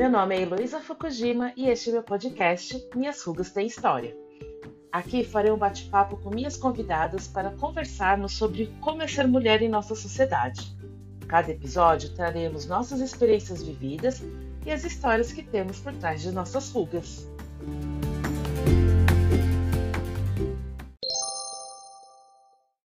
Meu 0.00 0.08
nome 0.08 0.34
é 0.34 0.40
Heloísa 0.40 0.80
Fukujima 0.80 1.52
e 1.54 1.68
este 1.68 1.90
é 1.90 1.92
meu 1.92 2.02
podcast 2.02 2.88
Minhas 2.96 3.22
Rugas 3.22 3.50
Têm 3.50 3.66
História. 3.66 4.16
Aqui 4.90 5.22
farei 5.22 5.52
um 5.52 5.58
bate-papo 5.58 6.16
com 6.16 6.30
minhas 6.30 6.56
convidadas 6.56 7.28
para 7.28 7.50
conversarmos 7.50 8.32
sobre 8.32 8.74
como 8.80 9.02
é 9.02 9.06
ser 9.06 9.28
mulher 9.28 9.60
em 9.60 9.68
nossa 9.68 9.94
sociedade. 9.94 10.74
Cada 11.28 11.50
episódio 11.50 12.14
traremos 12.14 12.64
nossas 12.64 13.00
experiências 13.00 13.62
vividas 13.62 14.22
e 14.64 14.70
as 14.70 14.84
histórias 14.84 15.34
que 15.34 15.42
temos 15.42 15.80
por 15.80 15.92
trás 15.92 16.22
de 16.22 16.32
nossas 16.32 16.70
rugas. 16.70 17.28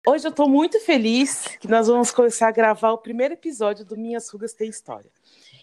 Hoje 0.07 0.27
eu 0.27 0.29
estou 0.29 0.47
muito 0.47 0.79
feliz 0.79 1.47
que 1.59 1.67
nós 1.67 1.87
vamos 1.87 2.11
começar 2.11 2.49
a 2.49 2.51
gravar 2.51 2.91
o 2.91 2.99
primeiro 2.99 3.33
episódio 3.33 3.83
do 3.83 3.97
Minhas 3.97 4.29
Rugas 4.29 4.53
Tem 4.53 4.69
História. 4.69 5.09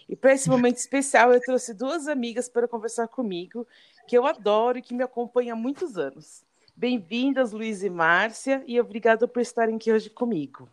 E 0.09 0.15
para 0.15 0.33
esse 0.33 0.49
momento 0.49 0.77
especial, 0.77 1.33
eu 1.33 1.41
trouxe 1.41 1.73
duas 1.73 2.07
amigas 2.07 2.47
para 2.47 2.67
conversar 2.67 3.07
comigo, 3.07 3.67
que 4.07 4.17
eu 4.17 4.25
adoro 4.25 4.77
e 4.77 4.81
que 4.81 4.93
me 4.93 5.03
acompanham 5.03 5.57
há 5.57 5.59
muitos 5.59 5.97
anos. 5.97 6.43
Bem-vindas, 6.75 7.51
Luiz 7.51 7.83
e 7.83 7.89
Márcia, 7.89 8.63
e 8.65 8.79
obrigada 8.79 9.27
por 9.27 9.41
estarem 9.41 9.75
aqui 9.75 9.91
hoje 9.91 10.09
comigo. 10.09 10.69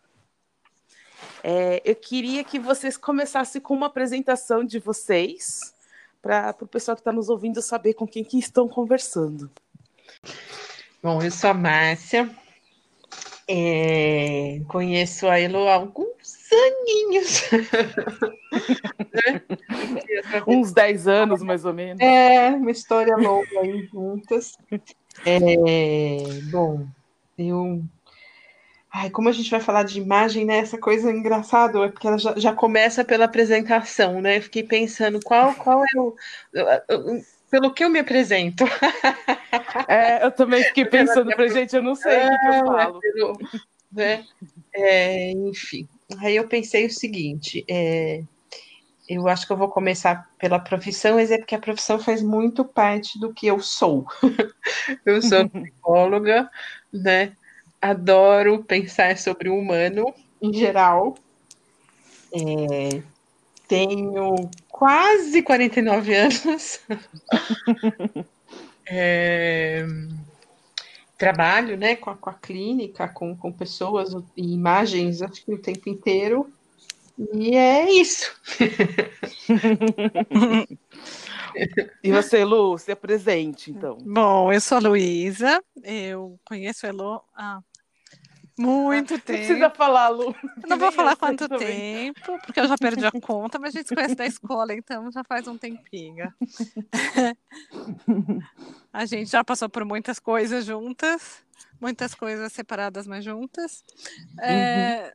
É, 1.42 1.82
eu 1.84 1.96
queria 1.96 2.44
que 2.44 2.58
vocês 2.58 2.96
começassem 2.96 3.60
com 3.60 3.74
uma 3.74 3.86
apresentação 3.86 4.62
de 4.62 4.78
vocês, 4.78 5.74
para 6.22 6.54
o 6.60 6.66
pessoal 6.66 6.94
que 6.94 7.00
está 7.00 7.12
nos 7.12 7.28
ouvindo 7.28 7.60
saber 7.60 7.94
com 7.94 8.06
quem 8.06 8.22
que 8.22 8.38
estão 8.38 8.68
conversando. 8.68 9.50
Bom, 11.02 11.20
eu 11.20 11.30
sou 11.30 11.50
a 11.50 11.54
Márcia, 11.54 12.30
é, 13.48 14.60
conheço 14.68 15.26
a 15.26 15.38
Elo 15.38 15.68
há 15.68 15.74
alguns 15.74 16.13
aninhos. 16.54 17.50
né? 19.12 19.42
Uns 20.46 20.72
10 20.72 21.08
anos, 21.08 21.42
mais 21.42 21.64
ou 21.64 21.72
menos. 21.72 22.00
É, 22.00 22.50
uma 22.50 22.70
história 22.70 23.16
longa 23.16 23.60
aí 23.60 23.86
juntas. 23.92 24.56
É, 25.24 26.24
bom, 26.50 26.86
eu. 27.38 27.82
Ai, 28.92 29.10
como 29.10 29.28
a 29.28 29.32
gente 29.32 29.50
vai 29.50 29.60
falar 29.60 29.82
de 29.82 30.00
imagem, 30.00 30.44
né? 30.44 30.58
Essa 30.58 30.78
coisa 30.78 31.10
engraçada 31.10 31.84
é 31.84 31.88
porque 31.88 32.06
ela 32.06 32.18
já, 32.18 32.34
já 32.36 32.52
começa 32.52 33.04
pela 33.04 33.24
apresentação, 33.24 34.20
né? 34.20 34.40
fiquei 34.40 34.62
pensando 34.62 35.20
qual, 35.22 35.54
qual 35.54 35.82
é 35.82 35.98
o. 35.98 36.14
Pelo 37.50 37.72
que 37.72 37.84
eu 37.84 37.90
me 37.90 37.98
apresento. 37.98 38.64
É, 39.88 40.24
eu 40.24 40.30
também 40.30 40.62
fiquei 40.64 40.84
pensando, 40.84 41.34
pra 41.34 41.48
gente, 41.48 41.74
eu 41.74 41.82
não 41.82 41.94
sei 41.94 42.12
é, 42.12 42.26
o 42.26 42.30
que, 42.30 42.38
que 42.38 42.46
eu 42.46 42.52
é, 42.52 42.64
falo. 42.64 43.00
Né? 43.92 44.24
É, 44.72 45.30
enfim, 45.30 45.88
Aí 46.18 46.36
eu 46.36 46.48
pensei 46.48 46.86
o 46.86 46.90
seguinte: 46.90 47.64
é, 47.68 48.22
eu 49.08 49.28
acho 49.28 49.46
que 49.46 49.52
eu 49.52 49.56
vou 49.56 49.68
começar 49.68 50.30
pela 50.38 50.58
profissão, 50.58 51.16
mas 51.16 51.30
é 51.30 51.38
porque 51.38 51.54
a 51.54 51.60
profissão 51.60 51.98
faz 51.98 52.22
muito 52.22 52.64
parte 52.64 53.18
do 53.18 53.32
que 53.32 53.46
eu 53.46 53.60
sou. 53.60 54.06
eu 55.04 55.20
sou 55.20 55.48
psicóloga, 55.48 56.50
né? 56.92 57.32
Adoro 57.80 58.64
pensar 58.64 59.18
sobre 59.18 59.48
o 59.48 59.58
humano 59.58 60.12
em 60.40 60.52
geral. 60.52 61.16
É, 62.32 63.02
tenho 63.68 64.50
quase 64.68 65.42
49 65.42 66.14
anos. 66.14 66.80
é, 68.88 69.84
trabalho 71.24 71.76
né, 71.76 71.96
com 71.96 72.10
a, 72.10 72.16
com 72.16 72.30
a 72.30 72.34
clínica, 72.34 73.08
com, 73.08 73.36
com 73.36 73.50
pessoas 73.50 74.14
e 74.36 74.52
imagens, 74.52 75.22
acho 75.22 75.44
que 75.44 75.54
o 75.54 75.58
tempo 75.58 75.88
inteiro. 75.88 76.52
E 77.32 77.56
é 77.56 77.90
isso. 77.90 78.30
e 82.02 82.10
você, 82.10 82.44
Lu, 82.44 82.76
se 82.76 82.92
apresente, 82.92 83.70
então. 83.70 83.96
Bom, 84.04 84.52
eu 84.52 84.60
sou 84.60 84.78
a 84.78 84.80
Luísa, 84.80 85.62
eu 85.82 86.38
conheço 86.44 86.84
a 86.84 86.88
Elo 86.88 87.22
há 87.34 87.60
muito 88.58 89.18
tempo. 89.18 89.32
Não 89.32 89.46
precisa 89.46 89.70
falar, 89.70 90.08
Lu. 90.08 90.34
não 90.66 90.78
vou 90.78 90.92
falar 90.92 91.16
quanto 91.16 91.48
tempo, 91.48 92.38
porque 92.44 92.60
eu 92.60 92.68
já 92.68 92.76
perdi 92.76 93.04
a 93.04 93.12
conta, 93.12 93.58
mas 93.58 93.74
a 93.74 93.78
gente 93.78 93.88
se 93.88 93.94
conhece 93.94 94.14
da 94.14 94.26
escola, 94.26 94.72
então 94.74 95.10
já 95.10 95.24
faz 95.24 95.46
um 95.48 95.58
tempinho. 95.58 96.32
a 98.92 99.04
gente 99.06 99.30
já 99.30 99.42
passou 99.42 99.68
por 99.68 99.84
muitas 99.84 100.18
coisas 100.18 100.64
juntas, 100.64 101.42
muitas 101.80 102.14
coisas 102.14 102.52
separadas, 102.52 103.06
mas 103.06 103.24
juntas. 103.24 103.84
É... 104.40 105.12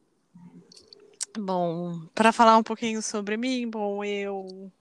Bom, 1.38 2.02
para 2.14 2.32
falar 2.32 2.58
um 2.58 2.64
pouquinho 2.64 3.02
sobre 3.02 3.38
mim, 3.38 3.70
bom, 3.70 4.04
eu 4.04 4.72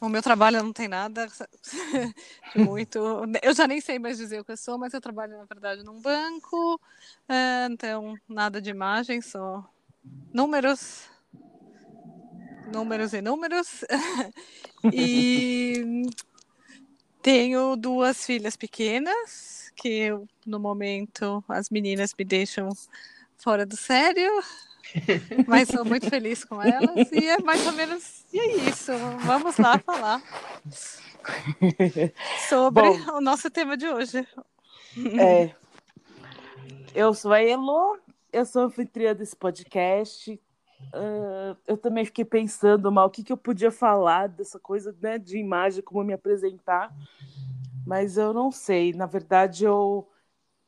o 0.00 0.08
meu 0.08 0.22
trabalho 0.22 0.62
não 0.62 0.72
tem 0.72 0.88
nada 0.88 1.26
muito. 2.54 2.98
Eu 3.42 3.54
já 3.54 3.66
nem 3.66 3.80
sei 3.80 3.98
mais 3.98 4.18
dizer 4.18 4.40
o 4.40 4.44
que 4.44 4.52
eu 4.52 4.56
sou, 4.56 4.78
mas 4.78 4.92
eu 4.92 5.00
trabalho, 5.00 5.36
na 5.38 5.44
verdade, 5.44 5.82
num 5.82 6.00
banco. 6.00 6.80
É, 7.28 7.66
então, 7.70 8.14
nada 8.28 8.60
de 8.60 8.70
imagem, 8.70 9.20
só 9.20 9.64
números. 10.32 11.08
Números 12.66 13.12
e 13.12 13.22
números. 13.22 13.84
e 14.92 16.06
tenho 17.22 17.76
duas 17.76 18.24
filhas 18.24 18.56
pequenas, 18.56 19.72
que 19.74 20.10
no 20.46 20.60
momento 20.60 21.44
as 21.48 21.70
meninas 21.70 22.14
me 22.16 22.24
deixam 22.24 22.68
fora 23.36 23.66
do 23.66 23.76
sério. 23.76 24.30
Mas 25.46 25.68
sou 25.68 25.84
muito 25.84 26.08
feliz 26.08 26.44
com 26.44 26.62
elas 26.62 27.10
e 27.12 27.26
é 27.26 27.38
mais 27.40 27.66
ou 27.66 27.72
menos 27.72 28.24
é 28.34 28.46
isso. 28.68 28.92
Vamos 29.24 29.56
lá 29.56 29.78
falar 29.78 30.22
sobre 32.48 32.82
Bom, 32.82 33.16
o 33.16 33.20
nosso 33.20 33.50
tema 33.50 33.76
de 33.76 33.86
hoje. 33.86 34.26
É, 35.18 35.54
eu 36.94 37.12
sou 37.14 37.32
a 37.32 37.42
Elo, 37.42 37.98
eu 38.32 38.44
sou 38.44 38.62
anfitriã 38.62 39.14
desse 39.14 39.36
podcast. 39.36 40.40
Uh, 40.94 41.56
eu 41.66 41.76
também 41.76 42.04
fiquei 42.04 42.24
pensando 42.24 42.92
mal 42.92 43.06
o 43.06 43.10
que, 43.10 43.24
que 43.24 43.32
eu 43.32 43.36
podia 43.36 43.70
falar 43.70 44.28
dessa 44.28 44.58
coisa 44.58 44.94
né, 45.00 45.18
de 45.18 45.38
imagem, 45.38 45.82
como 45.82 46.04
me 46.04 46.12
apresentar, 46.12 46.94
mas 47.86 48.18
eu 48.18 48.32
não 48.32 48.52
sei. 48.52 48.92
Na 48.92 49.06
verdade, 49.06 49.64
eu 49.64 50.06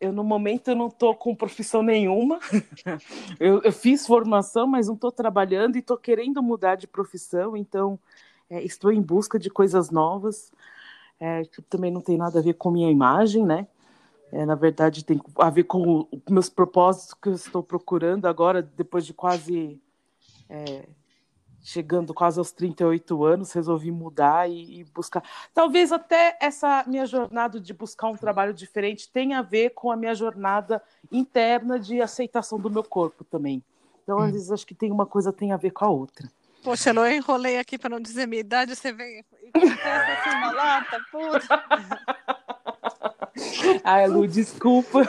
eu 0.00 0.12
no 0.12 0.22
momento 0.22 0.68
eu 0.68 0.76
não 0.76 0.88
estou 0.88 1.14
com 1.14 1.34
profissão 1.34 1.82
nenhuma. 1.82 2.38
eu, 3.40 3.60
eu, 3.62 3.72
fiz 3.72 4.06
formação, 4.06 4.66
mas 4.66 4.86
não 4.86 4.94
estou 4.94 5.10
trabalhando 5.10 5.76
e 5.76 5.80
estou 5.80 5.96
querendo 5.96 6.42
mudar 6.42 6.76
de 6.76 6.86
profissão, 6.86 7.56
então 7.56 7.98
é, 8.48 8.62
estou 8.62 8.92
em 8.92 9.02
busca 9.02 9.38
de 9.38 9.50
coisas 9.50 9.90
novas. 9.90 10.52
É, 11.20 11.44
que 11.44 11.60
também 11.62 11.90
não 11.90 12.00
tem 12.00 12.16
nada 12.16 12.38
a 12.38 12.42
ver 12.42 12.54
com 12.54 12.70
minha 12.70 12.88
imagem, 12.88 13.44
né? 13.44 13.66
É, 14.30 14.46
na 14.46 14.54
verdade, 14.54 15.04
tem 15.04 15.20
a 15.36 15.50
ver 15.50 15.64
com 15.64 16.06
os 16.12 16.30
meus 16.32 16.48
propósitos 16.48 17.14
que 17.14 17.28
eu 17.28 17.32
estou 17.32 17.62
procurando 17.62 18.26
agora, 18.26 18.62
depois 18.62 19.04
de 19.04 19.12
quase 19.12 19.80
é, 20.48 20.86
chegando 21.62 22.14
quase 22.14 22.38
aos 22.38 22.52
38 22.52 23.24
anos, 23.24 23.52
resolvi 23.52 23.90
mudar 23.90 24.48
e, 24.48 24.80
e, 24.80 24.84
buscar. 24.84 25.22
Talvez 25.52 25.92
até 25.92 26.36
essa 26.40 26.84
minha 26.86 27.06
jornada 27.06 27.60
de 27.60 27.72
buscar 27.72 28.08
um 28.08 28.16
trabalho 28.16 28.54
diferente 28.54 29.10
tenha 29.10 29.40
a 29.40 29.42
ver 29.42 29.70
com 29.70 29.90
a 29.90 29.96
minha 29.96 30.14
jornada 30.14 30.82
interna 31.10 31.78
de 31.78 32.00
aceitação 32.00 32.58
do 32.58 32.70
meu 32.70 32.84
corpo 32.84 33.24
também. 33.24 33.62
Então, 34.02 34.18
às 34.18 34.28
hum. 34.28 34.32
vezes, 34.32 34.50
acho 34.50 34.66
que 34.66 34.74
tem 34.74 34.90
uma 34.90 35.06
coisa 35.06 35.32
tem 35.32 35.52
a 35.52 35.56
ver 35.56 35.70
com 35.70 35.84
a 35.84 35.90
outra. 35.90 36.30
Poxa, 36.62 36.90
eu 36.90 37.12
enrolei 37.12 37.58
aqui 37.58 37.78
para 37.78 37.90
não 37.90 38.00
dizer 38.00 38.26
minha 38.26 38.40
idade, 38.40 38.74
você 38.74 38.92
vem 38.92 39.20
e 39.20 39.24
assim 39.54 40.30
uma 40.36 40.52
lata, 40.52 41.00
puta. 41.10 42.34
Ai, 43.84 44.06
Lu, 44.06 44.26
desculpa. 44.26 45.00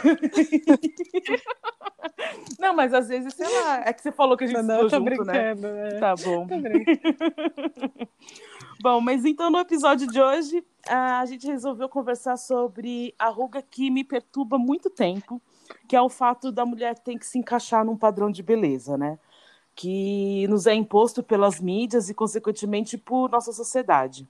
Não, 2.59 2.75
mas 2.75 2.93
às 2.93 3.07
vezes, 3.07 3.33
sei 3.33 3.47
lá, 3.61 3.83
é 3.85 3.93
que 3.93 4.01
você 4.01 4.11
falou 4.11 4.37
que 4.37 4.43
a 4.43 4.47
gente 4.47 4.61
não, 4.61 4.85
estudou 4.85 5.09
junto, 5.09 5.23
né? 5.23 5.55
né? 5.55 5.99
Tá 5.99 6.15
bom. 6.15 6.47
bom, 8.81 9.01
mas 9.01 9.25
então 9.25 9.49
no 9.49 9.59
episódio 9.59 10.07
de 10.07 10.21
hoje, 10.21 10.63
a 10.87 11.25
gente 11.25 11.47
resolveu 11.47 11.89
conversar 11.89 12.37
sobre 12.37 13.13
a 13.17 13.29
ruga 13.29 13.61
que 13.61 13.89
me 13.89 14.03
perturba 14.03 14.57
muito 14.57 14.89
tempo, 14.89 15.41
que 15.87 15.95
é 15.95 16.01
o 16.01 16.09
fato 16.09 16.51
da 16.51 16.65
mulher 16.65 16.97
ter 16.99 17.17
que 17.17 17.25
se 17.25 17.37
encaixar 17.37 17.85
num 17.85 17.97
padrão 17.97 18.29
de 18.29 18.43
beleza, 18.43 18.97
né? 18.97 19.17
Que 19.75 20.47
nos 20.47 20.67
é 20.67 20.73
imposto 20.73 21.23
pelas 21.23 21.59
mídias 21.59 22.09
e, 22.09 22.13
consequentemente, 22.13 22.97
por 22.97 23.29
nossa 23.29 23.53
sociedade. 23.53 24.27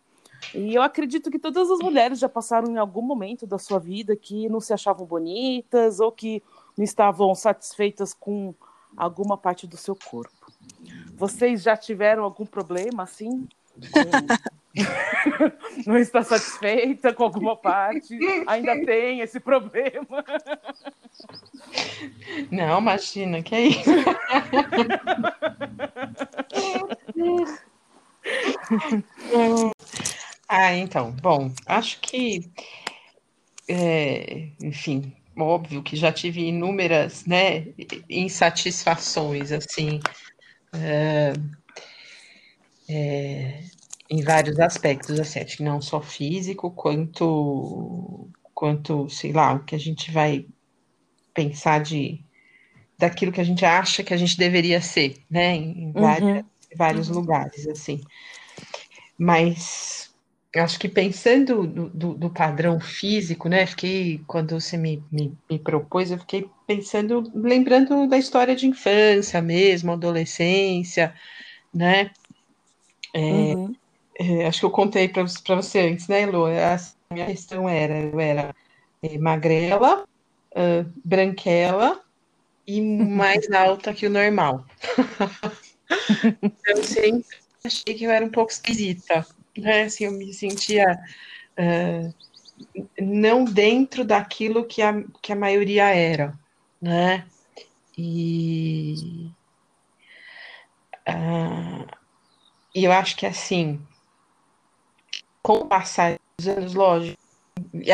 E 0.54 0.74
eu 0.74 0.82
acredito 0.82 1.30
que 1.30 1.40
todas 1.40 1.70
as 1.70 1.80
mulheres 1.80 2.20
já 2.20 2.30
passaram 2.30 2.72
em 2.72 2.78
algum 2.78 3.02
momento 3.02 3.46
da 3.46 3.58
sua 3.58 3.80
vida 3.80 4.16
que 4.16 4.50
não 4.50 4.60
se 4.60 4.74
achavam 4.74 5.06
bonitas 5.06 6.00
ou 6.00 6.12
que 6.12 6.42
não 6.78 6.84
estavam 6.84 7.34
satisfeitas 7.36 8.14
com 8.14 8.54
alguma 8.96 9.38
parte 9.38 9.68
do 9.68 9.78
seu 9.78 9.96
corpo. 9.96 10.52
Vocês 11.16 11.64
já 11.64 11.78
tiveram 11.78 12.24
algum 12.24 12.46
problema 12.46 13.04
assim? 13.04 13.48
não 15.86 15.98
está 15.98 16.24
satisfeita 16.24 17.14
com 17.14 17.24
alguma 17.24 17.56
parte? 17.56 18.18
Ainda 18.48 18.86
tem 18.86 19.22
esse 19.22 19.40
problema? 19.40 20.24
Não, 22.52 22.80
imagina, 22.80 23.42
que 23.42 23.56
é 23.56 23.62
isso? 23.68 23.90
então. 30.78 31.12
Bom, 31.12 31.52
acho 31.68 32.00
que, 32.02 32.50
é, 33.68 34.50
enfim, 34.62 35.14
óbvio 35.38 35.84
que 35.84 35.96
já 35.96 36.12
tive 36.12 36.42
inúmeras, 36.42 37.26
né, 37.26 37.68
insatisfações, 38.10 39.52
assim, 39.52 40.00
é, 40.74 41.34
é, 42.90 43.64
em 44.10 44.24
vários 44.24 44.60
aspectos, 44.60 45.20
assim, 45.20 45.40
acho 45.40 45.58
que 45.58 45.64
não 45.64 45.80
só 45.80 46.02
físico, 46.02 46.72
quanto, 46.72 48.28
quanto, 48.54 49.08
sei 49.08 49.32
lá, 49.32 49.54
o 49.54 49.64
que 49.64 49.76
a 49.76 49.80
gente 49.80 50.12
vai 50.12 50.48
pensar 51.34 51.80
de 51.82 52.24
daquilo 52.98 53.32
que 53.32 53.40
a 53.40 53.46
gente 53.46 53.64
acha 53.64 54.04
que 54.04 54.14
a 54.14 54.18
gente 54.18 54.38
deveria 54.38 54.82
ser, 54.82 55.24
né, 55.30 55.56
em 55.56 55.92
várias, 55.94 56.38
uhum. 56.40 56.44
vários 56.76 57.10
uhum. 57.10 57.16
lugares, 57.16 57.68
assim. 57.68 58.02
Mas 59.18 60.09
acho 60.56 60.80
que 60.80 60.90
pensando 60.90 61.68
do, 61.68 61.90
do, 61.90 62.14
do, 62.16 62.30
padrão 62.30 62.80
físico, 62.80 63.48
né? 63.48 63.66
Fiquei, 63.68 64.22
quando 64.26 64.60
você 64.60 64.78
me, 64.78 65.04
me, 65.12 65.38
me, 65.50 65.60
propôs, 65.60 66.10
eu 66.10 66.18
fiquei 66.18 66.50
pensando, 66.66 67.32
lembrando 67.36 68.08
da 68.08 68.18
história 68.18 68.56
de 68.56 68.66
infância 68.66 69.42
mesmo, 69.42 69.92
adolescência, 69.92 71.14
né? 71.74 72.10
É, 73.14 73.20
uhum. 73.20 73.76
é, 74.20 74.48
acho 74.48 74.60
que 74.62 74.66
eu 74.66 74.72
contei 74.72 75.08
para 75.08 75.24
você 75.56 75.82
antes, 75.82 76.08
né, 76.08 76.26
Lu? 76.26 76.46
A 76.48 76.80
minha 77.14 77.28
questão 77.28 77.70
era, 77.70 78.00
eu 78.00 78.20
era 78.20 78.56
é, 79.04 79.18
magrela, 79.20 80.04
uh, 80.52 80.92
branquela 81.06 82.02
e 82.66 82.82
mais 82.82 83.50
alta 83.54 83.94
que 83.94 84.08
o 84.08 84.10
normal. 84.10 84.66
então, 86.42 86.84
sempre 86.84 87.38
achei 87.64 87.94
que 87.94 88.04
eu 88.04 88.12
era 88.12 88.26
um 88.26 88.30
pouco 88.30 88.52
esquisita 88.52 89.26
né? 89.60 89.84
Assim, 89.84 90.06
eu 90.06 90.12
me 90.12 90.34
sentia 90.34 91.00
uh, 91.58 92.14
não 93.02 93.44
dentro 93.46 94.04
daquilo 94.06 94.66
que 94.66 94.82
a, 94.82 95.04
que 95.22 95.32
a 95.32 95.36
maioria 95.36 95.86
era, 95.94 96.34
né? 96.82 97.26
E, 97.98 99.30
uh, 101.08 101.88
eu 102.74 102.92
acho 102.92 103.16
que 103.18 103.26
assim, 103.26 103.82
com 105.42 105.54
o 105.60 105.66
passar 105.68 106.20
dos 106.38 106.48
anos, 106.48 106.74
lógico, 106.74 107.22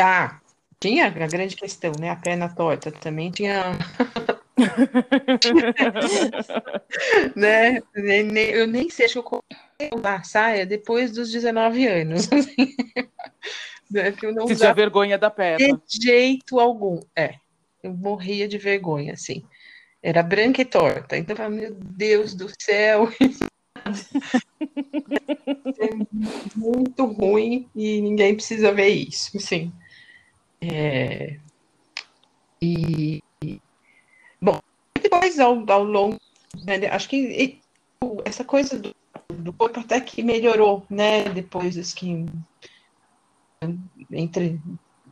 ah, 0.00 0.40
tinha 0.78 1.06
a 1.06 1.10
grande 1.10 1.56
questão, 1.56 1.92
né? 1.98 2.10
A 2.10 2.16
perna 2.16 2.48
torta 2.48 2.92
também 2.92 3.30
tinha. 3.30 3.72
né? 7.36 7.82
Eu 7.94 8.66
nem 8.66 8.88
sei, 8.88 9.06
que 9.08 9.18
eu 9.18 9.42
usar 9.94 10.24
saia 10.24 10.64
depois 10.64 11.12
dos 11.12 11.30
19 11.30 11.86
anos. 11.86 12.26
Assim. 12.32 12.74
Né, 13.88 14.10
que 14.12 14.26
eu 14.26 14.34
não 14.34 14.48
Você 14.48 14.56
tinha 14.56 14.74
vergonha 14.74 15.16
da 15.16 15.30
perna. 15.30 15.80
De 15.86 16.04
jeito 16.04 16.58
algum. 16.58 16.98
É. 17.14 17.36
Eu 17.82 17.92
morria 17.92 18.48
de 18.48 18.56
vergonha, 18.58 19.12
assim. 19.12 19.44
Era 20.02 20.24
branca 20.24 20.60
e 20.60 20.64
torta. 20.64 21.16
Então, 21.16 21.36
meu 21.48 21.72
Deus 21.72 22.34
do 22.34 22.50
céu. 22.60 23.08
é 25.78 25.88
muito 26.56 27.06
ruim 27.06 27.70
e 27.76 28.00
ninguém 28.00 28.34
precisa 28.34 28.72
ver 28.72 28.88
isso, 28.88 29.36
assim. 29.36 29.72
É... 30.60 31.36
E 32.60 33.22
depois 35.34 35.38
ao, 35.40 35.64
ao 35.70 35.84
longo, 35.84 36.20
né, 36.64 36.86
acho 36.88 37.08
que 37.08 37.60
essa 38.24 38.44
coisa 38.44 38.78
do 38.78 38.94
do 39.28 39.52
corpo 39.52 39.80
até 39.80 40.00
que 40.00 40.22
melhorou, 40.22 40.84
né? 40.88 41.24
Depois 41.24 41.92
que 41.92 42.26
entre 44.10 44.60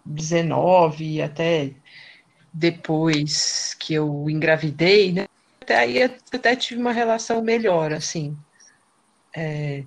19 0.04 1.04
e 1.04 1.22
até 1.22 1.72
depois 2.52 3.74
que 3.74 3.94
eu 3.94 4.28
engravidei, 4.28 5.12
né? 5.12 5.26
Até 5.60 5.76
aí 5.76 6.02
até 6.02 6.54
tive 6.54 6.80
uma 6.80 6.92
relação 6.92 7.42
melhor, 7.42 7.92
assim. 7.92 8.36
É, 9.34 9.84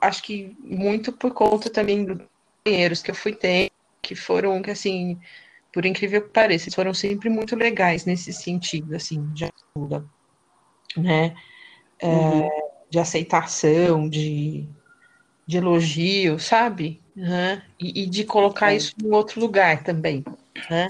acho 0.00 0.22
que 0.22 0.56
muito 0.58 1.12
por 1.12 1.32
conta 1.32 1.70
também 1.70 2.04
dos 2.04 2.18
companheiros 2.64 3.00
que 3.00 3.10
eu 3.10 3.14
fui 3.14 3.32
ter, 3.32 3.70
que 4.00 4.16
foram, 4.16 4.60
que 4.60 4.70
assim, 4.70 5.20
por 5.72 5.86
incrível 5.86 6.22
que 6.22 6.28
pareça, 6.28 6.70
foram 6.70 6.92
sempre 6.92 7.28
muito 7.28 7.56
legais 7.56 8.04
nesse 8.04 8.32
sentido, 8.32 8.94
assim, 8.94 9.26
de 9.32 9.48
ajuda, 9.76 10.04
né? 10.96 11.34
É, 11.98 12.08
uhum 12.08 12.72
de 12.92 12.98
aceitação, 12.98 14.06
de, 14.06 14.68
de 15.46 15.56
elogio, 15.56 16.38
sabe? 16.38 17.00
Uhum. 17.16 17.58
E, 17.80 18.02
e, 18.02 18.06
de 18.06 18.22
colocar 18.22 18.74
é. 18.74 18.76
isso 18.76 18.92
em 19.02 19.10
outro 19.10 19.40
lugar 19.40 19.82
também, 19.82 20.22
né? 20.68 20.88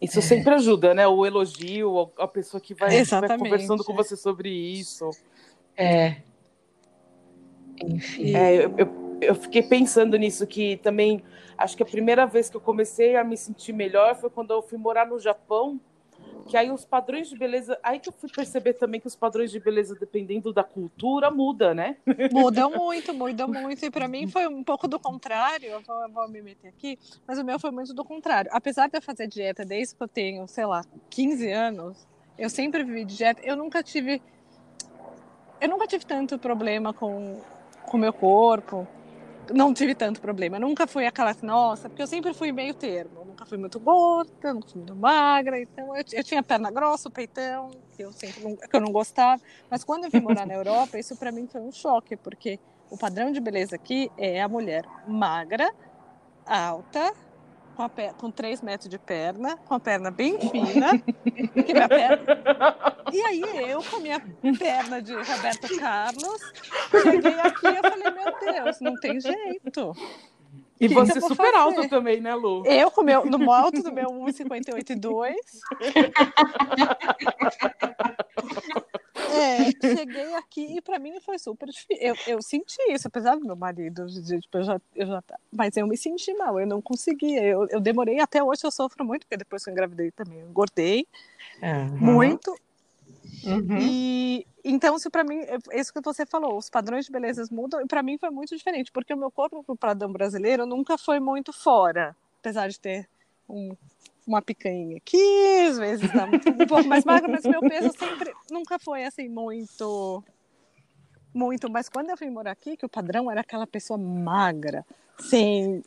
Isso 0.00 0.20
é. 0.20 0.22
sempre 0.22 0.54
ajuda, 0.54 0.94
né? 0.94 1.06
O 1.06 1.26
elogio, 1.26 2.10
a 2.18 2.26
pessoa 2.26 2.62
que 2.62 2.72
vai, 2.72 3.04
vai 3.04 3.38
conversando 3.38 3.84
com 3.84 3.94
você 3.94 4.16
sobre 4.16 4.48
isso. 4.48 5.10
É. 5.76 6.16
Enfim. 7.84 8.34
É, 8.34 8.64
eu, 8.64 8.74
eu, 8.78 9.05
eu, 9.20 9.34
fiquei 9.34 9.62
pensando 9.62 10.16
nisso, 10.16 10.46
que 10.46 10.76
também 10.78 11.22
acho 11.56 11.76
que 11.76 11.82
a 11.82 11.86
primeira 11.86 12.26
vez 12.26 12.50
que 12.50 12.56
eu 12.56 12.60
comecei 12.60 13.16
a 13.16 13.24
me 13.24 13.36
sentir 13.36 13.72
melhor 13.72 14.14
foi 14.16 14.30
quando 14.30 14.52
eu 14.52 14.62
fui 14.62 14.78
morar 14.78 15.06
no 15.06 15.18
Japão 15.18 15.80
que 16.46 16.56
aí 16.56 16.70
os 16.70 16.84
padrões 16.84 17.28
de 17.28 17.36
beleza, 17.36 17.78
aí 17.82 17.98
que 17.98 18.08
eu 18.08 18.12
fui 18.12 18.30
perceber 18.30 18.74
também 18.74 19.00
que 19.00 19.06
os 19.06 19.16
padrões 19.16 19.50
de 19.50 19.58
beleza, 19.58 19.96
dependendo 19.98 20.52
da 20.52 20.62
cultura, 20.62 21.28
muda, 21.28 21.74
né? 21.74 21.96
Mudam 22.30 22.70
muito, 22.70 23.12
mudam 23.12 23.48
muito. 23.48 23.84
E 23.84 23.90
para 23.90 24.06
mim 24.06 24.28
foi 24.28 24.46
um 24.46 24.62
pouco 24.62 24.86
do 24.86 24.98
contrário. 24.98 25.68
Eu 25.68 25.80
vou, 25.82 26.02
eu 26.02 26.08
vou, 26.08 26.28
me 26.28 26.40
meter 26.40 26.68
aqui, 26.68 26.98
mas 27.26 27.38
o 27.38 27.44
meu 27.44 27.58
foi 27.58 27.72
muito 27.72 27.92
do 27.92 28.04
contrário. 28.04 28.48
Apesar 28.54 28.88
de 28.88 28.96
eu 28.96 29.02
fazer 29.02 29.26
dieta 29.26 29.64
desde 29.64 29.96
que 29.96 30.02
eu 30.02 30.08
tenho, 30.08 30.46
sei 30.46 30.64
lá, 30.66 30.82
15 31.10 31.50
anos, 31.50 32.06
eu 32.38 32.48
sempre 32.48 32.84
vivi 32.84 33.04
dieta. 33.04 33.42
Eu 33.44 33.56
nunca 33.56 33.82
tive, 33.82 34.22
eu 35.60 35.68
nunca 35.68 35.86
tive 35.86 36.06
tanto 36.06 36.38
problema 36.38 36.94
com 36.94 37.40
com 37.86 37.96
meu 37.96 38.12
corpo 38.12 38.86
não 39.54 39.72
tive 39.72 39.94
tanto 39.94 40.20
problema. 40.20 40.58
Nunca 40.58 40.86
fui 40.86 41.06
aquela, 41.06 41.34
nossa, 41.42 41.88
porque 41.88 42.02
eu 42.02 42.06
sempre 42.06 42.32
fui 42.34 42.52
meio 42.52 42.74
termo. 42.74 43.24
Nunca 43.24 43.46
fui 43.46 43.58
muito 43.58 43.78
gorda, 43.78 44.52
nunca 44.52 44.68
fui 44.68 44.78
muito 44.78 44.94
magra. 44.94 45.60
Então 45.60 45.96
eu, 45.96 46.04
eu 46.12 46.24
tinha 46.24 46.42
perna 46.42 46.70
grossa, 46.70 47.08
o 47.08 47.12
peitão, 47.12 47.70
que 47.96 48.02
eu 48.02 48.12
sempre 48.12 48.42
não, 48.42 48.56
que 48.56 48.76
eu 48.76 48.80
não 48.80 48.92
gostava. 48.92 49.40
Mas 49.70 49.84
quando 49.84 50.04
eu 50.04 50.10
vim 50.10 50.20
morar 50.20 50.46
na 50.46 50.54
Europa, 50.54 50.98
isso 50.98 51.16
para 51.16 51.32
mim 51.32 51.46
foi 51.46 51.60
um 51.60 51.72
choque, 51.72 52.16
porque 52.16 52.58
o 52.90 52.96
padrão 52.96 53.32
de 53.32 53.40
beleza 53.40 53.76
aqui 53.76 54.10
é 54.16 54.40
a 54.40 54.48
mulher 54.48 54.84
magra, 55.06 55.70
alta, 56.46 57.12
com, 57.76 57.82
a, 57.82 57.90
com 58.18 58.30
3 58.30 58.62
metros 58.62 58.88
de 58.88 58.98
perna, 58.98 59.58
com 59.58 59.74
a 59.74 59.80
perna 59.80 60.10
bem 60.10 60.38
fina. 60.38 60.92
minha 61.54 61.88
perna... 61.88 62.96
E 63.12 63.20
aí 63.20 63.70
eu, 63.70 63.84
com 63.84 63.96
a 63.96 64.00
minha 64.00 64.20
perna 64.58 65.00
de 65.00 65.14
Roberto 65.14 65.78
Carlos, 65.78 66.42
cheguei 66.90 67.38
aqui 67.38 67.68
e 67.68 67.88
falei, 67.88 68.10
meu 68.10 68.34
Deus, 68.40 68.80
não 68.80 68.96
tem 68.96 69.20
jeito. 69.20 69.94
E 70.80 70.88
que 70.88 70.94
você 70.94 71.20
super 71.20 71.54
alta 71.54 71.88
também, 71.88 72.20
né, 72.20 72.34
Lu? 72.34 72.66
Eu, 72.66 72.90
com 72.90 73.02
meu, 73.02 73.24
no 73.24 73.52
alto 73.52 73.80
do 73.80 73.92
meu 73.92 74.10
1,58 74.10 74.90
e 74.90 74.96
2. 74.96 75.36
É, 79.36 79.70
cheguei 79.96 80.34
aqui 80.34 80.76
e 80.76 80.80
para 80.80 80.98
mim 80.98 81.20
foi 81.20 81.38
super 81.38 81.68
difícil. 81.68 81.96
Eu, 82.00 82.16
eu 82.26 82.42
senti 82.42 82.76
isso, 82.90 83.08
apesar 83.08 83.36
do 83.36 83.44
meu 83.44 83.56
marido, 83.56 84.06
tipo, 84.06 84.58
eu 84.58 84.64
já, 84.64 84.80
eu 84.94 85.06
já, 85.06 85.22
mas 85.52 85.76
eu 85.76 85.86
me 85.86 85.96
senti 85.96 86.32
mal, 86.34 86.58
eu 86.58 86.66
não 86.66 86.80
conseguia. 86.80 87.42
Eu, 87.42 87.66
eu 87.68 87.80
demorei, 87.80 88.20
até 88.20 88.42
hoje 88.42 88.62
eu 88.64 88.70
sofro 88.70 89.04
muito, 89.04 89.22
porque 89.22 89.36
depois 89.36 89.62
que 89.62 89.70
eu 89.70 89.72
engravidei 89.72 90.10
também, 90.10 90.40
eu 90.40 90.48
engordei 90.48 91.06
uhum. 91.62 92.14
muito. 92.14 92.56
Uhum. 93.44 93.78
E 93.78 94.46
então, 94.64 94.98
se 94.98 95.08
para 95.08 95.22
mim, 95.22 95.40
isso 95.72 95.92
que 95.92 96.00
você 96.00 96.26
falou, 96.26 96.58
os 96.58 96.68
padrões 96.68 97.06
de 97.06 97.12
beleza 97.12 97.44
mudam, 97.52 97.80
e 97.80 97.86
para 97.86 98.02
mim 98.02 98.18
foi 98.18 98.30
muito 98.30 98.56
diferente, 98.56 98.90
porque 98.90 99.14
o 99.14 99.16
meu 99.16 99.30
corpo 99.30 99.62
pro 99.62 99.76
padrão 99.76 100.12
brasileiro 100.12 100.66
nunca 100.66 100.98
foi 100.98 101.20
muito 101.20 101.52
fora, 101.52 102.16
apesar 102.40 102.68
de 102.68 102.80
ter 102.80 103.08
um 103.48 103.76
uma 104.26 104.42
picanha 104.42 104.96
aqui, 104.96 105.66
às 105.68 105.78
vezes 105.78 106.10
tá 106.10 106.24
um 106.24 106.66
pouco 106.66 106.88
mais 106.88 107.04
magra, 107.04 107.28
mas 107.28 107.44
meu 107.44 107.60
peso 107.60 107.90
sempre 107.96 108.32
nunca 108.50 108.78
foi 108.78 109.04
assim 109.04 109.28
muito 109.28 110.24
muito, 111.32 111.70
mas 111.70 111.88
quando 111.88 112.10
eu 112.10 112.16
vim 112.16 112.30
morar 112.30 112.52
aqui, 112.52 112.76
que 112.76 112.86
o 112.86 112.88
padrão 112.88 113.30
era 113.30 113.42
aquela 113.42 113.66
pessoa 113.66 113.98
magra, 113.98 114.86
sem 115.20 115.82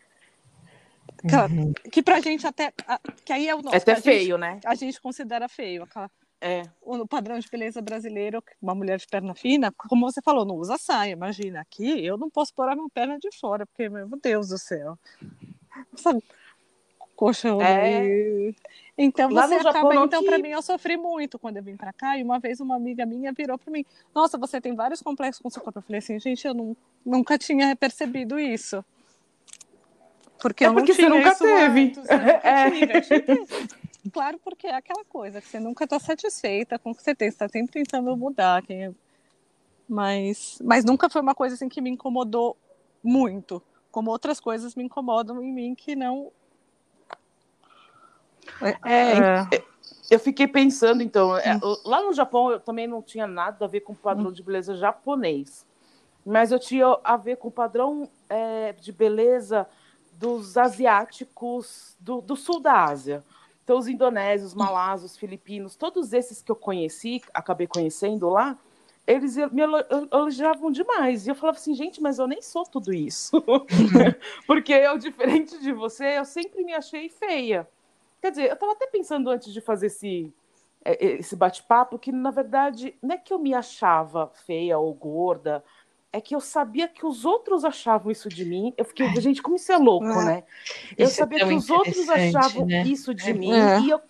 aquela, 1.23 1.47
uhum. 1.47 1.73
que 1.91 2.03
pra 2.03 2.19
gente 2.19 2.45
até 2.45 2.71
que 3.25 3.33
aí 3.33 3.47
é 3.47 3.55
o 3.55 3.61
nosso, 3.61 3.75
é 3.75 3.79
até 3.79 3.95
feio, 3.95 4.37
gente, 4.37 4.39
né? 4.39 4.59
A 4.63 4.75
gente 4.75 5.01
considera 5.01 5.49
feio 5.49 5.83
aquela 5.83 6.09
é. 6.41 6.63
O 6.81 7.05
padrão 7.05 7.37
de 7.37 7.49
beleza 7.49 7.81
brasileiro, 7.81 8.41
uma 8.61 8.73
mulher 8.73 8.97
de 8.97 9.07
perna 9.07 9.35
fina, 9.35 9.73
como 9.73 10.09
você 10.09 10.21
falou, 10.21 10.45
não 10.45 10.55
usa 10.55 10.77
saia. 10.77 11.11
Imagina, 11.11 11.59
aqui 11.59 12.05
eu 12.05 12.17
não 12.17 12.29
posso 12.29 12.53
pôr 12.53 12.69
a 12.69 12.75
minha 12.75 12.89
perna 12.89 13.19
de 13.19 13.29
fora, 13.37 13.65
porque, 13.65 13.89
meu 13.89 14.07
Deus 14.23 14.47
do 14.49 14.57
céu. 14.57 14.97
Sabe? 15.95 16.23
Colchão. 17.19 17.61
É... 17.61 18.53
Então 18.97 19.29
Lá 19.29 19.45
você 19.45 19.55
acaba, 19.55 19.93
então 19.95 20.23
para 20.23 20.37
mim 20.39 20.49
eu 20.49 20.61
sofri 20.61 20.95
muito 20.95 21.37
quando 21.37 21.57
eu 21.57 21.63
vim 21.63 21.75
para 21.75 21.91
cá 21.91 22.17
e 22.17 22.23
uma 22.23 22.39
vez 22.39 22.61
uma 22.61 22.77
amiga 22.77 23.05
minha 23.05 23.33
virou 23.33 23.57
para 23.57 23.71
mim: 23.71 23.85
"Nossa, 24.15 24.37
você 24.37 24.61
tem 24.61 24.73
vários 24.73 25.01
complexos 25.01 25.41
com 25.41 25.49
seu 25.49 25.61
corpo". 25.61 25.79
Eu 25.79 25.83
falei 25.83 25.99
assim: 25.99 26.17
"Gente, 26.17 26.47
eu 26.47 26.53
não, 26.53 26.77
nunca 27.05 27.37
tinha 27.37 27.75
percebido 27.75 28.39
isso". 28.39 28.83
Porque 30.41 30.63
É 30.63 30.71
porque 30.71 30.93
você 30.93 31.09
nunca 31.09 31.31
isso 31.31 31.43
teve. 31.43 31.81
antes, 31.81 32.09
eu 32.09 32.17
nunca 32.19 32.47
É. 32.47 32.69
Claro, 34.13 34.39
porque 34.39 34.67
é 34.67 34.75
aquela 34.75 35.03
coisa 35.03 35.41
que 35.41 35.47
você 35.49 35.59
nunca 35.59 35.83
está 35.83 35.99
satisfeita 35.99 36.79
com 36.79 36.91
o 36.91 36.95
que 36.95 37.03
você 37.03 37.13
tem, 37.13 37.29
você 37.29 37.35
está 37.35 37.49
sempre 37.49 37.73
tentando 37.73 38.15
mudar. 38.15 38.63
É- 38.69 38.91
mas, 39.87 40.59
mas 40.63 40.85
nunca 40.85 41.09
foi 41.09 41.21
uma 41.21 41.35
coisa 41.35 41.55
assim 41.55 41.67
que 41.67 41.81
me 41.81 41.89
incomodou 41.89 42.55
muito, 43.03 43.61
como 43.91 44.09
outras 44.09 44.39
coisas 44.39 44.75
me 44.75 44.83
incomodam 44.85 45.43
em 45.43 45.51
mim 45.51 45.75
que 45.75 45.95
não. 45.95 46.31
É, 48.85 49.63
Eu 50.09 50.19
fiquei 50.19 50.47
pensando, 50.47 51.03
então, 51.03 51.37
é, 51.37 51.57
lá 51.85 52.01
no 52.01 52.13
Japão 52.13 52.51
eu 52.51 52.59
também 52.59 52.87
não 52.87 53.01
tinha 53.01 53.27
nada 53.27 53.65
a 53.65 53.67
ver 53.67 53.81
com 53.81 53.93
o 53.93 53.95
padrão 53.95 54.31
de 54.31 54.41
beleza 54.41 54.75
japonês, 54.75 55.65
mas 56.25 56.51
eu 56.51 56.59
tinha 56.59 56.97
a 57.03 57.15
ver 57.17 57.37
com 57.37 57.47
o 57.47 57.51
padrão 57.51 58.09
é, 58.29 58.73
de 58.73 58.91
beleza 58.91 59.67
dos 60.11 60.57
asiáticos 60.57 61.95
do, 61.99 62.21
do 62.21 62.35
sul 62.35 62.59
da 62.59 62.85
Ásia. 62.85 63.23
Então, 63.63 63.77
os 63.77 63.87
indonésios, 63.87 64.53
malasos, 64.53 65.15
filipinos, 65.15 65.75
todos 65.75 66.11
esses 66.11 66.41
que 66.41 66.51
eu 66.51 66.55
conheci, 66.55 67.21
acabei 67.33 67.67
conhecendo 67.67 68.27
lá, 68.29 68.57
eles 69.05 69.35
me 69.51 69.61
elo- 69.61 69.85
elogiavam 70.11 70.71
demais. 70.71 71.25
E 71.27 71.29
eu 71.29 71.35
falava 71.35 71.57
assim, 71.57 71.73
gente, 71.75 72.01
mas 72.01 72.19
eu 72.19 72.27
nem 72.27 72.41
sou 72.41 72.63
tudo 72.63 72.91
isso. 72.93 73.43
Porque 74.45 74.73
eu, 74.73 74.97
diferente 74.97 75.59
de 75.59 75.71
você, 75.71 76.17
eu 76.17 76.25
sempre 76.25 76.63
me 76.63 76.73
achei 76.73 77.09
feia. 77.09 77.67
Quer 78.21 78.31
dizer, 78.31 78.47
eu 78.49 78.53
estava 78.53 78.71
até 78.73 78.87
pensando 78.87 79.29
antes 79.29 79.51
de 79.53 79.61
fazer 79.61 79.87
esse, 79.87 80.31
é, 80.83 81.03
esse 81.15 81.35
bate-papo 81.35 81.97
que, 81.97 82.11
na 82.11 82.31
verdade, 82.31 82.95
não 83.01 83.15
é 83.15 83.17
que 83.17 83.33
eu 83.33 83.39
me 83.39 83.53
achava 83.53 84.31
feia 84.45 84.77
ou 84.77 84.93
gorda, 84.93 85.63
é 86.11 86.19
que 86.19 86.35
eu 86.35 86.39
sabia 86.41 86.87
que 86.87 87.05
os 87.05 87.23
outros 87.23 87.63
achavam 87.63 88.11
isso 88.11 88.27
de 88.29 88.43
mim. 88.43 88.73
Eu 88.77 88.83
fiquei, 88.85 89.07
gente, 89.21 89.41
como 89.41 89.55
isso 89.55 89.71
é 89.71 89.77
louco, 89.77 90.05
É. 90.07 90.25
né? 90.25 90.43
Eu 90.97 91.05
é 91.05 91.09
sabia 91.09 91.39
tão 91.39 91.47
que 91.49 91.53
os 91.55 91.69
outros 91.69 92.09
achavam 92.09 92.65
né? 92.65 92.83
isso 92.83 93.13
de 93.13 93.29
É. 93.29 93.33
mim 93.33 93.53
É. 93.53 93.79
e 93.79 93.89
eu, 93.89 94.01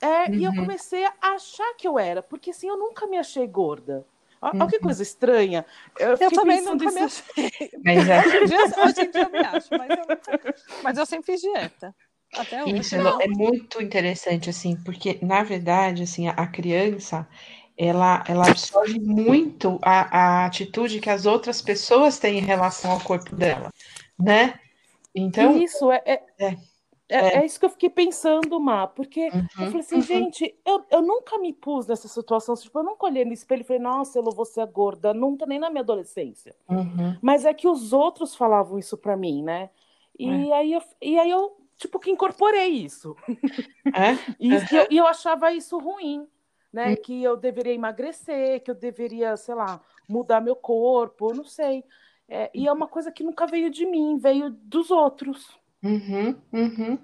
é, 0.00 0.30
e 0.34 0.44
eu 0.44 0.50
Uhum. 0.50 0.56
comecei 0.56 1.04
a 1.04 1.12
achar 1.22 1.74
que 1.74 1.86
eu 1.88 1.98
era, 1.98 2.22
porque 2.22 2.50
assim, 2.50 2.68
eu 2.68 2.76
nunca 2.76 3.06
me 3.06 3.16
achei 3.16 3.46
gorda. 3.46 4.04
Olha 4.40 4.66
que 4.68 4.76
Uhum. 4.76 4.82
coisa 4.82 5.02
estranha. 5.02 5.66
Eu, 5.98 6.10
Eu 6.20 6.30
também 6.30 6.60
nunca 6.62 6.90
me 6.92 7.00
isso- 7.06 7.24
achei. 7.36 7.50
Mas 7.84 8.08
é, 8.08 8.18
Hoje 8.20 8.36
em 8.36 8.44
dia, 8.46 8.84
hoje 8.84 9.00
em 9.02 9.10
dia 9.10 9.22
eu 9.22 9.30
me 9.30 9.38
acho, 9.38 9.68
mas 9.76 9.90
eu, 9.90 10.82
mas 10.82 10.98
eu 10.98 11.06
sempre 11.06 11.26
fiz 11.26 11.40
dieta. 11.40 11.94
Até 12.32 12.64
hoje. 12.64 12.80
Isso 12.80 12.94
é 12.96 13.28
muito 13.28 13.80
interessante, 13.82 14.50
assim, 14.50 14.76
porque, 14.84 15.18
na 15.24 15.42
verdade, 15.42 16.02
assim, 16.02 16.28
a, 16.28 16.46
criança, 16.46 17.26
ela, 17.76 18.24
ela 18.28 18.46
absorve 18.46 18.98
muito 19.00 19.78
a, 19.82 20.42
a 20.44 20.46
atitude 20.46 21.00
que 21.00 21.10
as 21.10 21.26
outras 21.26 21.62
pessoas 21.62 22.18
têm 22.18 22.38
em 22.38 22.42
relação 22.44 22.92
ao 22.92 23.00
corpo 23.00 23.34
dela, 23.36 23.70
né? 24.18 24.60
Então, 25.14 25.56
isso, 25.56 25.90
é, 25.92 26.02
é, 26.06 26.22
É. 26.38 26.56
é, 27.08 27.40
é 27.40 27.46
isso 27.46 27.58
que 27.60 27.66
eu 27.66 27.70
fiquei 27.70 27.90
pensando, 27.90 28.60
Má, 28.60 28.86
porque 28.88 29.34
eu 29.60 29.66
uhum, 29.66 29.68
falei 29.68 29.84
assim, 29.86 30.02
gente, 30.02 30.56
eu, 30.66 30.84
eu 30.90 31.02
nunca 31.02 31.38
me 31.38 31.52
pus 31.52 31.86
nessa 31.88 32.08
situação, 32.08 32.54
tipo, 32.56 32.78
eu 32.78 32.84
nunca 32.84 33.06
olhei 33.06 33.24
no 33.24 33.32
espelho 33.34 33.62
e 33.62 33.64
falei, 33.64 33.82
nossa, 33.82 34.18
Elô, 34.18 34.32
você 34.32 34.60
é 34.62 34.66
gorda, 34.66 35.14
nunca, 35.14 35.46
nem 35.46 35.58
na 35.60 35.70
minha 35.70 35.82
adolescência. 35.82 36.56
uhum, 36.68 37.18
Mas 37.22 37.46
é 37.46 37.54
que 37.54 37.68
os 37.68 37.92
outros 37.94 38.36
falavam 38.36 38.78
isso 38.78 38.98
pra 38.98 39.16
mim, 39.16 39.42
né? 39.44 39.70
E, 40.18 40.52
aí, 40.54 40.74
eu, 40.74 40.82
e 41.02 41.18
aí 41.20 41.30
eu, 41.30 41.57
tipo, 41.78 41.98
que 42.00 42.10
incorporei 42.10 42.68
isso. 42.84 43.16
é, 43.94 44.18
E, 44.38 44.66
eu, 44.70 44.86
e 44.90 44.96
eu 44.96 45.06
achava 45.06 45.52
isso 45.52 45.78
ruim, 45.78 46.26
né? 46.72 46.96
Que 46.96 47.22
eu 47.22 47.36
deveria 47.36 47.72
emagrecer, 47.74 48.62
que 48.62 48.70
eu 48.70 48.74
deveria, 48.74 49.36
sei 49.36 49.54
lá, 49.54 49.80
mudar 50.08 50.40
meu 50.40 50.56
corpo, 50.56 51.32
não 51.34 51.44
sei. 51.44 51.84
É, 52.28 52.50
e 52.54 52.66
é 52.68 52.72
uma 52.72 52.88
coisa 52.88 53.10
que 53.12 53.24
nunca 53.24 53.46
veio 53.46 53.70
de 53.70 53.86
mim, 53.86 54.18
veio 54.18 54.50
dos 54.50 54.90
outros. 54.90 55.58
uhum, 55.82 56.40
uhum, 56.52 56.98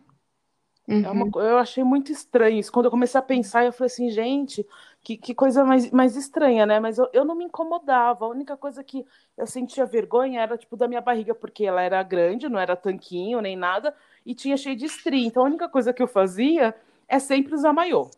É 1.00 1.11
uma 1.11 1.26
uhum, 1.26 1.33
eu 1.35 1.59
achei 1.59 1.85
muito 1.85 2.11
estranho 2.12 2.59
isso. 2.59 2.73
Quando 2.73 2.87
eu 2.87 2.90
comecei 2.90 3.19
a 3.19 3.23
pensar, 3.23 3.64
eu 3.64 3.73
falei 3.73 3.87
assim, 3.93 4.09
gente, 4.11 4.66
que, 5.02 5.19
que 5.19 5.35
coisa 5.35 5.62
mais, 5.64 5.90
mais 5.90 6.16
estranha, 6.16 6.64
né? 6.64 6.81
Mas 6.81 6.97
eu, 6.99 7.09
eu 7.12 7.25
não 7.26 7.35
me 7.35 7.45
incomodava. 7.45 8.25
A 8.25 8.28
única 8.28 8.57
coisa 8.57 8.83
que 8.83 9.04
eu 9.37 9.47
sentia 9.47 9.85
vergonha 9.85 10.40
era, 10.40 10.57
tipo, 10.57 10.76
da 10.78 10.88
minha 10.88 11.02
barriga, 11.02 11.35
porque 11.35 11.64
ela 11.66 11.83
era 11.83 12.02
grande, 12.02 12.49
não 12.49 12.59
era 12.59 12.75
tanquinho 12.75 13.40
nem 13.43 13.54
nada, 13.57 13.95
e 14.25 14.35
tinha 14.35 14.57
cheio 14.57 14.76
de 14.76 14.87
estria. 14.87 15.26
Então 15.26 15.43
a 15.45 15.47
única 15.47 15.69
coisa 15.69 15.93
que 15.93 16.02
eu 16.02 16.09
fazia 16.09 16.75
é 17.09 17.19
sempre 17.19 17.54
usar 17.54 17.73
maiô. 17.73 18.11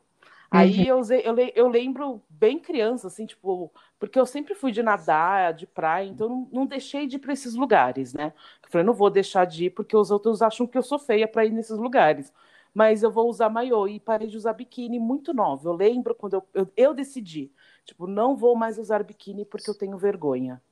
Aí 0.51 0.87
eu, 0.87 0.99
usei, 0.99 1.23
eu, 1.25 1.33
le- 1.35 1.53
eu 1.57 1.69
lembro 1.69 2.23
bem 2.29 2.59
criança, 2.59 3.09
assim, 3.09 3.27
tipo, 3.27 3.71
porque 3.99 4.19
eu 4.19 4.25
sempre 4.27 4.55
fui 4.55 4.71
de 4.73 4.83
nadar, 4.83 5.53
de 5.53 5.67
praia, 5.67 6.07
então 6.09 6.29
não, 6.29 6.49
não 6.53 6.67
deixei 6.67 7.07
de 7.07 7.17
ir 7.17 7.19
para 7.19 7.33
esses 7.33 7.55
lugares, 7.55 8.15
né? 8.15 8.33
Eu 8.63 8.71
falei, 8.71 8.87
não 8.87 8.95
vou 8.95 9.11
deixar 9.11 9.45
de 9.45 9.67
ir 9.67 9.71
porque 9.71 9.97
os 9.97 10.11
outros 10.11 10.43
acham 10.43 10.67
que 10.67 10.79
eu 10.79 10.83
sou 10.83 10.99
feia 10.99 11.27
para 11.27 11.45
ir 11.45 11.51
nesses 11.53 11.77
lugares. 11.79 12.33
Mas 12.73 13.03
eu 13.03 13.11
vou 13.11 13.29
usar 13.29 13.49
maiô 13.49 13.89
e 13.89 13.99
parei 13.99 14.29
de 14.29 14.37
usar 14.37 14.53
biquíni 14.53 14.99
muito 15.01 15.33
nova. 15.35 15.69
Eu 15.69 15.73
lembro 15.75 16.15
quando 16.15 16.35
eu, 16.35 16.49
eu, 16.55 16.73
eu 16.77 16.95
decidi, 16.95 17.51
tipo, 17.85 18.07
não 18.07 18.37
vou 18.37 18.55
mais 18.55 18.79
usar 18.79 19.03
biquíni 19.03 19.45
porque 19.45 19.69
eu 19.71 19.75
tenho 19.75 19.97
vergonha. 19.99 20.63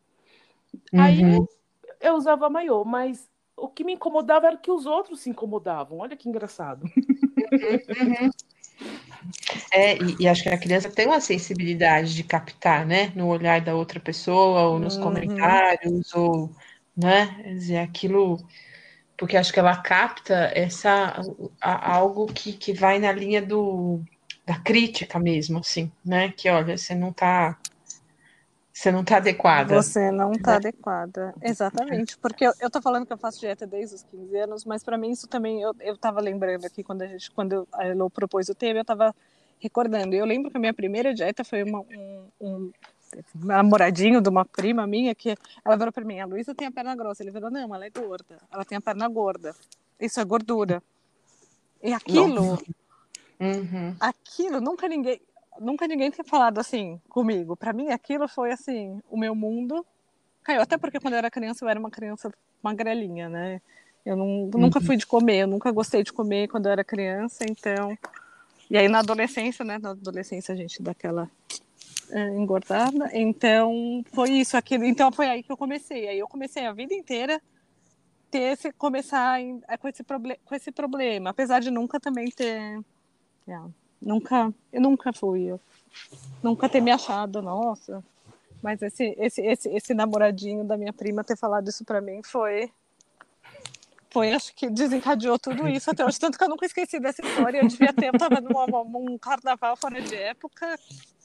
Aí 0.96 1.20
uhum. 1.22 1.26
eu, 1.26 1.48
eu 2.00 2.14
usava 2.16 2.48
maiô, 2.50 2.84
mas 2.84 3.30
o 3.56 3.68
que 3.68 3.84
me 3.84 3.92
incomodava 3.94 4.46
era 4.46 4.56
que 4.56 4.70
os 4.70 4.86
outros 4.86 5.20
se 5.20 5.30
incomodavam. 5.30 5.98
Olha 5.98 6.16
que 6.16 6.28
engraçado. 6.28 6.86
É, 9.72 9.96
e, 10.02 10.16
e 10.20 10.28
acho 10.28 10.42
que 10.42 10.48
a 10.48 10.58
criança 10.58 10.90
tem 10.90 11.06
uma 11.06 11.20
sensibilidade 11.20 12.14
de 12.14 12.22
captar, 12.24 12.86
né, 12.86 13.12
no 13.14 13.26
olhar 13.28 13.60
da 13.60 13.74
outra 13.74 13.98
pessoa, 14.00 14.62
ou 14.68 14.78
nos 14.78 14.96
Uhum. 14.96 15.02
comentários, 15.02 16.14
ou, 16.14 16.50
né, 16.96 17.26
quer 17.42 17.54
dizer, 17.54 17.78
aquilo, 17.78 18.38
porque 19.16 19.36
acho 19.36 19.52
que 19.52 19.60
ela 19.60 19.76
capta 19.76 20.50
essa, 20.54 21.20
a- 21.60 21.94
algo 21.96 22.26
que, 22.26 22.52
que 22.54 22.72
vai 22.72 22.98
na 22.98 23.12
linha 23.12 23.42
do, 23.42 24.00
da 24.46 24.58
crítica 24.60 25.18
mesmo, 25.18 25.58
assim, 25.60 25.90
né, 26.04 26.32
que 26.32 26.48
olha, 26.48 26.76
você 26.78 26.94
não 26.94 27.12
tá, 27.12 27.58
você 28.74 28.90
não 28.90 29.04
tá 29.04 29.18
adequada. 29.18 29.72
Você 29.72 30.10
não 30.10 30.32
está 30.32 30.56
adequada. 30.56 31.32
Exatamente. 31.40 32.18
Porque 32.18 32.44
eu, 32.44 32.52
eu 32.60 32.68
tô 32.68 32.82
falando 32.82 33.06
que 33.06 33.12
eu 33.12 33.16
faço 33.16 33.38
dieta 33.38 33.64
desde 33.64 33.94
os 33.94 34.02
15 34.02 34.36
anos, 34.36 34.64
mas 34.64 34.82
para 34.82 34.98
mim 34.98 35.12
isso 35.12 35.28
também, 35.28 35.62
eu, 35.62 35.72
eu 35.78 35.96
tava 35.96 36.20
lembrando 36.20 36.64
aqui 36.64 36.82
quando 36.82 37.02
a 37.02 37.06
gente, 37.06 37.30
quando 37.30 37.68
a 37.72 37.86
Elo 37.86 38.10
propôs 38.10 38.48
o 38.48 38.54
tema, 38.54 38.80
eu 38.80 38.84
tava 38.84 39.14
recordando. 39.60 40.16
Eu 40.16 40.26
lembro 40.26 40.50
que 40.50 40.56
a 40.56 40.60
minha 40.60 40.74
primeira 40.74 41.14
dieta 41.14 41.44
foi 41.44 41.62
uma, 41.62 41.82
um, 41.82 42.28
um 42.40 42.72
namoradinho 43.36 44.20
de 44.20 44.28
uma 44.28 44.44
prima 44.44 44.88
minha 44.88 45.14
que 45.14 45.36
ela 45.64 45.76
virou 45.76 45.92
para 45.92 46.04
mim, 46.04 46.18
a 46.18 46.26
Luísa 46.26 46.52
tem 46.52 46.66
a 46.66 46.72
perna 46.72 46.96
grossa. 46.96 47.22
Ele 47.22 47.30
virou, 47.30 47.52
não, 47.52 47.72
ela 47.72 47.86
é 47.86 47.90
gorda. 47.90 48.38
Ela 48.52 48.64
tem 48.64 48.76
a 48.76 48.80
perna 48.80 49.06
gorda. 49.06 49.54
Isso 50.00 50.18
é 50.18 50.24
gordura. 50.24 50.82
E 51.80 51.92
aquilo, 51.92 52.58
Uhum, 53.38 53.94
aquilo 54.00 54.60
nunca 54.60 54.88
ninguém 54.88 55.20
nunca 55.60 55.86
ninguém 55.86 56.10
tinha 56.10 56.24
falado 56.24 56.58
assim 56.58 57.00
comigo. 57.08 57.56
Para 57.56 57.72
mim 57.72 57.90
aquilo 57.90 58.28
foi 58.28 58.52
assim 58.52 59.00
o 59.10 59.16
meu 59.16 59.34
mundo. 59.34 59.84
Caiu 60.42 60.60
até 60.60 60.76
porque 60.76 61.00
quando 61.00 61.14
eu 61.14 61.18
era 61.18 61.30
criança 61.30 61.64
eu 61.64 61.68
era 61.68 61.78
uma 61.80 61.90
criança 61.90 62.32
magrelinha 62.62 63.28
né? 63.28 63.60
Eu 64.04 64.16
não, 64.16 64.50
nunca 64.54 64.80
fui 64.80 64.96
de 64.96 65.06
comer 65.06 65.42
eu 65.42 65.46
nunca 65.46 65.70
gostei 65.70 66.02
de 66.02 66.12
comer 66.12 66.48
quando 66.48 66.66
eu 66.66 66.72
era 66.72 66.84
criança 66.84 67.44
então. 67.48 67.96
E 68.70 68.76
aí 68.76 68.88
na 68.88 68.98
adolescência 69.00 69.64
né? 69.64 69.78
Na 69.78 69.90
adolescência 69.90 70.52
a 70.52 70.56
gente 70.56 70.82
dá 70.82 70.90
aquela 70.92 71.30
é, 72.10 72.28
engordada. 72.30 73.10
Então 73.12 74.04
foi 74.12 74.30
isso 74.32 74.56
aquilo. 74.56 74.84
Então 74.84 75.10
foi 75.10 75.26
aí 75.26 75.42
que 75.42 75.50
eu 75.50 75.56
comecei. 75.56 76.08
Aí 76.08 76.18
eu 76.18 76.28
comecei 76.28 76.66
a 76.66 76.72
vida 76.72 76.94
inteira 76.94 77.40
ter 78.30 78.52
esse 78.52 78.72
começar 78.72 79.40
em- 79.40 79.60
com 79.78 79.88
esse 79.88 80.02
problema 80.02 80.38
com 80.44 80.54
esse 80.54 80.72
problema. 80.72 81.30
Apesar 81.30 81.60
de 81.60 81.70
nunca 81.70 82.00
também 82.00 82.28
ter 82.30 82.80
é, 83.46 83.60
nunca, 84.00 84.52
eu 84.72 84.80
nunca 84.80 85.12
fui, 85.12 85.42
eu 85.44 85.60
nunca 86.42 86.68
ter 86.68 86.80
me 86.80 86.90
achado, 86.90 87.40
nossa. 87.42 88.04
Mas 88.62 88.80
esse, 88.80 89.14
esse, 89.18 89.42
esse, 89.42 89.68
esse 89.68 89.94
namoradinho 89.94 90.64
da 90.64 90.76
minha 90.76 90.92
prima 90.92 91.22
ter 91.22 91.36
falado 91.36 91.68
isso 91.68 91.84
pra 91.84 92.00
mim 92.00 92.22
foi, 92.22 92.70
foi, 94.14 94.32
acho 94.32 94.54
que 94.54 94.70
desencadeou 94.70 95.38
tudo 95.38 95.68
isso 95.68 95.90
até 95.90 96.04
hoje. 96.04 96.20
Tanto 96.20 96.38
que 96.38 96.44
eu 96.44 96.48
nunca 96.48 96.64
esqueci 96.64 97.00
dessa 97.00 97.20
história. 97.20 97.58
Eu 97.58 97.66
devia 97.66 97.92
ter, 97.92 98.06
eu 98.06 98.12
tava 98.12 98.40
num, 98.40 98.84
num 98.84 99.18
carnaval 99.18 99.76
fora 99.76 100.00
de 100.00 100.14
época 100.14 100.78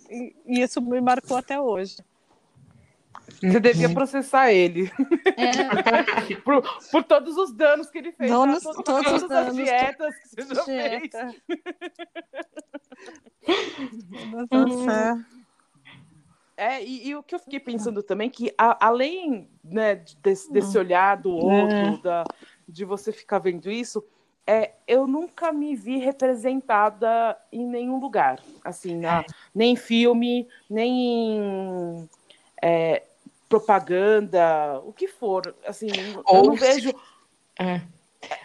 e, 0.09 0.35
e 0.45 0.61
isso 0.61 0.81
me 0.81 0.99
marcou 0.99 1.37
até 1.37 1.61
hoje. 1.61 1.97
Você 3.41 3.59
devia 3.59 3.93
processar 3.93 4.51
ele 4.51 4.91
É, 5.37 6.35
por, 6.43 6.61
por 6.91 7.03
todos 7.03 7.37
os 7.37 7.51
danos 7.53 7.89
que 7.89 7.97
ele 7.99 8.11
fez. 8.11 8.29
Todas- 8.31 8.63
todos 8.63 8.77
os 8.77 8.83
todas 8.83 9.23
as 9.23 9.29
danos, 9.29 9.55
dietas 9.55 10.15
que 10.19 10.43
você 10.43 10.55
já 10.55 10.63
fez. 10.65 11.01
dieta. 11.01 11.35
Nossa, 14.51 15.25
É, 16.57 16.83
e, 16.83 17.07
e 17.07 17.15
o 17.15 17.23
que 17.23 17.33
eu 17.33 17.39
fiquei 17.39 17.59
pensando 17.59 18.03
também, 18.03 18.29
que 18.29 18.53
a- 18.57 18.85
além 18.87 19.47
né, 19.63 20.03
desse, 20.21 20.51
desse 20.51 20.77
olhar 20.77 21.15
do 21.15 21.31
outro, 21.31 21.75
É. 21.75 21.97
da, 22.03 22.23
de 22.67 22.83
você 22.83 23.13
ficar 23.13 23.39
vendo 23.39 23.71
isso, 23.71 24.03
é, 24.45 24.73
eu 24.85 25.07
nunca 25.07 25.53
me 25.53 25.73
vi 25.75 25.97
representada 25.99 27.37
em 27.51 27.65
nenhum 27.65 27.97
lugar. 27.99 28.41
Assim, 28.63 28.95
na- 28.97 29.23
nem 29.55 29.71
em 29.73 29.75
filme, 29.77 30.47
nem 30.69 31.37
em 31.37 32.09
é, 32.61 33.03
propaganda, 33.49 34.79
o 34.85 34.93
que 34.93 35.07
for. 35.07 35.55
Assim, 35.65 35.87
eu 35.87 36.21
Ou 36.25 36.45
não 36.45 36.57
se- 36.57 36.59
vejo. 36.59 36.93
é. 37.59 37.81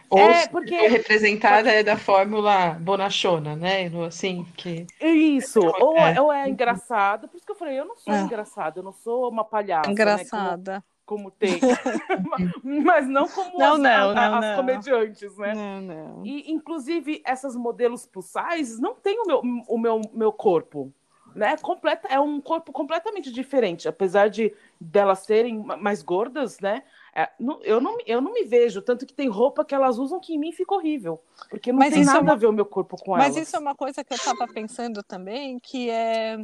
Ou 0.09 0.19
é, 0.19 0.47
porque 0.47 0.87
representada 0.87 1.69
é 1.69 1.83
da 1.83 1.97
fórmula 1.97 2.79
bonachona, 2.81 3.57
né? 3.57 3.91
Assim, 4.07 4.47
que 4.57 4.87
isso. 5.01 5.61
Ou 5.61 5.99
é, 5.99 6.21
ou 6.21 6.33
é 6.33 6.49
engraçado, 6.49 7.27
por 7.27 7.37
isso 7.37 7.45
que 7.45 7.51
eu 7.51 7.57
falei, 7.57 7.81
eu 7.81 7.85
não 7.85 7.97
sou 7.97 8.15
é. 8.15 8.21
engraçada, 8.21 8.79
eu 8.79 8.85
não 8.85 8.93
sou 8.93 9.29
uma 9.29 9.45
palhaça. 9.45 9.91
Engraçada. 9.91 10.75
Né? 10.75 10.83
Como, 11.05 11.25
como 11.25 11.31
tem. 11.33 11.59
Mas 12.63 13.09
não 13.09 13.27
como 13.29 13.59
não, 13.59 13.75
as, 13.75 13.81
não, 13.81 14.11
a, 14.11 14.15
não, 14.15 14.35
as 14.37 14.45
não. 14.45 14.57
comediantes, 14.57 15.37
né? 15.37 15.53
Não, 15.55 15.81
não. 15.81 16.27
E, 16.27 16.53
inclusive, 16.53 17.21
essas 17.27 17.57
modelos 17.57 18.07
plus 18.07 18.27
size 18.27 18.81
não 18.81 18.95
têm 18.95 19.19
o 19.21 19.27
meu, 19.27 19.43
o 19.69 19.79
meu, 19.79 20.01
meu 20.13 20.33
corpo 20.33 20.93
né, 21.35 21.57
completa, 21.57 22.09
é 22.09 22.19
um 22.19 22.41
corpo 22.41 22.73
completamente 22.73 23.31
diferente, 23.31 23.89
apesar 23.89 24.29
de 24.29 24.55
delas 24.81 25.21
serem 25.21 25.59
mais 25.59 26.03
gordas, 26.03 26.61
né? 26.61 26.83
É, 27.15 27.29
não, 27.39 27.63
eu, 27.63 27.81
não, 27.81 27.99
eu 28.07 28.21
não 28.21 28.33
me 28.33 28.45
vejo, 28.45 28.83
tanto 28.83 29.07
que 29.07 29.15
tem 29.15 29.29
roupa 29.29 29.65
que 29.65 29.75
elas 29.75 29.99
usam 29.99 30.21
que 30.21 30.35
em 30.35 30.39
mim 30.39 30.53
fica 30.53 30.75
horrível, 30.75 31.23
porque 31.49 31.73
não 31.73 31.79
Mas 31.79 31.95
tem 31.95 32.05
nada 32.05 32.19
é 32.19 32.23
uma... 32.23 32.33
a 32.33 32.37
ver 32.37 32.47
o 32.47 32.53
meu 32.53 32.67
corpo 32.67 32.97
com 32.97 33.13
Mas 33.13 33.25
elas. 33.25 33.37
Mas 33.37 33.49
isso 33.49 33.57
é 33.57 33.59
uma 33.59 33.75
coisa 33.75 34.05
que 34.05 34.13
eu 34.13 34.17
estava 34.17 34.47
pensando 34.49 35.03
também, 35.03 35.59
que 35.59 35.91
é 35.91 36.39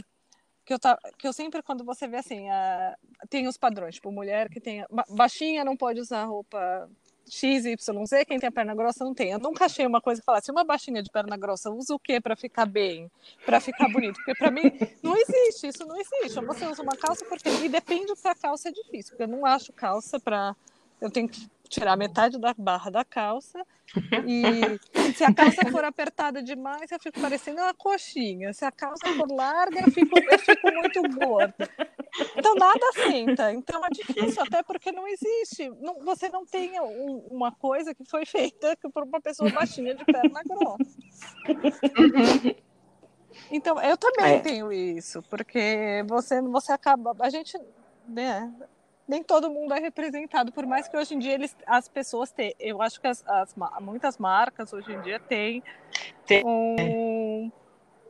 que 0.70 0.74
eu, 0.74 0.78
tá, 0.78 0.96
que 1.18 1.26
eu 1.26 1.32
sempre, 1.32 1.62
quando 1.64 1.84
você 1.84 2.06
vê 2.06 2.18
assim, 2.18 2.48
a, 2.48 2.96
tem 3.28 3.48
os 3.48 3.56
padrões, 3.56 3.96
tipo, 3.96 4.12
mulher 4.12 4.48
que 4.48 4.60
tem. 4.60 4.84
Baixinha 5.08 5.64
não 5.64 5.76
pode 5.76 6.00
usar 6.00 6.24
roupa 6.24 6.88
X, 7.28 7.64
Y, 7.64 8.24
quem 8.26 8.38
tem 8.38 8.48
a 8.48 8.52
perna 8.52 8.74
grossa 8.74 9.04
não 9.04 9.14
tem. 9.14 9.30
Eu 9.30 9.38
nunca 9.38 9.66
achei 9.66 9.86
uma 9.86 10.00
coisa 10.00 10.20
que 10.20 10.24
falasse, 10.24 10.50
uma 10.50 10.64
baixinha 10.64 11.02
de 11.02 11.10
perna 11.10 11.36
grossa 11.36 11.70
usa 11.70 11.94
o 11.94 11.98
quê 11.98 12.20
para 12.20 12.36
ficar 12.36 12.66
bem, 12.66 13.10
para 13.44 13.60
ficar 13.60 13.88
bonito? 13.88 14.16
Porque 14.16 14.34
para 14.34 14.50
mim 14.50 14.62
não 15.02 15.16
existe, 15.16 15.68
isso 15.68 15.84
não 15.86 15.96
existe. 15.96 16.40
Você 16.40 16.66
usa 16.66 16.82
uma 16.82 16.96
calça 16.96 17.24
porque 17.24 17.48
e 17.48 17.68
depende 17.68 18.14
se 18.16 18.28
a 18.28 18.34
calça 18.34 18.68
é 18.68 18.72
difícil, 18.72 19.12
porque 19.12 19.24
eu 19.24 19.28
não 19.28 19.46
acho 19.46 19.72
calça 19.72 20.18
para 20.18 20.56
eu 21.00 21.10
tenho 21.10 21.28
que 21.28 21.48
tirar 21.68 21.96
metade 21.96 22.38
da 22.38 22.52
barra 22.52 22.90
da 22.90 23.04
calça 23.04 23.64
e 24.26 25.12
se 25.14 25.24
a 25.24 25.32
calça 25.32 25.70
for 25.70 25.84
apertada 25.84 26.42
demais, 26.42 26.90
eu 26.90 26.98
fico 27.00 27.20
parecendo 27.20 27.60
uma 27.60 27.74
coxinha. 27.74 28.52
Se 28.52 28.64
a 28.64 28.70
calça 28.70 29.06
for 29.14 29.30
larga, 29.30 29.80
eu 29.80 29.90
fico, 29.90 30.18
eu 30.18 30.38
fico 30.38 30.72
muito 30.72 31.02
gorda. 31.18 31.68
Então 32.36 32.54
nada 32.54 32.92
senta. 32.92 33.52
Então 33.52 33.84
é 33.84 33.88
difícil, 33.90 34.42
até 34.42 34.62
porque 34.62 34.92
não 34.92 35.06
existe. 35.06 35.68
Não, 35.80 36.00
você 36.00 36.28
não 36.28 36.44
tem 36.44 36.80
um, 36.80 37.18
uma 37.30 37.52
coisa 37.52 37.94
que 37.94 38.04
foi 38.04 38.26
feita 38.26 38.76
por 38.92 39.04
uma 39.04 39.20
pessoa 39.20 39.50
baixinha 39.50 39.94
de 39.94 40.04
perna 40.04 40.42
grossa. 40.44 40.96
Então 43.50 43.80
eu 43.80 43.96
também 43.96 44.34
é. 44.34 44.40
tenho 44.40 44.72
isso, 44.72 45.22
porque 45.22 46.04
você, 46.08 46.40
você 46.42 46.72
acaba. 46.72 47.14
A 47.20 47.30
gente. 47.30 47.58
Né, 48.08 48.52
nem 49.10 49.24
todo 49.24 49.50
mundo 49.50 49.74
é 49.74 49.80
representado, 49.80 50.52
por 50.52 50.64
mais 50.64 50.86
que 50.86 50.96
hoje 50.96 51.16
em 51.16 51.18
dia 51.18 51.34
eles, 51.34 51.56
as 51.66 51.88
pessoas 51.88 52.30
têm. 52.30 52.54
Eu 52.60 52.80
acho 52.80 53.00
que 53.00 53.08
as, 53.08 53.26
as 53.26 53.56
muitas 53.80 54.16
marcas 54.16 54.72
hoje 54.72 54.92
em 54.92 55.00
dia 55.00 55.18
têm 55.18 55.64
um, 56.44 57.50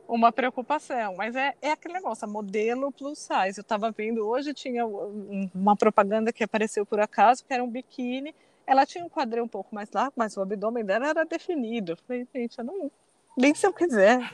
uma 0.07 0.31
preocupação, 0.31 1.15
mas 1.15 1.35
é, 1.35 1.55
é 1.59 1.71
aquele 1.71 1.95
negócio, 1.95 2.27
modelo 2.27 2.91
plus 2.91 3.17
size. 3.17 3.57
Eu 3.57 3.63
estava 3.63 3.89
vendo 3.89 4.27
hoje, 4.27 4.53
tinha 4.53 4.85
uma 4.85 5.75
propaganda 5.75 6.31
que 6.31 6.43
apareceu 6.43 6.85
por 6.85 6.99
acaso, 6.99 7.43
que 7.43 7.51
era 7.51 7.63
um 7.63 7.69
biquíni. 7.69 8.35
Ela 8.67 8.85
tinha 8.85 9.03
um 9.03 9.09
quadril 9.09 9.43
um 9.43 9.47
pouco 9.47 9.73
mais 9.73 9.89
largo, 9.91 10.13
mas 10.15 10.37
o 10.37 10.41
abdômen 10.41 10.85
dela 10.85 11.07
era 11.07 11.25
definido. 11.25 11.93
Eu 11.93 11.97
falei, 11.97 12.27
gente, 12.31 12.59
eu 12.59 12.63
não, 12.63 12.91
nem 13.35 13.55
se 13.55 13.65
eu 13.65 13.73
quiser. 13.73 14.31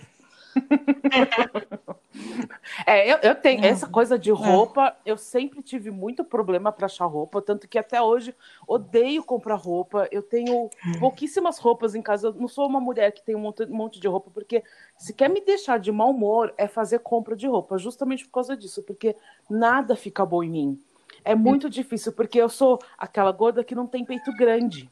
É, 2.86 3.12
eu, 3.12 3.18
eu 3.18 3.36
tenho 3.36 3.64
é. 3.64 3.68
essa 3.68 3.88
coisa 3.88 4.18
de 4.18 4.30
é. 4.30 4.34
roupa, 4.34 4.96
é. 5.06 5.12
eu 5.12 5.18
sempre 5.18 5.62
tive 5.62 5.92
muito 5.92 6.24
problema 6.24 6.72
para 6.72 6.86
achar 6.86 7.06
roupa, 7.06 7.42
tanto 7.42 7.68
que 7.68 7.78
até 7.78 8.02
hoje 8.02 8.36
odeio 8.68 9.24
comprar 9.24 9.56
roupa. 9.56 10.08
Eu 10.12 10.22
tenho 10.22 10.70
é. 10.96 11.00
pouquíssimas 11.00 11.58
roupas 11.60 11.96
em 11.96 12.02
casa. 12.02 12.28
Eu 12.28 12.34
não 12.34 12.48
sou 12.48 12.68
uma 12.68 12.80
mulher 12.80 13.12
que 13.12 13.24
tem 13.24 13.36
um 13.36 13.40
monte, 13.40 13.64
um 13.64 13.76
monte 13.76 14.00
de 14.00 14.08
roupa, 14.08 14.30
porque 14.32 14.64
se 14.98 15.14
quer 15.14 15.30
me 15.30 15.42
deixar 15.42 15.80
de 15.80 15.92
mau 15.92 16.12
humor 16.12 16.54
é 16.58 16.68
fazer 16.68 17.00
compra 17.00 17.36
de 17.36 17.48
roupa, 17.48 17.78
justamente 17.78 18.26
por 18.26 18.32
causa 18.32 18.56
disso, 18.56 18.84
porque 18.84 19.16
nada 19.50 19.96
fica 19.96 20.26
bom 20.26 20.44
em 20.44 20.50
mim. 20.50 20.82
É 21.24 21.36
muito 21.36 21.70
difícil, 21.70 22.14
porque 22.14 22.40
eu 22.40 22.50
sou 22.50 22.80
aquela 22.98 23.32
gorda 23.32 23.64
que 23.64 23.76
não 23.76 23.88
tem 23.88 24.06
peito 24.06 24.32
grande. 24.34 24.90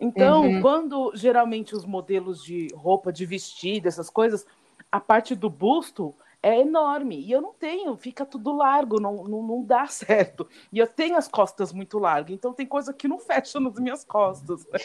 Então, 0.00 0.44
uhum. 0.44 0.60
quando 0.60 1.12
geralmente 1.14 1.74
os 1.74 1.84
modelos 1.84 2.42
de 2.42 2.68
roupa, 2.74 3.12
de 3.12 3.24
vestido, 3.24 3.86
essas 3.86 4.10
coisas, 4.10 4.46
a 4.90 5.00
parte 5.00 5.34
do 5.34 5.50
busto 5.50 6.14
é 6.42 6.60
enorme 6.60 7.20
e 7.20 7.32
eu 7.32 7.40
não 7.40 7.52
tenho, 7.52 7.96
fica 7.96 8.24
tudo 8.24 8.56
largo, 8.56 9.00
não, 9.00 9.24
não, 9.24 9.42
não 9.42 9.64
dá 9.64 9.86
certo. 9.88 10.48
E 10.72 10.78
eu 10.78 10.86
tenho 10.86 11.16
as 11.16 11.26
costas 11.26 11.72
muito 11.72 11.98
largas, 11.98 12.32
então 12.32 12.52
tem 12.52 12.66
coisa 12.66 12.92
que 12.92 13.08
não 13.08 13.18
fecha 13.20 13.58
nas 13.58 13.78
minhas 13.80 14.04
costas, 14.04 14.64
né? 14.66 14.78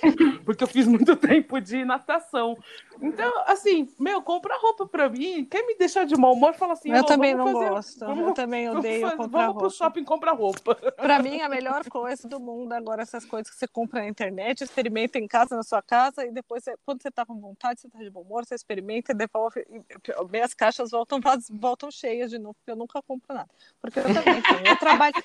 porque 0.43 0.63
eu 0.63 0.67
fiz 0.67 0.87
muito 0.87 1.15
tempo 1.17 1.59
de 1.61 1.85
natação. 1.85 2.57
Então, 3.01 3.31
assim, 3.47 3.87
meu, 3.99 4.21
compra 4.21 4.55
roupa 4.59 4.85
pra 4.85 5.09
mim, 5.09 5.43
quer 5.45 5.65
me 5.65 5.75
deixar 5.75 6.05
de 6.05 6.15
mau 6.15 6.33
humor, 6.33 6.53
fala 6.53 6.73
assim, 6.73 6.91
eu 6.91 7.03
também 7.03 7.33
não 7.33 7.51
fazer, 7.51 7.69
gosto, 7.69 7.99
vamos, 7.99 8.27
eu 8.27 8.33
também 8.33 8.69
odeio 8.69 9.01
vamos, 9.01 9.17
comprar 9.17 9.39
vamos 9.39 9.53
roupa. 9.53 9.59
pro 9.59 9.69
shopping 9.71 10.03
comprar 10.03 10.31
roupa. 10.33 10.75
Pra 10.75 11.19
mim, 11.19 11.41
a 11.41 11.49
melhor 11.49 11.83
coisa 11.89 12.27
do 12.27 12.39
mundo 12.39 12.73
agora, 12.73 13.01
essas 13.01 13.25
coisas 13.25 13.51
que 13.51 13.57
você 13.57 13.67
compra 13.67 14.01
na 14.01 14.07
internet, 14.07 14.63
experimenta 14.63 15.17
em 15.17 15.27
casa, 15.27 15.55
na 15.55 15.63
sua 15.63 15.81
casa, 15.81 16.23
e 16.25 16.31
depois, 16.31 16.63
quando 16.85 17.01
você 17.01 17.09
tá 17.09 17.25
com 17.25 17.39
vontade, 17.39 17.81
você 17.81 17.89
tá 17.89 17.97
de 17.97 18.09
bom 18.11 18.21
humor, 18.21 18.45
você 18.45 18.53
experimenta 18.53 19.13
e 19.13 19.15
devolve, 19.15 19.65
e 19.67 19.83
minhas 20.29 20.53
caixas 20.53 20.91
voltam 20.91 21.19
voltam 21.49 21.89
cheias 21.89 22.29
de 22.29 22.37
novo, 22.37 22.53
porque 22.53 22.71
eu 22.71 22.75
nunca 22.75 23.01
compro 23.01 23.33
nada. 23.33 23.49
Porque 23.81 23.97
eu 23.97 24.03
também 24.03 24.41
tenho. 24.43 24.67
Eu 24.67 24.77
trabalho, 24.77 25.23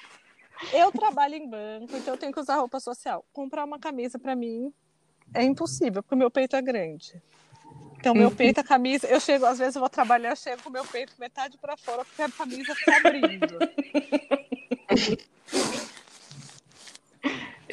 eu 0.72 0.92
trabalho 0.92 1.34
em 1.34 1.46
banco, 1.46 1.94
então 1.94 2.14
eu 2.14 2.18
tenho 2.18 2.32
que 2.32 2.40
usar 2.40 2.56
roupa 2.56 2.80
social. 2.80 3.22
Comprar 3.34 3.64
uma 3.64 3.78
camisa 3.78 4.18
para 4.18 4.34
mim 4.34 4.72
é 5.34 5.42
impossível, 5.42 6.02
porque 6.02 6.14
o 6.14 6.18
meu 6.18 6.30
peito 6.30 6.56
é 6.56 6.62
grande. 6.62 7.20
Então, 7.98 8.14
meu 8.14 8.28
uhum. 8.28 8.34
peito, 8.34 8.60
a 8.60 8.64
camisa, 8.64 9.06
eu 9.06 9.18
chego, 9.20 9.46
às 9.46 9.58
vezes 9.58 9.74
eu 9.74 9.80
vou 9.80 9.88
trabalhar, 9.88 10.30
eu 10.30 10.36
chego 10.36 10.62
com 10.62 10.70
meu 10.70 10.84
peito 10.84 11.12
metade 11.18 11.58
para 11.58 11.76
fora, 11.76 12.04
porque 12.04 12.22
a 12.22 12.30
camisa 12.30 12.74
fica 12.74 12.96
abrindo. 12.96 13.58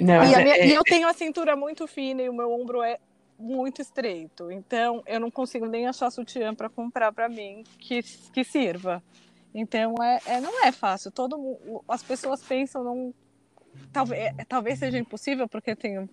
Não, 0.02 0.24
e, 0.24 0.28
minha, 0.28 0.56
é... 0.56 0.68
e 0.68 0.74
eu 0.74 0.84
tenho 0.84 1.08
a 1.08 1.14
cintura 1.14 1.56
muito 1.56 1.86
fina 1.88 2.22
e 2.22 2.30
o 2.30 2.34
meu 2.34 2.52
ombro 2.52 2.82
é 2.82 2.98
muito 3.38 3.82
estreito. 3.82 4.52
Então, 4.52 5.04
eu 5.06 5.20
não 5.20 5.30
consigo 5.30 5.66
nem 5.66 5.88
achar 5.88 6.10
sutiã 6.10 6.56
para 6.56 6.70
comprar 6.70 7.12
para 7.12 7.30
mim 7.30 7.64
que, 7.78 8.02
que 8.02 8.44
sirva. 8.44 9.04
Então, 9.54 9.96
é, 10.02 10.20
é, 10.26 10.42
não 10.42 10.66
é 10.66 10.72
fácil. 10.72 11.12
Todo 11.12 11.38
mundo, 11.38 11.84
as 11.88 12.02
pessoas 12.02 12.42
pensam 12.42 12.84
num. 12.84 13.14
Talvez, 13.92 14.22
é, 14.38 14.46
talvez 14.46 14.80
seja 14.80 14.98
impossível, 14.98 15.48
porque 15.48 15.76
tem 15.76 16.10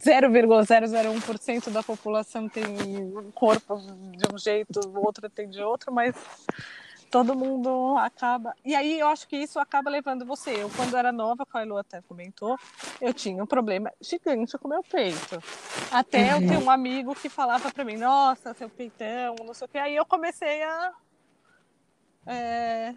0,001% 0.00 1.70
da 1.70 1.82
população 1.82 2.48
tem 2.48 2.64
um 2.64 3.30
corpo 3.32 3.76
de 3.78 4.32
um 4.32 4.38
jeito, 4.38 4.80
o 4.88 5.04
outro 5.04 5.28
tem 5.28 5.48
de 5.48 5.60
outro, 5.62 5.92
mas 5.92 6.14
todo 7.10 7.34
mundo 7.34 7.96
acaba. 7.98 8.54
E 8.64 8.74
aí 8.74 8.98
eu 8.98 9.08
acho 9.08 9.26
que 9.28 9.36
isso 9.36 9.58
acaba 9.58 9.90
levando 9.90 10.24
você. 10.24 10.62
Eu, 10.62 10.70
quando 10.70 10.96
era 10.96 11.12
nova, 11.12 11.46
a 11.52 11.62
Elo 11.62 11.78
até 11.78 12.00
comentou, 12.02 12.58
eu 13.00 13.12
tinha 13.12 13.42
um 13.42 13.46
problema 13.46 13.92
gigante 14.00 14.58
com 14.58 14.68
o 14.68 14.70
meu 14.70 14.82
peito. 14.82 15.42
Até 15.90 16.34
uhum. 16.34 16.42
eu 16.42 16.48
ter 16.48 16.58
um 16.58 16.70
amigo 16.70 17.14
que 17.14 17.28
falava 17.28 17.70
para 17.70 17.84
mim: 17.84 17.96
Nossa, 17.96 18.54
seu 18.54 18.68
peitão, 18.68 19.36
não 19.44 19.54
sei 19.54 19.64
o 19.66 19.68
que. 19.68 19.78
Aí 19.78 19.96
eu 19.96 20.06
comecei 20.06 20.62
a. 20.62 20.92
É... 22.26 22.94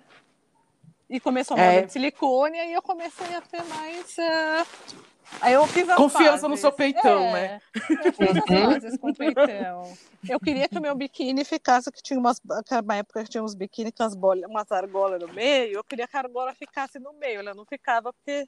E 1.10 1.20
começou 1.20 1.58
a 1.58 1.62
é. 1.62 1.82
de 1.84 1.92
silicone, 1.92 2.60
aí 2.60 2.74
eu 2.74 2.82
comecei 2.82 3.36
a 3.36 3.42
ter 3.42 3.64
mais. 3.64 4.16
Uh 4.18 5.10
eu 5.52 5.64
as 5.64 5.98
Confiança 5.98 6.32
fases. 6.32 6.50
no 6.50 6.58
seu 6.58 6.72
peitão, 6.72 7.22
é, 7.28 7.32
né? 7.32 7.62
Eu 7.90 8.14
fiz 8.14 8.30
as 8.30 8.36
uhum. 8.36 8.72
fases 8.72 8.98
com 8.98 9.10
o 9.10 9.16
peitão. 9.16 9.98
Eu 10.28 10.40
queria 10.40 10.68
que 10.68 10.78
o 10.78 10.82
meu 10.82 10.96
biquíni 10.96 11.46
ficasse, 11.46 11.92
que 11.92 12.02
tinha 12.02 12.20
umas. 12.20 12.42
Uma 12.84 12.96
época 12.96 13.24
que 13.24 13.30
tinha 13.30 13.44
uns 13.44 13.56
biquíni 13.56 13.92
com 13.92 14.04
umas, 14.04 14.16
bolas, 14.16 14.50
umas 14.50 14.72
argolas 14.72 15.20
no 15.22 15.34
meio. 15.34 15.78
Eu 15.78 15.84
queria 15.84 16.08
que 16.08 16.18
a 16.18 16.20
argola 16.20 16.54
ficasse 16.54 17.00
no 17.00 17.14
meio. 17.14 17.40
Ela 17.40 17.54
não 17.54 17.66
ficava 17.66 18.12
porque 18.12 18.46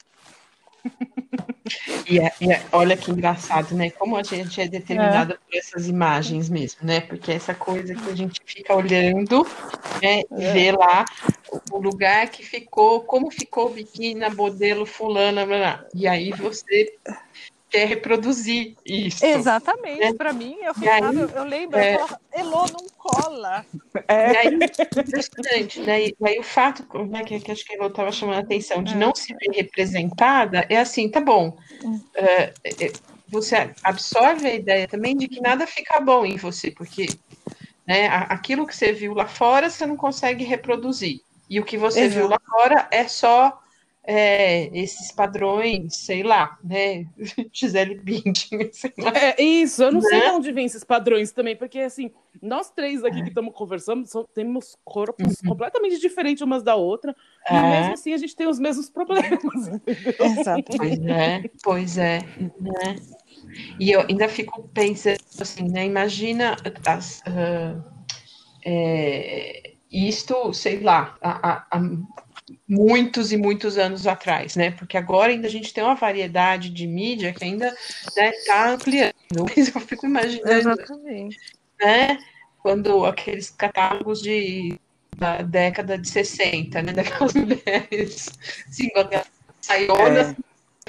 e, 2.10 2.20
é, 2.20 2.32
e 2.42 2.52
é, 2.52 2.62
olha 2.72 2.98
que 2.98 3.12
engraçado, 3.12 3.76
né? 3.76 3.90
Como 3.92 4.16
a 4.16 4.24
gente 4.24 4.60
é 4.60 4.68
determinada 4.68 5.34
é. 5.34 5.38
por 5.38 5.58
essas 5.58 5.88
imagens 5.88 6.50
mesmo, 6.50 6.80
né? 6.84 7.02
Porque 7.02 7.32
essa 7.32 7.54
coisa 7.54 7.94
que 7.94 8.10
a 8.10 8.16
gente 8.16 8.42
fica 8.46 8.76
olhando, 8.76 9.46
né? 10.02 10.22
E 10.38 10.44
é. 10.44 10.54
vê 10.54 10.72
lá 10.72 11.06
o 11.72 11.80
lugar 11.80 12.30
que 12.30 12.44
ficou, 12.44 13.02
como 13.02 13.30
ficou 13.30 13.68
o 13.68 13.74
biquíni 13.74 14.22
modelo 14.30 14.86
fulana, 14.86 15.46
blá, 15.46 15.58
blá. 15.58 15.86
e 15.94 16.08
aí 16.08 16.32
você 16.32 16.94
quer 17.72 17.88
reproduzir 17.88 18.76
isso. 18.86 19.26
Exatamente. 19.26 20.00
Né? 20.00 20.14
Para 20.14 20.34
mim, 20.34 20.58
eu 20.62 20.74
ficava, 20.76 21.10
aí, 21.10 21.16
eu, 21.16 21.30
eu, 21.30 21.44
lembro, 21.46 21.80
é... 21.80 21.96
eu 21.96 22.00
falava, 22.00 22.22
Elô, 22.34 22.66
não 22.68 22.88
cola. 22.98 23.66
É. 24.08 24.34
E 24.34 24.38
aí, 24.38 24.54
impressionante, 24.56 25.80
né? 25.80 26.02
E 26.08 26.16
aí 26.22 26.40
o 26.40 26.44
fato, 26.44 26.86
né, 27.06 27.24
que, 27.24 27.40
que 27.40 27.52
acho 27.52 27.66
que 27.66 27.74
a 27.74 27.78
Elô 27.78 27.88
estava 27.88 28.12
chamando 28.12 28.38
a 28.38 28.42
atenção, 28.42 28.84
de 28.84 28.94
é. 28.94 28.98
não 28.98 29.16
ser 29.16 29.36
representada, 29.54 30.66
é 30.70 30.78
assim, 30.78 31.10
tá 31.10 31.22
bom. 31.22 31.58
Uh, 31.84 33.12
você 33.30 33.74
absorve 33.82 34.46
a 34.46 34.54
ideia 34.54 34.88
também 34.88 35.16
de 35.16 35.30
que 35.30 35.40
nada 35.40 35.66
fica 35.66 36.02
bom 36.02 36.26
em 36.26 36.36
você, 36.36 36.70
porque 36.70 37.08
né, 37.88 38.08
aquilo 38.08 38.68
que 38.68 38.76
você 38.76 38.92
viu 38.92 39.14
lá 39.14 39.26
fora, 39.26 39.70
você 39.70 39.86
não 39.86 39.96
consegue 39.96 40.44
reproduzir. 40.44 41.22
E 41.50 41.60
o 41.60 41.64
que 41.64 41.78
você 41.78 42.02
Exato. 42.02 42.20
viu 42.20 42.28
lá 42.28 42.40
fora 42.50 42.88
é 42.92 43.08
só 43.08 43.62
é, 44.04 44.66
esses 44.78 45.12
padrões, 45.12 45.96
sei 45.96 46.24
lá, 46.24 46.58
né? 46.64 47.06
Gisele 47.54 47.96
Bündchen, 47.96 48.70
sei 48.74 48.94
lá. 48.98 49.12
É 49.16 49.42
isso, 49.42 49.84
eu 49.84 49.92
não 49.92 50.02
né? 50.02 50.10
sei 50.10 50.22
de 50.22 50.28
onde 50.28 50.52
vem 50.52 50.66
esses 50.66 50.84
padrões 50.84 51.32
também, 51.32 51.56
porque 51.56 51.80
assim, 51.80 52.12
nós 52.42 52.72
três 52.72 53.04
aqui 53.04 53.22
que 53.22 53.30
estamos 53.30 53.54
conversando 53.54 54.08
são, 54.08 54.28
temos 54.34 54.76
corpos 54.84 55.40
uhum. 55.42 55.50
completamente 55.50 56.00
diferentes 56.00 56.42
umas 56.42 56.64
da 56.64 56.76
outra, 56.76 57.16
é. 57.48 57.56
e 57.56 57.62
mesmo 57.62 57.94
assim 57.94 58.14
a 58.14 58.18
gente 58.18 58.36
tem 58.36 58.48
os 58.48 58.60
mesmos 58.60 58.90
problemas. 58.90 59.68
Exato. 60.40 60.78
Pois 60.78 61.00
é, 61.06 61.44
pois 61.64 61.98
é, 61.98 62.20
né? 62.60 62.96
E 63.80 63.92
eu 63.92 64.02
ainda 64.02 64.28
fico 64.28 64.68
pensando 64.70 65.18
assim, 65.40 65.70
né? 65.70 65.86
Imagina 65.86 66.56
as, 66.86 67.22
uh, 67.22 67.84
é, 68.66 69.74
isto, 69.92 70.54
sei 70.54 70.80
lá, 70.80 71.18
a, 71.22 71.66
a, 71.70 71.80
muitos 72.68 73.32
e 73.32 73.38
muitos 73.38 73.78
anos 73.78 74.08
atrás, 74.08 74.56
né? 74.56 74.72
Porque 74.72 74.98
agora 74.98 75.32
ainda 75.32 75.48
a 75.48 75.52
gente 75.52 75.74
tem 75.74 75.84
uma 75.84 75.96
variedade 75.96 76.70
de 76.70 76.88
mídia 76.88 77.34
que 77.34 77.44
ainda 77.44 77.68
está 77.68 78.22
né, 78.22 78.32
tá 78.46 78.70
ampliando. 78.72 79.14
Mas 79.56 79.74
eu 79.74 79.82
fico 79.82 80.06
imaginando, 80.06 80.52
Exatamente. 80.52 81.38
né? 81.80 82.18
Quando 82.62 83.06
aqueles 83.06 83.50
catálogos 83.50 84.22
de 84.22 84.80
da 85.18 85.42
década 85.42 85.98
de 85.98 86.10
60, 86.10 86.82
né? 86.82 86.94
Daquelas 86.94 87.34
mulheres, 87.36 88.30
assim, 88.68 88.90
saionas, 89.62 90.36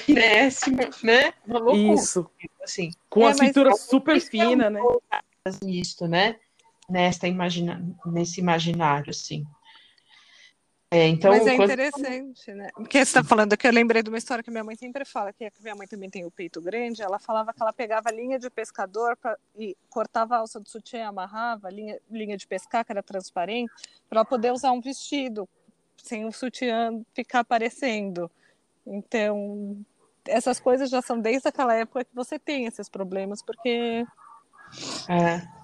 é. 0.09 1.07
né? 1.07 1.33
Uma 1.47 1.59
loucura. 1.59 1.95
Isso. 1.95 2.31
Assim. 2.63 2.91
Com 3.11 3.27
é, 3.27 3.31
a 3.31 3.35
cintura 3.35 3.75
super 3.75 4.21
fina, 4.21 4.71
né? 4.71 4.81
Nisto, 5.63 6.07
né? 6.07 6.37
Nesta 6.89 7.29
imagina... 7.29 7.85
Nesse 8.07 8.41
imaginário, 8.41 9.11
assim. 9.11 9.45
É, 10.93 11.09
então, 11.09 11.31
Mas 11.31 11.47
é 11.47 11.55
interessante, 11.55 12.53
né? 12.53 12.69
Porque 12.75 12.99
você 12.99 13.03
está 13.05 13.25
falando 13.25 13.57
que 13.57 13.67
eu 13.67 13.73
lembrei 13.73 14.03
de 14.03 14.11
uma 14.11 14.19
história 14.19 14.45
que 14.45 14.51
minha 14.51 14.63
mãe 14.63 14.77
sempre 14.77 15.07
fala, 15.07 15.33
que 15.33 15.51
minha 15.63 15.75
mãe 15.75 15.87
também 15.87 16.11
tem 16.11 16.27
o 16.27 16.31
peito 16.31 16.61
grande. 16.61 17.01
Ela 17.01 17.19
falava 17.19 17.51
que 17.55 17.63
ela 17.63 17.73
pegava 17.73 18.11
linha 18.11 18.39
de 18.39 18.51
pescador 18.51 19.17
pra, 19.17 19.39
e 19.57 19.75
cortava 19.89 20.35
a 20.35 20.39
alça 20.41 20.61
do 20.61 20.69
sutiã, 20.69 21.09
amarrava 21.09 21.71
linha, 21.71 21.99
linha 22.11 22.37
de 22.37 22.47
pescar, 22.47 22.85
que 22.85 22.93
era 22.93 23.03
transparente, 23.03 23.73
para 24.07 24.23
poder 24.23 24.53
usar 24.53 24.71
um 24.73 24.83
vestido 24.83 25.49
sem 25.97 26.27
o 26.27 26.33
sutiã 26.33 27.01
ficar 27.15 27.41
aparecendo. 27.41 28.31
Então, 28.87 29.79
essas 30.27 30.61
coisas 30.61 30.91
já 30.91 31.01
são 31.01 31.19
desde 31.19 31.49
aquela 31.49 31.75
época 31.75 32.05
que 32.05 32.15
você 32.15 32.39
tem 32.39 32.67
esses 32.67 32.91
problemas, 32.91 33.43
porque. 33.43 34.05
É. 35.09 35.62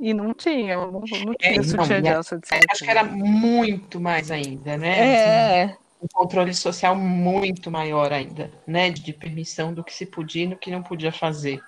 E 0.00 0.14
não 0.14 0.32
tinha, 0.32 0.76
não, 0.76 0.92
não 0.92 1.02
é, 1.40 1.52
tinha 1.52 1.60
é, 1.60 1.62
sutiã 1.62 2.00
de 2.00 2.08
alça 2.08 2.38
de 2.38 2.46
Acho 2.70 2.84
que 2.84 2.90
era 2.90 3.02
muito 3.02 4.00
mais 4.00 4.30
ainda, 4.30 4.76
né? 4.76 4.98
É. 4.98 5.64
Assim, 5.64 5.76
um 6.00 6.06
controle 6.12 6.54
social 6.54 6.94
muito 6.94 7.70
maior 7.70 8.12
ainda, 8.12 8.50
né? 8.66 8.90
De 8.90 9.12
permissão 9.12 9.74
do 9.74 9.82
que 9.82 9.92
se 9.92 10.06
podia 10.06 10.44
e 10.44 10.48
do 10.48 10.56
que 10.56 10.70
não 10.70 10.82
podia 10.82 11.10
fazer, 11.10 11.60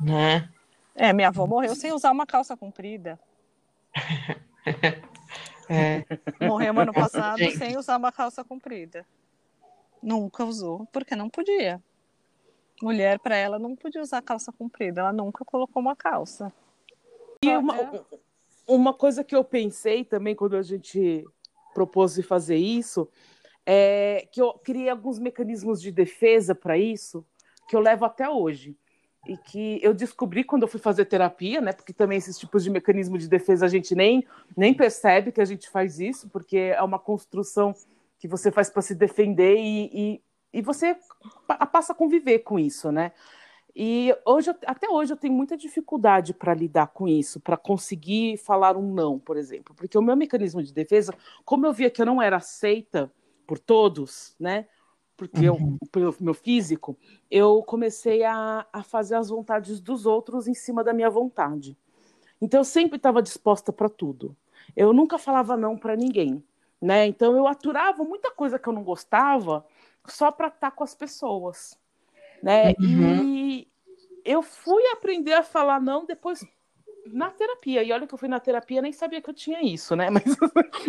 né? 0.00 0.48
É, 0.96 1.12
minha 1.12 1.28
avó 1.28 1.46
morreu 1.46 1.74
sem 1.76 1.92
usar 1.92 2.10
uma 2.10 2.26
calça 2.26 2.56
comprida. 2.56 3.18
é. 5.68 6.04
Morreu 6.44 6.78
ano 6.78 6.92
passado 6.92 7.38
Gente. 7.38 7.56
sem 7.56 7.76
usar 7.78 7.96
uma 7.96 8.10
calça 8.10 8.42
comprida. 8.42 9.06
Nunca 10.02 10.44
usou, 10.44 10.86
porque 10.92 11.14
não 11.14 11.30
podia. 11.30 11.80
Mulher, 12.82 13.18
para 13.18 13.36
ela, 13.36 13.58
não 13.58 13.76
podia 13.76 14.00
usar 14.00 14.22
calça 14.22 14.50
comprida. 14.50 15.02
Ela 15.02 15.12
nunca 15.12 15.44
colocou 15.44 15.80
uma 15.80 15.94
calça. 15.94 16.52
E 17.42 17.48
uma, 17.56 18.04
uma 18.66 18.92
coisa 18.92 19.24
que 19.24 19.34
eu 19.34 19.42
pensei 19.42 20.04
também 20.04 20.34
quando 20.34 20.56
a 20.56 20.62
gente 20.62 21.24
propôs 21.72 22.14
de 22.14 22.22
fazer 22.22 22.56
isso 22.56 23.08
é 23.64 24.28
que 24.30 24.42
eu 24.42 24.52
criei 24.52 24.90
alguns 24.90 25.18
mecanismos 25.18 25.80
de 25.80 25.90
defesa 25.90 26.54
para 26.54 26.76
isso 26.76 27.24
que 27.66 27.74
eu 27.74 27.80
levo 27.80 28.04
até 28.04 28.28
hoje 28.28 28.76
e 29.26 29.38
que 29.38 29.80
eu 29.82 29.94
descobri 29.94 30.44
quando 30.44 30.64
eu 30.64 30.68
fui 30.68 30.78
fazer 30.78 31.06
terapia, 31.06 31.62
né? 31.62 31.72
Porque 31.72 31.94
também 31.94 32.18
esses 32.18 32.38
tipos 32.38 32.62
de 32.62 32.68
mecanismo 32.68 33.16
de 33.16 33.26
defesa 33.26 33.64
a 33.64 33.70
gente 33.70 33.94
nem 33.94 34.26
nem 34.54 34.74
percebe 34.74 35.32
que 35.32 35.40
a 35.40 35.44
gente 35.46 35.70
faz 35.70 35.98
isso, 35.98 36.28
porque 36.28 36.58
é 36.58 36.82
uma 36.82 36.98
construção 36.98 37.74
que 38.18 38.28
você 38.28 38.52
faz 38.52 38.68
para 38.68 38.82
se 38.82 38.94
defender 38.94 39.56
e, 39.56 39.90
e, 39.94 40.22
e 40.58 40.60
você 40.60 40.94
passa 41.72 41.94
a 41.94 41.96
conviver 41.96 42.40
com 42.40 42.58
isso, 42.58 42.92
né? 42.92 43.12
E 43.74 44.14
hoje, 44.24 44.50
até 44.66 44.88
hoje 44.88 45.12
eu 45.12 45.16
tenho 45.16 45.34
muita 45.34 45.56
dificuldade 45.56 46.34
para 46.34 46.54
lidar 46.54 46.88
com 46.88 47.06
isso, 47.06 47.40
para 47.40 47.56
conseguir 47.56 48.36
falar 48.36 48.76
um 48.76 48.92
não, 48.92 49.18
por 49.18 49.36
exemplo, 49.36 49.74
porque 49.74 49.96
o 49.96 50.02
meu 50.02 50.16
mecanismo 50.16 50.62
de 50.62 50.72
defesa, 50.72 51.14
como 51.44 51.66
eu 51.66 51.72
via 51.72 51.90
que 51.90 52.02
eu 52.02 52.06
não 52.06 52.20
era 52.20 52.36
aceita 52.36 53.12
por 53.46 53.58
todos, 53.58 54.34
né? 54.38 54.66
Porque 55.16 55.48
uhum. 55.48 55.76
eu, 55.82 55.88
pelo 55.90 56.14
meu 56.20 56.34
físico, 56.34 56.96
eu 57.30 57.62
comecei 57.62 58.24
a, 58.24 58.66
a 58.72 58.82
fazer 58.82 59.16
as 59.16 59.28
vontades 59.28 59.80
dos 59.80 60.06
outros 60.06 60.48
em 60.48 60.54
cima 60.54 60.82
da 60.82 60.92
minha 60.92 61.10
vontade. 61.10 61.76
Então 62.40 62.60
eu 62.60 62.64
sempre 62.64 62.96
estava 62.96 63.22
disposta 63.22 63.72
para 63.72 63.88
tudo. 63.88 64.34
Eu 64.74 64.92
nunca 64.92 65.18
falava 65.18 65.56
não 65.56 65.76
para 65.76 65.94
ninguém, 65.94 66.42
né? 66.80 67.06
Então 67.06 67.36
eu 67.36 67.46
aturava 67.46 68.02
muita 68.02 68.30
coisa 68.30 68.58
que 68.58 68.68
eu 68.68 68.72
não 68.72 68.82
gostava 68.82 69.66
só 70.06 70.32
para 70.32 70.48
estar 70.48 70.70
tá 70.70 70.76
com 70.76 70.82
as 70.82 70.94
pessoas 70.94 71.78
né? 72.42 72.74
Uhum. 72.78 73.24
E 73.24 73.68
eu 74.24 74.42
fui 74.42 74.82
aprender 74.92 75.34
a 75.34 75.42
falar 75.42 75.80
não 75.80 76.04
depois 76.04 76.44
na 77.06 77.30
terapia. 77.30 77.82
E 77.82 77.92
olha 77.92 78.06
que 78.06 78.14
eu 78.14 78.18
fui 78.18 78.28
na 78.28 78.40
terapia, 78.40 78.82
nem 78.82 78.92
sabia 78.92 79.20
que 79.20 79.30
eu 79.30 79.34
tinha 79.34 79.62
isso, 79.62 79.96
né? 79.96 80.10
Mas 80.10 80.24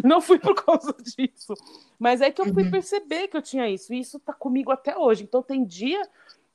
não 0.03 0.21
fui 0.21 0.39
por 0.39 0.55
causa 0.55 0.93
disso. 0.99 1.53
Mas 1.99 2.21
é 2.21 2.31
que 2.31 2.41
eu 2.41 2.53
fui 2.53 2.63
uhum. 2.63 2.71
perceber 2.71 3.27
que 3.27 3.37
eu 3.37 3.41
tinha 3.41 3.67
isso. 3.67 3.93
E 3.93 3.99
isso 3.99 4.19
tá 4.19 4.33
comigo 4.33 4.71
até 4.71 4.97
hoje. 4.97 5.23
Então 5.23 5.41
tem 5.41 5.63
dia 5.63 6.01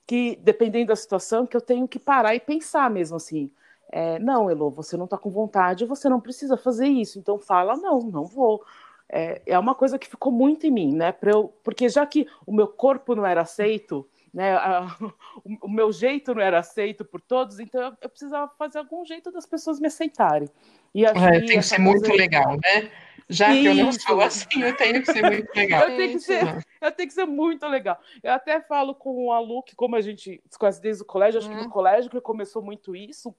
que, 0.07 0.37
dependendo 0.43 0.89
da 0.89 0.97
situação, 0.97 1.47
que 1.47 1.57
eu 1.57 1.61
tenho 1.61 1.89
que 1.89 1.99
parar 1.99 2.35
e 2.35 2.41
pensar 2.41 2.91
mesmo 2.91 3.17
assim. 3.17 3.51
É, 3.91 4.19
não, 4.19 4.51
Elo, 4.51 4.71
você 4.71 4.97
não 4.97 5.07
tá 5.07 5.17
com 5.17 5.31
vontade, 5.31 5.85
você 5.85 6.09
não 6.09 6.21
precisa 6.21 6.57
fazer 6.57 6.87
isso. 6.87 7.19
Então 7.19 7.39
fala, 7.39 7.77
não, 7.77 8.01
não 8.01 8.25
vou. 8.25 8.63
É, 9.09 9.41
é 9.47 9.59
uma 9.59 9.75
coisa 9.75 9.99
que 9.99 10.09
ficou 10.09 10.33
muito 10.33 10.67
em 10.67 10.71
mim, 10.71 10.95
né? 10.95 11.15
Eu, 11.23 11.53
porque 11.63 11.89
já 11.89 12.05
que 12.05 12.27
o 12.45 12.53
meu 12.53 12.67
corpo 12.67 13.15
não 13.15 13.25
era 13.25 13.43
aceito, 13.43 14.07
né, 14.37 14.53
a, 14.53 14.87
o, 15.63 15.67
meu 15.67 15.91
jeito 15.91 16.35
não 16.35 16.43
era 16.43 16.59
aceito 16.59 17.07
por 17.07 17.23
todos, 17.23 17.59
então 17.59 17.81
eu, 17.81 17.93
eu 18.03 18.09
precisava 18.11 18.53
fazer 18.59 18.79
algum 18.79 19.03
jeito 19.03 19.33
das 19.33 19.47
pessoas 19.47 19.81
me 19.81 19.87
aceitarem. 19.87 20.47
E 20.95 21.07
é, 21.07 21.13
tem 21.41 21.59
que 21.59 21.63
ser 21.63 21.79
muito 21.79 22.13
legal, 22.13 22.53
né? 22.53 22.91
Já 23.31 23.51
que 23.51 23.65
eu 23.65 23.75
não 23.75 23.91
sou 23.93 24.21
assim, 24.21 24.61
eu 24.63 24.77
tenho 24.77 25.03
que 25.03 25.11
ser 25.11 25.23
muito 25.23 25.51
legal. 25.57 25.89
eu, 25.89 25.97
tenho 25.97 26.13
que 26.13 26.21
ser, 26.21 26.65
eu 26.83 26.93
tenho 26.93 27.09
que 27.09 27.15
ser 27.15 27.25
muito 27.25 27.67
legal. 27.67 27.99
Eu 28.23 28.35
até 28.35 28.61
falo 28.61 28.95
com 28.95 29.33
a 29.33 29.41
Lu, 29.41 29.63
que 29.63 29.75
como 29.75 29.97
a 29.97 30.03
gente 30.03 30.43
se 30.51 30.59
conhece 30.59 30.83
desde 30.83 31.03
o 31.03 31.07
colégio, 31.07 31.39
acho 31.39 31.49
que 31.49 31.55
no 31.55 31.63
uhum. 31.63 31.71
colégio 31.71 32.11
que 32.11 32.21
começou 32.21 32.61
muito 32.61 32.95
isso, 32.95 33.35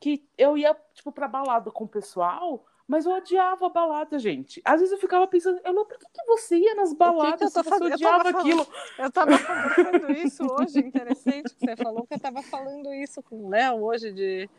que 0.00 0.26
eu 0.36 0.58
ia, 0.58 0.76
tipo, 0.92 1.12
pra 1.12 1.28
balada 1.28 1.70
com 1.70 1.84
o 1.84 1.88
pessoal, 1.88 2.66
mas 2.86 3.06
eu 3.06 3.12
odiava 3.12 3.66
a 3.66 3.68
balada, 3.68 4.18
gente. 4.18 4.60
Às 4.64 4.80
vezes 4.80 4.92
eu 4.92 4.98
ficava 4.98 5.26
pensando, 5.26 5.60
eu 5.64 5.72
não, 5.72 5.84
por 5.84 5.98
que, 5.98 6.06
que 6.06 6.26
você 6.26 6.56
ia 6.56 6.74
nas 6.74 6.92
baladas 6.92 7.52
que 7.52 7.60
que 7.62 7.68
eu 7.68 7.72
se 7.72 7.78
você 7.78 7.94
odiava 7.94 8.30
eu 8.30 8.38
aquilo? 8.38 8.64
Falando, 8.64 8.98
eu 8.98 9.10
tava 9.10 9.38
falando 9.38 10.10
isso 10.12 10.46
hoje, 10.50 10.78
interessante 10.80 11.54
que 11.54 11.60
você 11.60 11.76
falou, 11.76 12.06
que 12.06 12.14
eu 12.14 12.20
tava 12.20 12.42
falando 12.42 12.92
isso 12.94 13.22
com 13.22 13.46
o 13.46 13.48
Léo 13.48 13.82
hoje 13.82 14.12
de. 14.12 14.50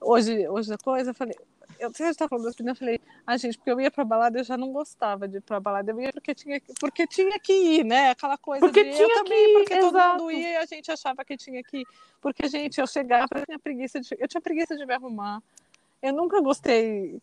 Hoje, 0.00 0.46
hoje 0.48 0.74
a 0.74 0.76
coisa, 0.76 1.10
eu 1.10 1.14
falei, 1.14 1.34
eu 1.78 1.92
sei 1.92 2.10
que 2.10 2.16
tá 2.16 2.28
falando 2.28 2.48
assim, 2.48 2.66
eu 2.66 2.74
falei, 2.74 3.00
ah, 3.26 3.36
gente, 3.36 3.56
porque 3.56 3.70
eu 3.70 3.80
ia 3.80 3.90
pra 3.90 4.04
balada, 4.04 4.38
eu 4.38 4.44
já 4.44 4.56
não 4.56 4.72
gostava 4.72 5.26
de 5.26 5.38
ir 5.38 5.40
pra 5.40 5.60
balada, 5.60 5.90
eu 5.90 6.00
ia 6.00 6.12
porque 6.12 6.34
tinha, 6.34 6.60
porque 6.80 7.06
tinha 7.06 7.38
que 7.38 7.52
ir, 7.52 7.84
né? 7.84 8.10
Aquela 8.10 8.36
coisa 8.36 8.66
porque 8.66 8.84
de 8.84 8.90
tinha 8.90 9.08
eu 9.08 9.24
também, 9.24 9.50
ir, 9.50 9.54
porque 9.54 9.74
exato. 9.74 9.92
todo 9.92 10.22
mundo 10.22 10.30
ia 10.30 10.50
e 10.50 10.56
a 10.56 10.66
gente 10.66 10.90
achava 10.90 11.24
que 11.24 11.36
tinha 11.36 11.62
que 11.62 11.78
ir. 11.78 11.86
Porque, 12.20 12.48
gente, 12.48 12.80
eu 12.80 12.86
chegava, 12.86 13.28
eu 13.34 13.46
tinha 13.46 13.58
preguiça 13.58 14.00
de, 14.00 14.16
eu 14.18 14.28
tinha 14.28 14.40
preguiça 14.40 14.76
de 14.76 14.84
me 14.86 14.94
arrumar. 14.94 15.42
Eu 16.02 16.12
nunca 16.12 16.40
gostei 16.40 17.20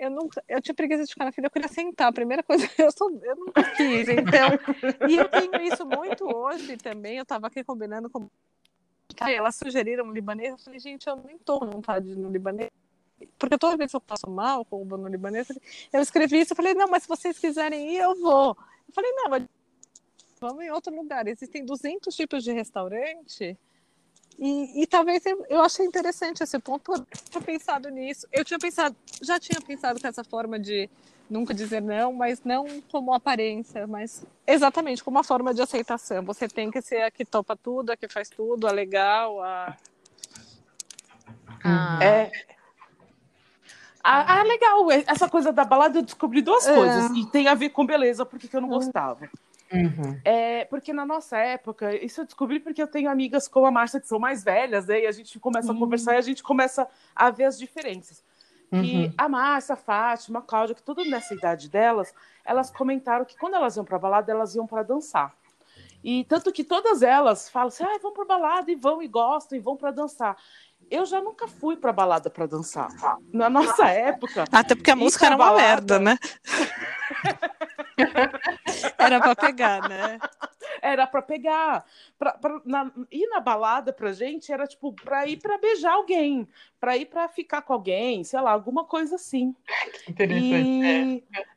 eu 0.00 0.10
nunca, 0.10 0.42
eu 0.48 0.62
tinha 0.62 0.74
preguiça 0.74 1.04
de 1.04 1.12
ficar 1.12 1.26
na 1.26 1.32
fila, 1.32 1.46
eu 1.46 1.50
queria 1.50 1.68
sentar. 1.68 2.08
A 2.08 2.12
primeira 2.12 2.42
coisa, 2.42 2.66
eu, 2.78 2.90
sou, 2.90 3.10
eu 3.22 3.36
nunca 3.36 3.62
quis, 3.76 4.08
então. 4.08 4.48
e 5.06 5.16
eu 5.16 5.28
tenho 5.28 5.62
isso 5.62 5.84
muito 5.84 6.24
hoje 6.24 6.78
também. 6.78 7.18
Eu 7.18 7.22
estava 7.22 7.46
aqui 7.46 7.62
combinando 7.62 8.08
com. 8.08 8.26
Aí 9.20 9.34
elas 9.34 9.56
sugeriram 9.56 10.06
um 10.06 10.12
libanês. 10.12 10.52
Eu 10.52 10.58
falei, 10.58 10.80
gente, 10.80 11.06
eu 11.06 11.16
nem 11.16 11.36
tô 11.38 11.60
com 11.60 11.66
vontade 11.66 12.16
no 12.16 12.30
libanês. 12.30 12.70
Porque 13.38 13.58
toda 13.58 13.76
vez 13.76 13.90
que 13.90 13.96
eu 13.96 14.00
passo 14.00 14.30
mal 14.30 14.64
com 14.64 14.82
o 14.82 14.84
no 14.96 15.06
libanês, 15.06 15.48
eu 15.92 16.00
escrevi 16.00 16.40
isso. 16.40 16.54
Eu 16.54 16.56
falei, 16.56 16.72
não, 16.72 16.88
mas 16.88 17.02
se 17.02 17.08
vocês 17.08 17.38
quiserem 17.38 17.94
ir, 17.94 17.98
eu 17.98 18.18
vou. 18.18 18.56
Eu 18.88 18.94
falei, 18.94 19.12
não, 19.12 19.28
mas 19.28 19.44
vamos 20.40 20.64
em 20.64 20.70
outro 20.70 20.94
lugar. 20.94 21.28
Existem 21.28 21.62
200 21.62 22.16
tipos 22.16 22.42
de 22.42 22.52
restaurante 22.52 23.58
e, 24.38 24.82
e, 24.82 24.86
talvez 24.86 25.22
eu, 25.26 25.60
achei 25.60 25.84
interessante 25.84 26.42
esse 26.42 26.58
ponto. 26.58 26.92
Eu 26.92 27.04
tinha 27.30 27.42
pensado 27.42 27.90
nisso. 27.90 28.26
Eu 28.32 28.44
tinha 28.44 28.58
pensado, 28.58 28.96
já 29.20 29.38
tinha 29.38 29.60
pensado 29.60 30.00
com 30.00 30.06
essa 30.06 30.24
forma 30.24 30.58
de 30.58 30.88
nunca 31.28 31.54
dizer 31.54 31.80
não, 31.80 32.12
mas 32.12 32.42
não 32.42 32.66
como 32.90 33.12
aparência, 33.12 33.86
mas 33.86 34.24
exatamente 34.46 35.04
como 35.04 35.18
uma 35.18 35.24
forma 35.24 35.54
de 35.54 35.62
aceitação. 35.62 36.24
Você 36.24 36.48
tem 36.48 36.70
que 36.70 36.80
ser 36.80 37.02
a 37.02 37.10
que 37.10 37.24
topa 37.24 37.56
tudo, 37.56 37.90
a 37.90 37.96
que 37.96 38.08
faz 38.08 38.28
tudo, 38.28 38.66
a 38.66 38.72
legal, 38.72 39.42
a. 39.42 39.76
a... 41.62 42.04
É. 42.04 42.30
Ah, 44.02 44.40
ah, 44.40 44.42
legal. 44.42 44.90
Essa 45.06 45.28
coisa 45.28 45.52
da 45.52 45.64
balada 45.64 45.98
eu 45.98 46.02
descobri 46.02 46.40
duas 46.40 46.66
é. 46.66 46.74
coisas. 46.74 47.10
E 47.10 47.26
tem 47.26 47.46
a 47.46 47.54
ver 47.54 47.68
com 47.68 47.84
beleza, 47.84 48.24
porque 48.24 48.48
eu 48.56 48.60
não 48.60 48.68
hum. 48.68 48.72
gostava. 48.72 49.28
Uhum. 49.72 50.20
É, 50.24 50.64
porque 50.66 50.92
na 50.92 51.06
nossa 51.06 51.38
época, 51.38 51.94
isso 52.04 52.20
eu 52.20 52.24
descobri 52.24 52.60
porque 52.60 52.82
eu 52.82 52.88
tenho 52.88 53.08
amigas 53.10 53.46
como 53.48 53.66
a 53.66 53.70
Márcia 53.70 54.00
que 54.00 54.08
são 54.08 54.18
mais 54.18 54.42
velhas, 54.42 54.86
né? 54.86 55.02
E 55.02 55.06
a 55.06 55.12
gente 55.12 55.38
começa 55.38 55.72
a 55.72 55.74
conversar 55.74 56.14
e 56.14 56.18
a 56.18 56.22
gente 56.22 56.42
começa 56.42 56.88
a 57.14 57.30
ver 57.30 57.44
as 57.44 57.58
diferenças. 57.58 58.22
E 58.72 59.06
Uhum. 59.06 59.14
a 59.18 59.28
Márcia, 59.28 59.72
a 59.72 59.76
Fátima, 59.76 60.38
a 60.40 60.42
Cláudia, 60.42 60.74
que 60.74 60.82
tudo 60.82 61.04
nessa 61.04 61.34
idade 61.34 61.68
delas, 61.68 62.14
elas 62.44 62.70
comentaram 62.70 63.24
que 63.24 63.36
quando 63.36 63.54
elas 63.54 63.76
iam 63.76 63.84
pra 63.84 63.98
balada, 63.98 64.30
elas 64.30 64.54
iam 64.54 64.66
para 64.66 64.82
dançar. 64.82 65.34
E 66.02 66.24
tanto 66.24 66.52
que 66.52 66.64
todas 66.64 67.02
elas 67.02 67.48
falam 67.48 67.68
assim: 67.68 67.84
ah, 67.84 67.98
vão 68.00 68.12
pra 68.12 68.24
balada 68.24 68.70
e 68.70 68.74
vão 68.76 69.02
e 69.02 69.08
gostam 69.08 69.58
e 69.58 69.60
vão 69.60 69.76
para 69.76 69.90
dançar. 69.90 70.36
Eu 70.90 71.04
já 71.04 71.20
nunca 71.20 71.46
fui 71.46 71.76
pra 71.76 71.92
balada 71.92 72.28
para 72.30 72.46
dançar. 72.46 72.88
Na 73.32 73.48
nossa 73.50 73.86
época, 73.88 74.44
Até 74.50 74.74
porque 74.74 74.90
a 74.90 74.96
música 74.96 75.26
era 75.26 75.36
uma 75.36 75.46
balada. 75.46 75.62
merda, 75.62 75.98
né? 75.98 76.18
era 78.98 79.20
pra 79.20 79.34
pegar, 79.34 79.88
né? 79.88 80.18
era 80.82 81.06
para 81.06 81.22
pegar. 81.22 81.84
Pra, 82.18 82.32
pra, 82.32 82.60
na, 82.64 82.90
ir 83.10 83.26
na 83.28 83.40
balada 83.40 83.92
pra 83.92 84.12
gente 84.12 84.52
era 84.52 84.66
tipo 84.66 84.92
pra 84.92 85.26
ir 85.26 85.38
pra 85.38 85.58
beijar 85.58 85.92
alguém, 85.92 86.48
pra 86.78 86.96
ir 86.96 87.06
pra 87.06 87.28
ficar 87.28 87.62
com 87.62 87.72
alguém, 87.72 88.24
sei 88.24 88.40
lá, 88.40 88.52
alguma 88.52 88.84
coisa 88.84 89.16
assim. 89.16 89.54
Interessante. 90.08 91.24
E... 91.26 91.50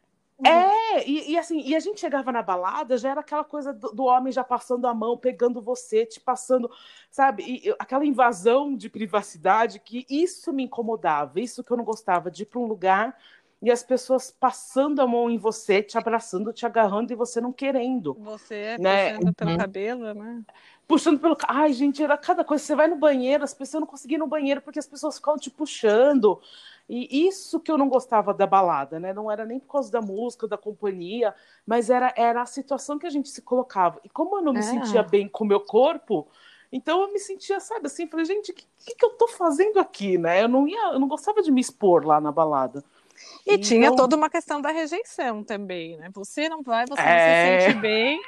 É, 0.46 1.08
e, 1.08 1.32
e 1.32 1.38
assim, 1.38 1.62
e 1.62 1.74
a 1.74 1.80
gente 1.80 2.02
chegava 2.02 2.30
na 2.30 2.42
balada, 2.42 2.98
já 2.98 3.12
era 3.12 3.22
aquela 3.22 3.46
coisa 3.46 3.72
do, 3.72 3.92
do 3.92 4.04
homem 4.04 4.34
já 4.34 4.44
passando 4.44 4.86
a 4.88 4.94
mão, 4.94 5.18
pegando 5.18 5.62
você, 5.62 6.06
te 6.06 6.20
passando, 6.20 6.70
sabe? 7.10 7.44
E, 7.44 7.70
e 7.70 7.76
aquela 7.80 8.06
invasão 8.06 8.76
de 8.76 8.90
privacidade 8.90 9.80
que 9.80 10.06
isso 10.10 10.52
me 10.52 10.64
incomodava, 10.64 11.40
isso 11.40 11.64
que 11.64 11.72
eu 11.72 11.78
não 11.78 11.86
gostava, 11.86 12.30
de 12.30 12.44
ir 12.44 12.48
para 12.48 12.60
um 12.60 12.66
lugar 12.66 13.18
e 13.64 13.72
as 13.72 13.82
pessoas 13.82 14.30
passando 14.30 15.02
a 15.02 15.08
mão 15.08 15.30
em 15.30 15.38
você, 15.38 15.82
te 15.82 15.98
abraçando, 15.98 16.52
te 16.52 16.66
agarrando 16.66 17.14
e 17.14 17.16
você 17.16 17.40
não 17.40 17.54
querendo. 17.54 18.14
Você 18.20 18.78
Né? 18.78 19.14
puxando 19.14 19.34
pelo 19.34 19.52
Uhum. 19.52 19.58
cabelo, 19.58 20.14
né? 20.14 20.42
Puxando 20.86 21.20
pelo. 21.20 21.38
Ai, 21.48 21.72
gente, 21.72 22.04
era 22.04 22.18
cada 22.18 22.44
coisa. 22.44 22.62
Você 22.62 22.76
vai 22.76 22.88
no 22.88 22.98
banheiro, 22.98 23.42
as 23.42 23.54
pessoas 23.54 23.80
não 23.80 23.88
conseguiam 23.88 24.18
ir 24.18 24.20
no 24.20 24.28
banheiro 24.28 24.62
porque 24.62 24.80
as 24.80 24.86
pessoas 24.86 25.16
ficavam 25.16 25.40
te 25.40 25.50
puxando. 25.50 26.42
E 26.90 27.26
isso 27.26 27.62
que 27.62 27.72
eu 27.72 27.78
não 27.78 27.88
gostava 27.88 28.34
da 28.34 28.46
balada, 28.46 29.00
né? 29.00 29.14
Não 29.14 29.32
era 29.32 29.46
nem 29.46 29.58
por 29.60 29.72
causa 29.72 29.90
da 29.90 30.02
música, 30.02 30.46
da 30.46 30.58
companhia, 30.58 31.34
mas 31.66 31.90
era, 31.90 32.14
era 32.18 32.42
a 32.42 32.46
situação 32.46 33.00
que 33.00 33.08
a 33.08 33.10
gente 33.10 33.30
se 33.30 33.42
colocava. 33.42 34.02
E 34.04 34.10
como 34.10 34.38
eu 34.38 34.42
não 34.42 34.52
me 34.52 34.60
É. 34.60 34.64
sentia 34.64 35.02
bem 35.02 35.30
com 35.30 35.46
o 35.46 35.48
meu 35.48 35.62
corpo, 35.62 36.28
então 36.70 37.02
eu 37.02 37.14
me 37.14 37.20
sentia, 37.20 37.62
sabe, 37.62 37.88
assim, 37.88 38.08
falei, 38.08 38.26
gente, 38.26 38.52
o 38.52 38.54
que, 38.54 38.66
que, 38.86 38.96
que 38.96 39.06
eu 39.06 39.12
tô 39.12 39.30
fazendo 39.30 39.80
aqui, 39.80 40.18
né? 40.18 40.44
Eu 40.44 40.50
não 40.50 40.68
ia, 40.68 40.92
eu 40.92 41.00
não 41.00 41.08
gostava 41.08 41.42
de 41.42 41.52
me 41.52 41.62
expor 41.62 42.06
lá 42.06 42.20
na 42.20 42.32
balada. 42.32 42.84
E 43.46 43.58
tinha 43.58 43.88
Então- 43.88 43.96
toda 43.96 44.16
uma 44.16 44.30
questão 44.30 44.62
da 44.62 44.70
rejeição 44.72 45.44
também, 45.44 45.98
né? 45.98 46.10
Você 46.14 46.48
não 46.50 46.62
vai, 46.62 46.86
você 46.86 47.02
não 47.02 47.08
É. 47.10 47.60
se 47.60 47.66
sente 47.68 47.80
bem. 47.80 48.20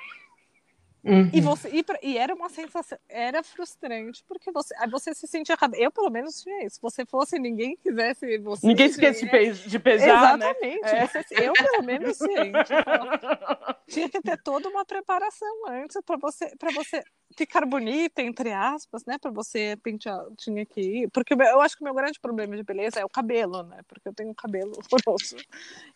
Uhum. 1.06 1.30
E, 1.32 1.40
você, 1.40 1.70
e, 1.70 1.86
e 2.02 2.18
era 2.18 2.34
uma 2.34 2.50
sensação, 2.50 2.98
era 3.08 3.44
frustrante, 3.44 4.24
porque 4.28 4.52
você, 4.52 4.74
você 4.90 5.14
se 5.14 5.28
sentia. 5.28 5.56
Eu, 5.76 5.92
pelo 5.92 6.10
menos, 6.10 6.42
tinha 6.42 6.66
isso. 6.66 6.78
Se 6.78 6.82
você 6.82 7.06
fosse 7.06 7.38
ninguém 7.38 7.78
quisesse 7.78 8.40
você. 8.40 8.66
Ninguém 8.66 8.88
esquece 8.88 9.22
de, 9.22 9.28
é, 9.28 9.30
pe- 9.30 9.54
de 9.70 9.78
beijar, 9.78 10.36
né? 10.36 10.50
Exatamente. 10.50 10.86
É. 10.88 11.08
Você- 11.08 11.26
eu, 11.48 11.54
pelo 11.54 11.84
menos, 11.84 12.18
gente. 12.18 12.70
Tinha 13.88 14.10
que 14.10 14.20
ter 14.20 14.42
toda 14.42 14.68
uma 14.68 14.84
preparação 14.84 15.68
antes 15.68 15.96
para 16.04 16.18
você, 16.18 16.52
você 16.74 17.04
ficar 17.38 17.66
bonita, 17.68 18.22
entre 18.24 18.52
aspas, 18.52 19.06
né? 19.06 19.20
Para 19.20 19.30
você 19.30 19.78
pentear, 19.84 20.26
tinha 20.38 20.66
que 20.66 20.82
ir. 20.82 21.10
Porque 21.12 21.36
eu 21.36 21.62
acho 21.62 21.78
que 21.78 21.84
o 21.84 21.86
meu 21.86 21.94
grande 21.94 22.20
problema 22.20 22.58
de 22.58 22.64
beleza 22.64 23.00
é 23.00 23.06
o 23.06 23.10
cabelo, 23.10 23.62
né? 23.62 23.78
Porque 23.88 24.08
eu 24.10 24.14
tenho 24.14 24.32
um 24.32 24.34
cabelo 24.34 24.72
horroroso. 24.92 25.36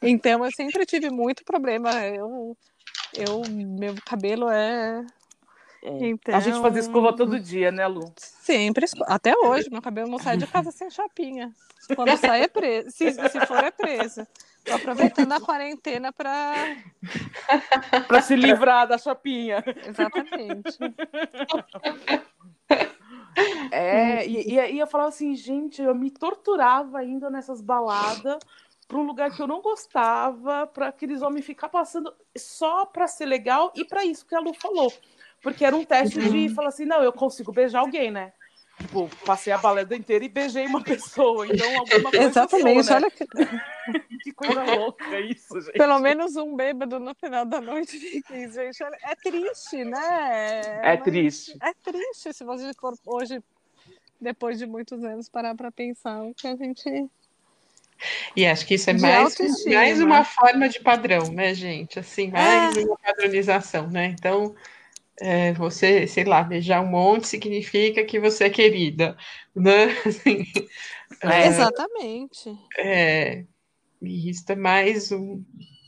Então 0.03 0.45
eu 0.45 0.51
sempre 0.51 0.85
tive 0.85 1.09
muito 1.09 1.43
problema. 1.43 1.89
Eu, 2.05 2.55
eu 3.13 3.41
meu 3.49 3.95
cabelo 4.05 4.49
é. 4.49 5.05
É. 5.81 6.07
Então, 6.07 6.35
A 6.35 6.39
gente 6.39 6.61
fazia 6.61 6.81
escova 6.81 7.15
todo 7.15 7.39
dia, 7.39 7.71
né, 7.71 7.87
Lu? 7.87 8.13
Sempre, 8.17 8.85
até 9.07 9.33
hoje, 9.37 9.69
meu 9.71 9.81
cabelo 9.81 10.09
não 10.09 10.19
sai 10.19 10.35
de 10.35 10.45
casa 10.45 10.71
sem 10.71 10.89
chapinha. 10.89 11.53
Quando 11.95 12.17
sai 12.17 12.43
é 12.43 12.47
preso. 12.47 12.91
Se, 12.91 13.11
se 13.11 13.45
for, 13.45 13.63
é 13.63 13.71
preso. 13.71 14.27
Tô 14.65 14.73
aproveitando 14.73 15.31
a 15.31 15.39
quarentena 15.39 16.11
para. 16.11 16.75
Pra 18.07 18.21
se 18.21 18.35
livrar 18.35 18.87
da 18.87 18.97
chapinha. 18.97 19.63
Exatamente. 19.87 20.77
É, 23.71 24.27
e, 24.27 24.53
e 24.53 24.59
aí 24.59 24.77
eu 24.77 24.87
falava 24.87 25.09
assim, 25.09 25.33
gente, 25.35 25.81
eu 25.81 25.95
me 25.95 26.11
torturava 26.11 27.03
indo 27.03 27.29
nessas 27.29 27.61
baladas 27.61 28.37
para 28.89 28.97
um 28.97 29.03
lugar 29.03 29.29
que 29.29 29.39
eu 29.39 29.45
não 29.45 29.61
gostava, 29.61 30.65
para 30.65 30.87
aqueles 30.87 31.21
homens 31.21 31.45
ficar 31.45 31.69
passando 31.69 32.11
só 32.35 32.87
para 32.87 33.07
ser 33.07 33.27
legal 33.27 33.71
e 33.75 33.85
para 33.85 34.03
isso 34.03 34.25
que 34.25 34.33
a 34.33 34.39
Lu 34.39 34.51
falou. 34.51 34.91
Porque 35.43 35.63
era 35.63 35.75
um 35.75 35.85
teste 35.85 36.19
de 36.19 36.49
falar 36.49 36.69
assim, 36.69 36.85
não, 36.85 37.03
eu 37.03 37.13
consigo 37.13 37.51
beijar 37.51 37.81
alguém, 37.81 38.09
né? 38.09 38.33
Tipo, 38.79 39.07
passei 39.23 39.53
a 39.53 39.59
balada 39.59 39.95
inteira 39.95 40.25
e 40.25 40.29
beijei 40.29 40.65
uma 40.65 40.81
pessoa, 40.83 41.45
então 41.45 41.67
alguma 41.77 42.09
coisa 42.09 42.25
Exatamente. 42.29 42.83
sou, 42.83 42.95
né? 42.95 43.01
Olha 43.01 43.11
que 43.11 43.25
Que 44.23 44.31
coisa 44.33 44.63
louca 44.63 45.19
isso, 45.19 45.61
gente. 45.61 45.73
pelo 45.73 45.99
menos 45.99 46.35
um 46.35 46.55
bêbado 46.55 46.99
no 46.99 47.13
final 47.13 47.45
da 47.45 47.61
noite 47.61 47.99
fica 47.99 48.35
isso, 48.37 48.55
gente. 48.55 48.83
É 49.03 49.15
triste, 49.15 49.85
né? 49.85 50.81
É 50.83 50.97
triste. 50.97 51.55
É 51.61 51.73
triste 51.73 52.33
se 52.33 52.43
você 52.43 52.73
for 52.73 52.95
hoje, 53.05 53.39
depois 54.19 54.57
de 54.57 54.65
muitos 54.65 55.03
anos, 55.03 55.29
parar 55.29 55.53
para 55.53 55.71
pensar 55.71 56.23
o 56.23 56.33
que 56.33 56.47
a 56.47 56.55
gente. 56.55 57.07
E 58.35 58.45
acho 58.45 58.65
que 58.65 58.75
isso 58.75 58.89
é 58.89 58.93
De 58.93 59.01
mais, 59.01 59.35
mais 59.67 60.01
uma 60.01 60.23
forma 60.23 60.69
de 60.69 60.79
padrão, 60.79 61.31
né, 61.31 61.53
gente? 61.53 61.99
Assim, 61.99 62.31
mais 62.31 62.75
É. 62.75 62.81
uma 62.81 62.97
padronização, 62.97 63.89
né? 63.89 64.05
Então, 64.07 64.55
é, 65.21 65.53
você, 65.53 66.07
sei 66.07 66.23
lá, 66.25 66.43
beijar 66.43 66.81
um 66.81 66.87
monte 66.87 67.27
significa 67.27 68.03
que 68.05 68.19
você 68.19 68.45
é 68.45 68.49
querida, 68.49 69.17
né? 69.55 69.87
Assim, 70.05 70.43
É. 71.23 71.47
Exatamente. 71.47 72.49
é, 72.77 73.45
e 74.01 74.29
isso 74.29 74.45
é 74.51 74.55
mais 74.55 75.11
um- 75.11 75.43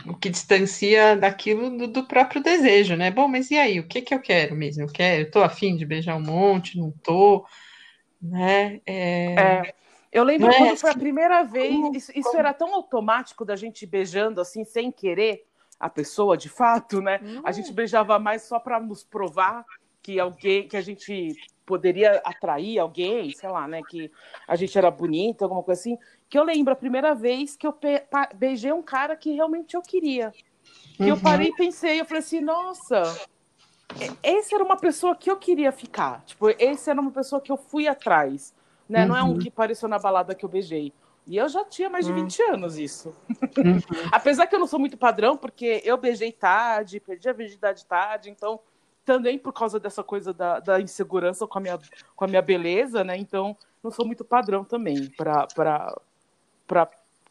o 0.08 0.16
que 0.18 0.30
distancia 0.30 1.16
daquilo 1.16 1.78
do, 1.78 1.88
do 1.88 2.08
próprio 2.08 2.42
desejo, 2.44 2.96
né? 2.96 3.12
Bom, 3.12 3.28
mas 3.28 3.52
e 3.52 3.58
aí, 3.58 3.80
o 3.80 3.88
que 3.88 4.02
que 4.02 4.14
eu 4.14 4.22
quero 4.22 4.56
mesmo? 4.56 4.84
Eu 4.84 4.88
quero, 4.88 5.24
eu 5.24 5.32
tô 5.32 5.44
afim 5.44 5.76
de 5.78 5.86
beijar 5.86 6.18
um 6.18 6.22
monte, 6.24 6.78
não 6.78 6.92
tô, 7.04 7.46
né? 8.22 8.82
É, 8.86 9.36
É. 9.36 9.74
Eu 10.12 10.24
lembro 10.24 10.52
é 10.52 10.58
quando 10.58 10.76
foi 10.76 10.90
a 10.90 10.94
assim, 10.94 11.00
primeira 11.00 11.44
vez, 11.44 11.96
isso, 11.96 12.12
isso 12.16 12.36
era 12.38 12.54
tão 12.54 12.74
automático 12.76 13.46
da 13.46 13.56
gente 13.56 13.86
beijando 13.86 14.42
assim, 14.42 14.66
sem 14.66 14.92
querer 14.92 15.46
a 15.80 15.90
pessoa 15.90 16.38
de 16.38 16.50
fato, 16.50 17.02
né? 17.02 17.20
A 17.44 17.50
Hum. 17.50 17.54
gente 17.54 17.74
beijava 17.74 18.20
mais 18.20 18.44
só 18.44 18.60
para 18.60 18.80
nos 18.80 19.04
provar 19.04 19.66
que 20.02 20.20
alguém, 20.20 20.68
que 20.68 20.76
a 20.76 20.82
gente 20.82 21.40
poderia 21.66 22.22
atrair 22.26 22.78
alguém, 22.80 23.32
sei 23.32 23.50
lá, 23.50 23.68
né? 23.68 23.82
Que 23.84 24.12
a 24.48 24.56
gente 24.56 24.78
era 24.78 24.92
bonita, 24.92 25.46
alguma 25.46 25.64
coisa 25.64 25.80
assim. 25.80 25.98
Que 26.30 26.38
eu 26.38 26.44
lembro 26.44 26.74
a 26.74 26.76
primeira 26.76 27.16
vez 27.16 27.56
que 27.56 27.66
eu 27.66 27.74
beijei 28.36 28.72
um 28.74 28.82
cara 28.82 29.16
que 29.16 29.32
realmente 29.34 29.76
eu 29.76 29.82
queria. 29.82 30.36
Que 30.94 31.10
eu 31.10 31.16
Uhum. 31.16 31.22
parei 31.22 31.48
e 31.48 31.56
pensei, 31.56 32.02
eu 32.02 32.06
falei 32.06 32.20
assim, 32.20 32.42
nossa, 32.42 33.18
esse 34.22 34.54
era 34.54 34.64
uma 34.64 34.78
pessoa 34.78 35.16
que 35.16 35.32
eu 35.32 35.38
queria 35.38 35.72
ficar. 35.72 36.24
Tipo, 36.26 36.50
esse 36.50 36.90
era 36.90 37.00
uma 37.00 37.12
pessoa 37.12 37.42
que 37.42 37.52
eu 37.52 37.58
fui 37.58 37.88
atrás. 37.88 38.54
Né? 38.92 39.06
Não 39.06 39.16
é 39.16 39.24
um 39.24 39.30
Uhum. 39.30 39.40
que 39.40 39.48
apareceu 39.48 39.88
na 39.88 39.98
balada 39.98 40.36
que 40.36 40.44
eu 40.44 40.50
beijei. 40.50 40.92
E 41.26 41.38
eu 41.38 41.48
já 41.48 41.64
tinha 41.64 41.90
mais 41.90 42.06
de 42.06 42.12
Hum. 42.12 42.16
20 42.16 42.42
anos 42.44 42.78
isso. 42.78 43.16
Uhum. 43.30 43.80
Apesar 44.12 44.48
que 44.48 44.54
eu 44.56 44.60
não 44.60 44.68
sou 44.68 44.80
muito 44.80 44.98
padrão, 44.98 45.38
porque 45.38 45.82
eu 45.86 45.96
beijei 45.98 46.32
tarde, 46.32 47.00
perdi 47.00 47.30
a 47.30 47.34
virgindade 47.34 47.86
tarde, 47.86 48.30
então 48.30 48.60
também 49.06 49.40
por 49.40 49.54
causa 49.54 49.80
dessa 49.80 50.04
coisa 50.04 50.34
da, 50.34 50.60
da 50.60 50.82
insegurança 50.82 51.48
com 51.48 51.58
a, 51.58 51.62
minha, 51.62 51.80
com 52.16 52.26
a 52.26 52.28
minha 52.28 52.42
beleza, 52.42 53.04
né? 53.04 53.16
Então 53.18 53.56
não 53.82 53.92
sou 53.92 54.06
muito 54.06 54.26
padrão 54.26 54.64
também 54.66 55.10
para 55.12 55.88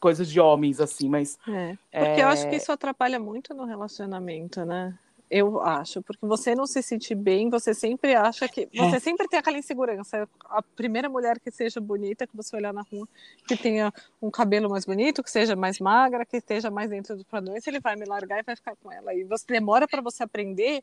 coisas 0.00 0.28
de 0.30 0.40
homens, 0.40 0.80
assim, 0.80 1.08
mas 1.08 1.38
É. 1.46 1.76
Porque 1.92 2.22
eu 2.22 2.28
acho 2.28 2.46
É. 2.46 2.50
que 2.50 2.56
isso 2.56 2.72
atrapalha 2.72 3.18
muito 3.20 3.52
no 3.54 3.64
relacionamento, 3.64 4.64
né? 4.64 4.96
Eu 5.30 5.60
acho, 5.62 6.02
porque 6.02 6.26
você 6.26 6.56
não 6.56 6.66
se 6.66 6.82
sentir 6.82 7.14
bem, 7.14 7.48
você 7.48 7.72
sempre 7.72 8.14
acha 8.16 8.48
que. 8.48 8.68
Você 8.74 8.98
sempre 8.98 9.28
tem 9.28 9.38
aquela 9.38 9.56
insegurança. 9.58 10.28
A 10.46 10.60
primeira 10.60 11.08
mulher 11.08 11.38
que 11.38 11.52
seja 11.52 11.80
bonita, 11.80 12.26
que 12.26 12.36
você 12.36 12.56
olhar 12.56 12.72
na 12.74 12.82
rua, 12.82 13.08
que 13.46 13.56
tenha 13.56 13.92
um 14.20 14.28
cabelo 14.28 14.68
mais 14.68 14.84
bonito, 14.84 15.22
que 15.22 15.30
seja 15.30 15.54
mais 15.54 15.78
magra, 15.78 16.26
que 16.26 16.36
esteja 16.38 16.68
mais 16.68 16.90
dentro 16.90 17.16
do 17.16 17.24
padrão, 17.24 17.54
ele 17.64 17.78
vai 17.78 17.94
me 17.94 18.04
largar 18.06 18.40
e 18.40 18.42
vai 18.42 18.56
ficar 18.56 18.74
com 18.82 18.90
ela. 18.90 19.14
E 19.14 19.22
você 19.22 19.44
demora 19.46 19.86
para 19.86 20.02
você 20.02 20.24
aprender 20.24 20.82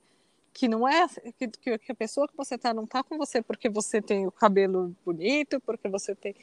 que 0.53 0.67
não 0.69 0.87
é 0.87 1.07
que, 1.37 1.47
que- 1.49 1.77
que 1.77 1.91
a 1.91 1.95
pessoa 1.95 2.25
que 2.27 2.35
você 2.35 2.57
tá 2.57 2.73
não 2.73 2.87
tá 2.87 3.03
com 3.03 3.17
você 3.17 3.41
porque 3.41 3.69
você 3.69 4.01
tem 4.01 4.25
o 4.25 4.31
cabelo 4.31 4.95
bonito, 5.05 5.59
porque 5.59 5.89
você 5.89 6.15
tem 6.15 6.33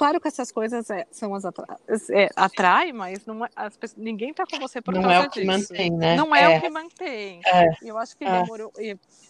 Claro 0.00 0.18
que 0.18 0.28
essas 0.28 0.50
coisas 0.50 0.88
é, 0.88 1.06
são 1.10 1.34
as 1.34 1.44
atra... 1.44 1.78
é, 2.08 2.30
atrai, 2.34 2.90
mas 2.90 3.26
não 3.26 3.44
é, 3.44 3.50
as 3.54 3.76
pessoas, 3.76 4.02
ninguém 4.02 4.32
tá 4.32 4.46
com 4.50 4.58
você 4.58 4.80
por 4.80 4.94
Não 4.94 5.02
causa 5.02 5.16
é 5.16 5.20
o 5.26 5.30
que 5.30 5.40
disso. 5.40 5.52
mantém, 5.52 5.90
né? 5.90 6.16
Não 6.16 6.34
é, 6.34 6.54
É. 6.54 6.56
o 6.56 6.60
que 6.62 6.70
mantém. 6.70 7.40
É. 7.44 7.68
E 7.82 7.88
eu 7.88 7.98
acho 7.98 8.16
que 8.16 8.24
É. 8.24 8.40
demorou 8.40 8.72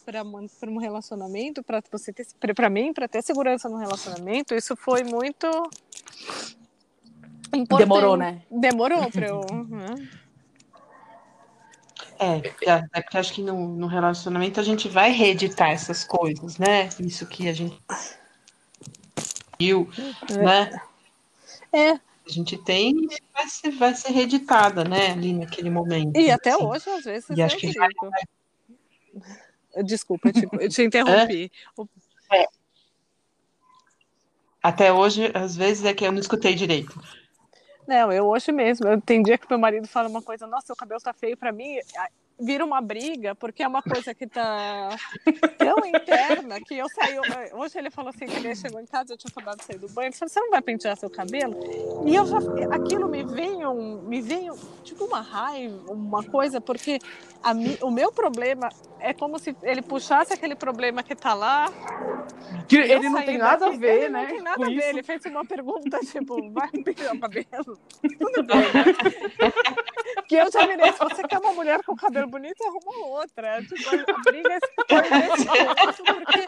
para 0.06 0.70
um 0.70 0.76
relacionamento, 0.78 1.60
para 1.64 1.82
você 1.90 2.12
ter, 2.12 2.24
para 2.54 2.70
mim, 2.70 2.92
para 2.92 3.08
ter 3.08 3.20
segurança 3.20 3.68
no 3.68 3.78
relacionamento, 3.78 4.54
isso 4.54 4.76
foi 4.76 5.02
muito 5.02 5.48
importante. 7.52 7.78
demorou, 7.80 8.16
né? 8.16 8.40
Demorou 8.48 9.10
para 9.10 9.26
eu. 9.26 9.40
Uhum. 9.50 10.08
É, 12.16 12.36
é, 12.70 12.84
é 12.92 13.00
porque 13.02 13.18
acho 13.18 13.32
que 13.32 13.42
no, 13.42 13.74
no 13.74 13.88
relacionamento 13.88 14.60
a 14.60 14.62
gente 14.62 14.88
vai 14.88 15.10
reeditar 15.10 15.70
essas 15.70 16.04
coisas, 16.04 16.58
né? 16.58 16.88
Isso 17.00 17.26
que 17.26 17.48
a 17.48 17.52
gente 17.52 17.76
viu, 19.60 19.88
É. 20.30 20.38
né? 20.38 20.80
É, 21.72 21.90
A 21.92 22.00
gente 22.28 22.56
tem 22.58 22.90
e 23.04 23.18
vai 23.32 23.46
ser, 23.46 23.70
vai 23.72 23.94
ser 23.94 24.10
reeditada, 24.12 24.82
né? 24.84 25.10
Ali 25.12 25.34
naquele 25.34 25.68
momento. 25.68 26.16
e 26.18 26.30
até 26.30 26.50
assim. 26.52 26.64
hoje, 26.64 26.88
às 26.90 27.04
vezes, 27.04 27.28
E 27.30 27.38
eu 27.40 27.46
acho 27.46 27.56
que 27.58 27.66
digo. 27.68 28.10
Desculpa, 29.84 30.32
tipo, 30.32 30.56
eu 30.56 30.68
te 30.68 30.82
interrompi. 30.82 31.52
Até 34.62 34.92
hoje, 34.92 35.30
às 35.34 35.54
vezes, 35.56 35.84
é 35.84 35.94
que 35.94 36.04
eu 36.04 36.12
não 36.12 36.18
escutei 36.20 36.54
direito. 36.54 36.98
Não, 37.86 38.10
eu 38.12 38.26
hoje 38.26 38.52
mesmo. 38.52 38.86
Eu, 38.88 39.00
tem 39.00 39.22
dia 39.22 39.36
que 39.38 39.46
meu 39.48 39.58
marido 39.58 39.86
fala 39.86 40.08
uma 40.08 40.22
coisa, 40.22 40.46
nossa, 40.46 40.66
seu 40.68 40.76
cabelo 40.76 41.00
tá 41.00 41.12
feio 41.12 41.36
pra 41.36 41.52
mim. 41.52 41.78
Vira 42.40 42.64
uma 42.64 42.80
briga, 42.80 43.34
porque 43.34 43.62
é 43.62 43.68
uma 43.68 43.82
coisa 43.82 44.14
que 44.14 44.26
tá 44.26 44.96
tão 45.58 45.78
interna 45.86 46.58
que 46.60 46.74
eu 46.76 46.88
saio. 46.88 47.20
Hoje 47.54 47.78
ele 47.78 47.90
falou 47.90 48.10
assim: 48.10 48.26
que 48.26 48.36
ele 48.36 48.54
chegou 48.54 48.80
em 48.80 48.86
casa, 48.86 49.12
eu 49.12 49.16
tinha 49.18 49.30
acabado 49.30 49.58
de 49.58 49.64
sair 49.64 49.78
do 49.78 49.88
banho. 49.88 50.06
Ele 50.08 50.16
falou: 50.16 50.28
você 50.30 50.40
não 50.40 50.50
vai 50.50 50.62
pentear 50.62 50.96
seu 50.96 51.10
cabelo? 51.10 51.54
E 52.06 52.14
eu 52.14 52.26
já. 52.26 52.38
Aquilo 52.72 53.08
me 53.08 53.22
veio, 53.24 53.74
me 54.02 54.20
veio 54.22 54.54
tipo 54.84 55.04
uma 55.04 55.20
raiva, 55.20 55.92
uma 55.92 56.22
coisa, 56.24 56.60
porque 56.60 56.98
a 57.42 57.52
o 57.84 57.90
meu 57.90 58.10
problema 58.12 58.68
é 58.98 59.12
como 59.12 59.38
se 59.38 59.54
ele 59.62 59.82
puxasse 59.82 60.32
aquele 60.32 60.54
problema 60.54 61.02
que 61.02 61.14
tá 61.14 61.34
lá. 61.34 61.70
Que 62.68 62.76
ele 62.76 63.08
não 63.08 63.16
saí 63.18 63.26
tem 63.26 63.38
nada 63.38 63.64
daqui- 63.66 63.76
a 63.76 63.78
ver, 63.78 63.96
ele 64.04 64.08
né? 64.10 64.22
Não 64.22 64.28
tem 64.28 64.42
nada 64.42 64.64
a 64.64 64.68
ver. 64.68 64.76
isso. 64.76 64.88
Ele 64.88 65.02
fez 65.02 65.24
uma 65.26 65.44
pergunta, 65.44 65.98
tipo, 66.00 66.50
vai 66.52 66.68
pentear 66.70 67.14
o 67.14 67.20
cabelo? 67.20 67.78
Tudo 68.18 68.42
bem? 68.44 68.60
Que 70.30 70.36
eu 70.36 70.48
já 70.48 70.64
virei, 70.64 70.92
se 70.92 70.98
você 71.00 71.24
quer 71.24 71.40
uma 71.40 71.52
mulher 71.54 71.82
com 71.82 71.96
cabelo 71.96 72.28
bonito, 72.28 72.62
arruma 72.62 73.08
outra. 73.08 73.60
Tipo, 73.62 73.90
briga 74.22 74.48
nesse 74.48 74.72
ponto, 74.76 76.04
porque 76.04 76.46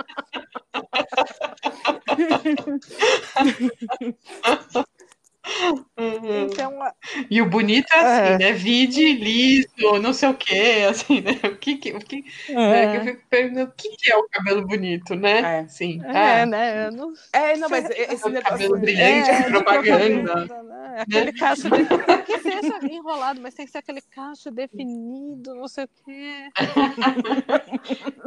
então, 5.98 6.81
a- 6.83 6.94
E 7.31 7.42
o 7.42 7.48
bonito 7.48 7.87
é 7.92 7.98
assim, 7.98 8.35
É. 8.35 8.38
né? 8.38 8.52
Vide, 8.52 9.12
liso, 9.14 9.68
não 10.00 10.12
sei 10.12 10.28
o 10.28 10.35
quê, 10.35 10.87
assim, 10.88 11.20
né? 11.20 11.38
O 11.44 11.57
que, 11.57 11.76
que, 11.76 11.92
o 11.92 11.98
que, 11.98 12.24
né? 12.48 12.96
Eu 12.96 13.05
fico 13.05 13.22
perguntando, 13.28 13.70
o 13.70 13.72
que, 13.76 13.88
que 13.96 14.12
é 14.12 14.16
o 14.16 14.28
cabelo 14.28 14.66
bonito, 14.66 15.14
né? 15.14 15.61
É. 15.62 15.68
Sim. 15.68 16.00
é, 16.05 16.42
ah, 16.42 16.46
né? 16.46 16.87
Eu 16.87 16.92
não 16.92 17.12
É, 17.33 17.57
não, 17.57 17.68
mas 17.68 17.88
esse 17.90 18.28
negócio. 18.28 18.42
cabelo 18.42 18.78
brilhante, 18.78 19.31
É, 19.31 19.42
propaganda. 19.50 20.33
propaganda, 20.46 20.62
né? 20.62 20.96
Aquele 21.00 21.33
cacho 21.33 21.62
de... 21.70 21.70
que 22.26 22.38
seja 22.38 22.78
enrolado, 22.90 23.40
mas 23.40 23.55
tem 23.55 23.66
que 23.66 23.72
ser 23.72 23.78
aquele 23.78 24.00
cacho 24.00 24.50
definido, 24.50 25.55
não 25.55 25.66
sei 25.68 25.85
o 25.85 25.88
quê. 26.05 26.48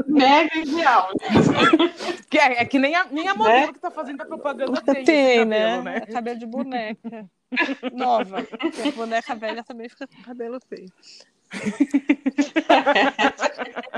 Mega 0.08 0.58
ideal. 0.58 1.10
Que 2.30 2.38
é, 2.40 2.62
é 2.62 2.66
que 2.66 2.80
nem 2.80 2.96
a, 2.96 3.06
nem 3.06 3.28
a 3.28 3.36
modelo 3.36 3.74
que 3.74 3.80
tá 3.80 3.92
fazendo 3.92 4.22
a 4.22 4.26
propaganda 4.26 4.82
tem. 4.82 5.04
Tem, 5.06 5.38
cabelo, 5.40 5.50
né? 5.50 5.82
né? 5.82 6.02
É 6.08 6.12
cabelo 6.12 6.40
de 6.40 6.46
boneca. 6.46 7.05
Nova. 7.94 8.44
Porque 8.44 8.90
a 8.90 8.92
boneca 8.92 9.36
velha 9.36 9.64
também 9.64 9.88
fica 9.90 10.08
com 10.08 10.22
cabelo 10.24 10.60
feio. 10.68 10.92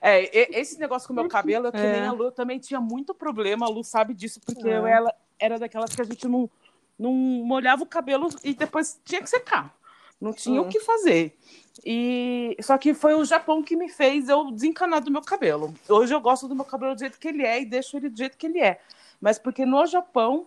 É, 0.00 0.58
esse 0.58 0.78
negócio 0.80 1.06
com 1.06 1.12
o 1.12 1.16
meu 1.16 1.28
cabelo 1.28 1.68
é 1.68 1.70
que 1.70 1.76
É. 1.76 1.92
nem 1.92 2.02
a 2.08 2.12
Lu 2.12 2.24
eu 2.24 2.32
também 2.32 2.58
tinha 2.58 2.80
muito 2.80 3.14
problema. 3.14 3.66
A 3.66 3.68
Lu 3.68 3.84
sabe 3.84 4.14
disso, 4.14 4.40
porque 4.44 4.66
É. 4.68 4.78
eu, 4.78 4.86
ela 4.86 5.14
era 5.38 5.58
daquelas 5.58 5.94
que 5.94 6.00
a 6.02 6.04
gente 6.04 6.26
não, 6.26 6.50
não 6.98 7.12
molhava 7.12 7.82
o 7.82 7.86
cabelo 7.86 8.28
e 8.42 8.54
depois 8.54 9.00
tinha 9.04 9.20
que 9.22 9.30
secar. 9.30 9.72
Não 10.20 10.32
tinha 10.32 10.60
Hum. 10.60 10.66
o 10.66 10.68
que 10.68 10.80
fazer. 10.80 11.36
E 11.84 12.56
só 12.60 12.76
que 12.78 12.94
foi 12.94 13.14
o 13.14 13.24
Japão 13.24 13.62
que 13.62 13.76
me 13.76 13.88
fez 13.88 14.28
eu 14.28 14.50
desencanar 14.50 15.00
do 15.02 15.10
meu 15.10 15.22
cabelo. 15.22 15.72
Hoje 15.88 16.14
eu 16.14 16.20
gosto 16.20 16.48
do 16.48 16.54
meu 16.56 16.64
cabelo 16.64 16.94
do 16.94 17.00
jeito 17.00 17.18
que 17.18 17.28
ele 17.28 17.44
é 17.44 17.60
e 17.60 17.64
deixo 17.64 17.96
ele 17.96 18.08
do 18.08 18.16
jeito 18.16 18.36
que 18.36 18.46
ele 18.46 18.60
é. 18.60 18.80
Mas 19.20 19.38
porque 19.38 19.64
no 19.64 19.84
Japão 19.86 20.46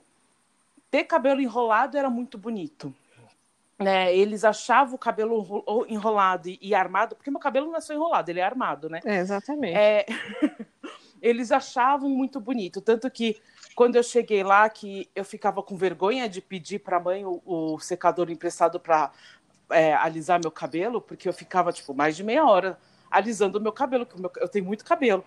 ter 0.89 1.03
cabelo 1.05 1.41
enrolado 1.41 1.97
era 1.97 2.09
muito 2.09 2.37
bonito. 2.37 2.93
Né? 3.77 4.15
Eles 4.15 4.45
achavam 4.45 4.95
o 4.95 4.97
cabelo 4.97 5.37
enro- 5.37 5.85
enrolado 5.89 6.47
e, 6.47 6.57
e 6.61 6.73
armado, 6.73 7.15
porque 7.15 7.29
meu 7.29 7.39
cabelo 7.39 7.67
não 7.67 7.75
é 7.75 7.81
só 7.81 7.93
enrolado, 7.93 8.29
ele 8.29 8.39
é 8.39 8.43
armado, 8.43 8.89
né? 8.89 9.01
É, 9.03 9.17
exatamente. 9.17 9.75
É, 9.77 10.05
eles 11.21 11.51
achavam 11.51 12.09
muito 12.09 12.39
bonito. 12.39 12.79
Tanto 12.79 13.11
que 13.11 13.41
quando 13.75 13.97
eu 13.97 14.03
cheguei 14.03 14.43
lá, 14.43 14.69
que 14.69 15.09
eu 15.13 15.25
ficava 15.25 15.61
com 15.61 15.75
vergonha 15.75 16.29
de 16.29 16.39
pedir 16.41 16.79
para 16.79 16.97
a 16.97 16.99
mãe 17.01 17.25
o, 17.25 17.41
o 17.45 17.79
secador 17.79 18.29
emprestado 18.31 18.79
para 18.79 19.11
alisar 19.99 20.39
meu 20.39 20.51
cabelo, 20.51 21.01
porque 21.01 21.27
eu 21.27 21.33
ficava 21.33 21.73
tipo 21.73 21.93
mais 21.93 22.15
de 22.15 22.23
meia 22.23 22.45
hora 22.45 22.77
alisando 23.11 23.57
o 23.57 23.61
meu 23.61 23.73
cabelo, 23.73 24.05
que 24.05 24.15
eu 24.39 24.47
tenho 24.47 24.63
muito 24.65 24.85
cabelo. 24.85 25.23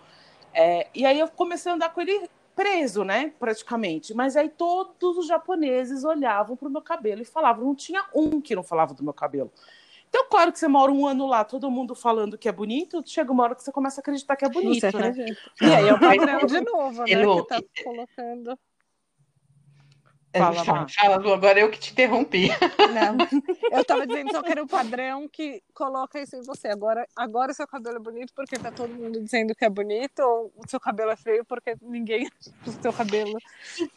É, 0.54 0.88
e 0.94 1.04
aí 1.04 1.18
eu 1.18 1.28
comecei 1.28 1.70
a 1.70 1.74
andar 1.74 1.90
com 1.90 2.00
ele 2.00 2.30
preso, 2.58 3.04
né, 3.04 3.32
praticamente. 3.38 4.12
Mas 4.12 4.36
aí 4.36 4.48
todos 4.48 5.16
os 5.16 5.28
japoneses 5.28 6.02
olhavam 6.02 6.56
para 6.56 6.66
o 6.66 6.70
meu 6.70 6.82
cabelo 6.82 7.22
e 7.22 7.24
falavam, 7.24 7.66
não 7.66 7.74
tinha 7.74 8.04
um 8.12 8.40
que 8.40 8.56
não 8.56 8.64
falava 8.64 8.92
do 8.92 9.04
meu 9.04 9.12
cabelo. 9.12 9.52
Então, 10.08 10.26
claro 10.28 10.50
que 10.50 10.58
você 10.58 10.66
mora 10.66 10.90
um 10.90 11.06
ano 11.06 11.24
lá, 11.26 11.44
todo 11.44 11.70
mundo 11.70 11.94
falando 11.94 12.36
que 12.36 12.48
é 12.48 12.52
bonito, 12.52 13.00
chega 13.06 13.30
uma 13.30 13.44
hora 13.44 13.54
que 13.54 13.62
você 13.62 13.70
começa 13.70 14.00
a 14.00 14.02
acreditar 14.02 14.34
que 14.34 14.44
é 14.44 14.48
bonito, 14.48 14.82
né? 14.82 14.88
acredita? 14.88 15.40
E 15.62 15.66
aí 15.66 15.86
é 15.86 15.94
o 15.94 16.46
de 16.46 16.60
novo, 16.62 17.04
né? 17.04 17.12
Elo, 17.12 17.44
Que 17.44 17.48
tá 17.48 17.62
colocando. 17.84 18.58
Fala, 20.38 20.64
fala, 20.64 20.78
Mar. 20.80 20.90
fala, 20.90 21.16
Lu, 21.16 21.32
agora 21.32 21.60
eu 21.60 21.70
que 21.70 21.78
te 21.78 21.92
interrompi. 21.92 22.48
Não. 22.92 23.18
Eu 23.70 23.84
tava 23.84 24.06
dizendo 24.06 24.30
só 24.30 24.42
que 24.42 24.50
era 24.50 24.62
o 24.62 24.66
padrão 24.66 25.28
que 25.28 25.62
coloca 25.74 26.18
isso 26.18 26.34
em 26.36 26.42
você. 26.42 26.68
Agora, 26.68 27.06
agora 27.14 27.52
o 27.52 27.54
seu 27.54 27.66
cabelo 27.66 27.96
é 27.96 28.00
bonito 28.00 28.32
porque 28.34 28.58
tá 28.58 28.72
todo 28.72 28.94
mundo 28.94 29.20
dizendo 29.22 29.54
que 29.54 29.62
é 29.64 29.68
bonito, 29.68 30.20
ou 30.20 30.52
o 30.56 30.68
seu 30.68 30.80
cabelo 30.80 31.10
é 31.10 31.16
feio 31.16 31.44
porque 31.44 31.76
ninguém 31.82 32.26
o 32.66 32.72
seu 32.80 32.92
cabelo. 32.94 33.36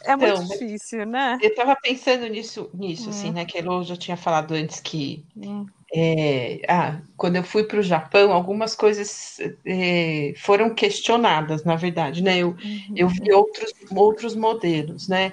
É 0.04 0.16
muito 0.18 0.30
Então, 0.34 0.46
mas- 0.48 0.60
difícil, 0.60 1.06
né? 1.06 1.40
Eu 1.42 1.50
estava 1.50 1.76
pensando 1.82 2.28
nisso, 2.28 2.70
nisso 2.74 3.08
Hum. 3.08 3.10
assim, 3.10 3.32
né? 3.32 3.46
Que 3.46 3.60
a 3.60 3.64
Lu 3.64 3.82
já 3.84 3.96
tinha 3.96 4.18
falado 4.18 4.54
antes 4.54 4.82
que 4.82 5.26
Hum. 5.38 5.66
é, 5.96 6.62
ah, 6.68 7.02
quando 7.16 7.38
eu 7.38 7.44
fui 7.44 7.64
para 7.64 7.80
o 7.80 7.84
Japão, 7.84 8.34
algumas 8.34 8.76
coisas 8.76 9.38
é, 9.66 10.34
foram 10.38 10.74
questionadas, 10.76 11.64
na 11.64 11.76
verdade, 11.78 12.22
né? 12.22 12.38
Eu, 12.40 12.56
eu 12.96 13.08
vi 13.08 13.32
outros, 13.34 13.72
outros 13.96 14.36
modelos, 14.36 15.08
né? 15.08 15.32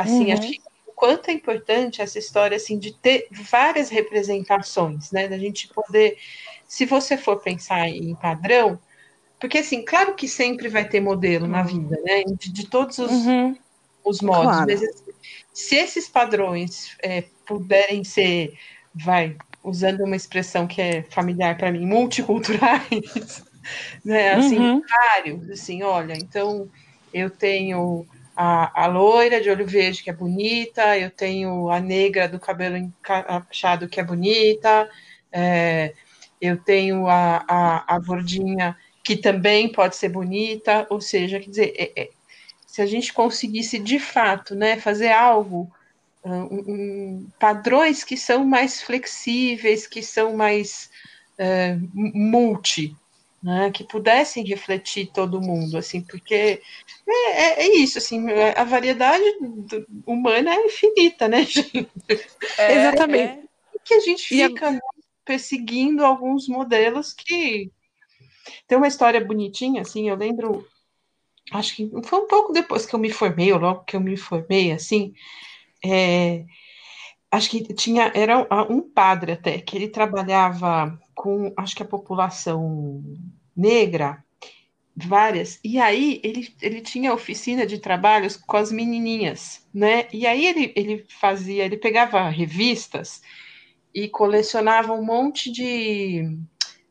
Assim, 0.00 0.26
Uhum. 0.26 0.32
acho 0.32 0.50
que 0.52 0.60
o 0.86 0.92
quanto 0.92 1.30
é 1.30 1.32
importante 1.32 2.00
essa 2.02 2.18
história, 2.18 2.56
assim, 2.56 2.78
de 2.78 2.92
ter 3.00 3.28
várias 3.30 3.88
representações, 3.90 5.10
né? 5.12 5.28
Da 5.28 5.38
gente 5.38 5.68
poder, 5.68 6.16
se 6.66 6.86
você 6.86 7.16
for 7.16 7.40
pensar 7.40 7.88
em 7.88 8.14
padrão, 8.16 8.78
porque, 9.38 9.58
assim, 9.58 9.84
claro 9.84 10.14
que 10.14 10.28
sempre 10.28 10.68
vai 10.68 10.88
ter 10.88 11.00
modelo 11.00 11.46
na 11.46 11.62
vida, 11.62 11.96
né? 12.04 12.22
De, 12.24 12.52
de 12.52 12.68
todos 12.68 12.98
os, 12.98 13.10
Uhum. 13.10 13.56
os 14.04 14.20
modos, 14.20 14.42
Claro. 14.42 14.66
mas 14.66 14.82
assim, 14.82 15.12
se 15.52 15.76
esses 15.76 16.08
padrões 16.08 16.96
é, 17.02 17.22
puderem 17.46 18.04
ser, 18.04 18.52
vai, 18.94 19.36
usando 19.62 20.04
uma 20.04 20.16
expressão 20.16 20.66
que 20.66 20.80
é 20.80 21.02
familiar 21.04 21.56
para 21.56 21.70
mim, 21.72 21.86
multiculturais, 21.86 22.88
né, 24.04 24.34
assim, 24.34 24.56
Uhum. 24.56 24.82
vários, 25.14 25.50
assim, 25.50 25.82
olha, 25.82 26.14
então 26.14 26.68
eu 27.12 27.30
tenho 27.30 28.06
a, 28.36 28.84
a 28.84 28.86
loira 28.86 29.40
de 29.40 29.50
olho 29.50 29.66
verde 29.66 30.02
que 30.02 30.10
é 30.10 30.12
bonita, 30.12 30.98
eu 30.98 31.10
tenho 31.10 31.70
a 31.70 31.80
negra 31.80 32.28
do 32.28 32.40
cabelo 32.40 32.76
encaixado 32.76 33.88
que 33.88 34.00
é 34.00 34.04
bonita, 34.04 34.88
é, 35.32 35.94
eu 36.40 36.56
tenho 36.56 37.06
a, 37.06 37.44
a, 37.48 37.96
a 37.96 37.98
gordinha 37.98 38.76
que 39.04 39.16
também 39.16 39.70
pode 39.70 39.96
ser 39.96 40.08
bonita, 40.08 40.86
ou 40.90 41.00
seja, 41.00 41.40
quer 41.40 41.50
dizer, 41.50 41.74
é- 41.76 42.02
é, 42.02 42.10
se 42.66 42.80
a 42.80 42.86
gente 42.86 43.12
conseguisse 43.12 43.78
de 43.78 43.98
fato, 43.98 44.54
né, 44.54 44.78
fazer 44.78 45.10
algo, 45.10 45.70
um, 46.24 46.32
um, 46.32 47.26
padrões 47.38 48.04
que 48.04 48.16
são 48.16 48.44
mais 48.44 48.82
flexíveis, 48.82 49.86
que 49.86 50.02
são 50.02 50.36
mais 50.36 50.90
multi, 52.14 52.94
né, 53.42 53.70
que 53.70 53.84
pudessem 53.84 54.44
refletir 54.44 55.10
todo 55.12 55.40
mundo, 55.40 55.78
assim, 55.78 56.02
porque 56.02 56.60
é, 57.08 57.62
é- 57.62 57.62
é 57.66 57.76
isso, 57.76 57.98
assim, 57.98 58.26
a 58.56 58.64
variedade 58.64 59.24
do- 59.40 59.86
humana 60.06 60.54
é 60.54 60.66
infinita, 60.66 61.28
né, 61.28 61.44
gente? 61.46 61.88
É, 62.58 62.72
Exatamente. 62.74 63.38
é. 63.38 63.42
que 63.84 63.94
a 63.94 64.00
gente 64.00 64.22
E 64.30 64.42
a- 64.42 64.48
fica 64.48 64.70
né, 64.72 64.80
perseguindo 65.24 66.04
alguns 66.04 66.48
modelos 66.48 67.12
que 67.12 67.70
tem 68.68 68.78
uma 68.78 68.88
história 68.88 69.24
bonitinha, 69.24 69.82
assim, 69.82 70.08
eu 70.08 70.16
lembro, 70.16 70.66
acho 71.52 71.76
que 71.76 71.90
foi 72.04 72.20
um 72.20 72.26
pouco 72.28 72.52
depois 72.52 72.86
que 72.86 72.94
eu 72.94 73.00
me 73.00 73.10
formei, 73.12 73.52
ou 73.52 73.58
logo 73.60 73.84
que 73.84 73.96
eu 73.96 74.00
me 74.00 74.16
formei, 74.16 74.72
assim, 74.72 75.14
é, 75.84 76.44
acho 77.30 77.50
que 77.50 77.62
tinha, 77.74 78.10
era 78.14 78.46
um 78.70 78.80
padre 78.80 79.32
até, 79.32 79.58
que 79.60 79.76
ele 79.76 79.88
trabalhava 79.88 80.98
com, 81.14 81.52
acho 81.56 81.76
que 81.76 81.82
a 81.82 81.86
população 81.86 83.02
negra, 83.56 84.24
várias, 84.96 85.60
e 85.64 85.78
aí 85.78 86.20
ele, 86.24 86.52
ele 86.60 86.80
tinha 86.80 87.14
oficina 87.14 87.64
de 87.64 87.78
trabalhos 87.78 88.36
com 88.36 88.56
as 88.56 88.72
menininhas, 88.72 89.66
né, 89.72 90.08
e 90.12 90.26
aí 90.26 90.46
ele, 90.46 90.72
ele 90.74 91.06
fazia, 91.20 91.64
ele 91.64 91.76
pegava 91.76 92.28
revistas 92.28 93.22
e 93.94 94.08
colecionava 94.08 94.92
um 94.92 95.04
monte 95.04 95.50
de 95.50 96.36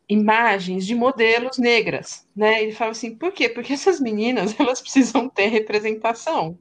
imagens 0.10 0.86
de 0.88 0.96
modelos 0.96 1.60
negras, 1.60 2.28
né? 2.36 2.64
Ele 2.64 2.72
fala 2.72 2.92
assim, 2.92 3.16
por 3.16 3.32
quê? 3.32 3.48
Porque 3.48 3.74
essas 3.74 4.00
meninas, 4.00 4.56
elas 4.60 4.82
precisam 4.82 5.30
ter 5.30 5.48
representação, 5.48 6.58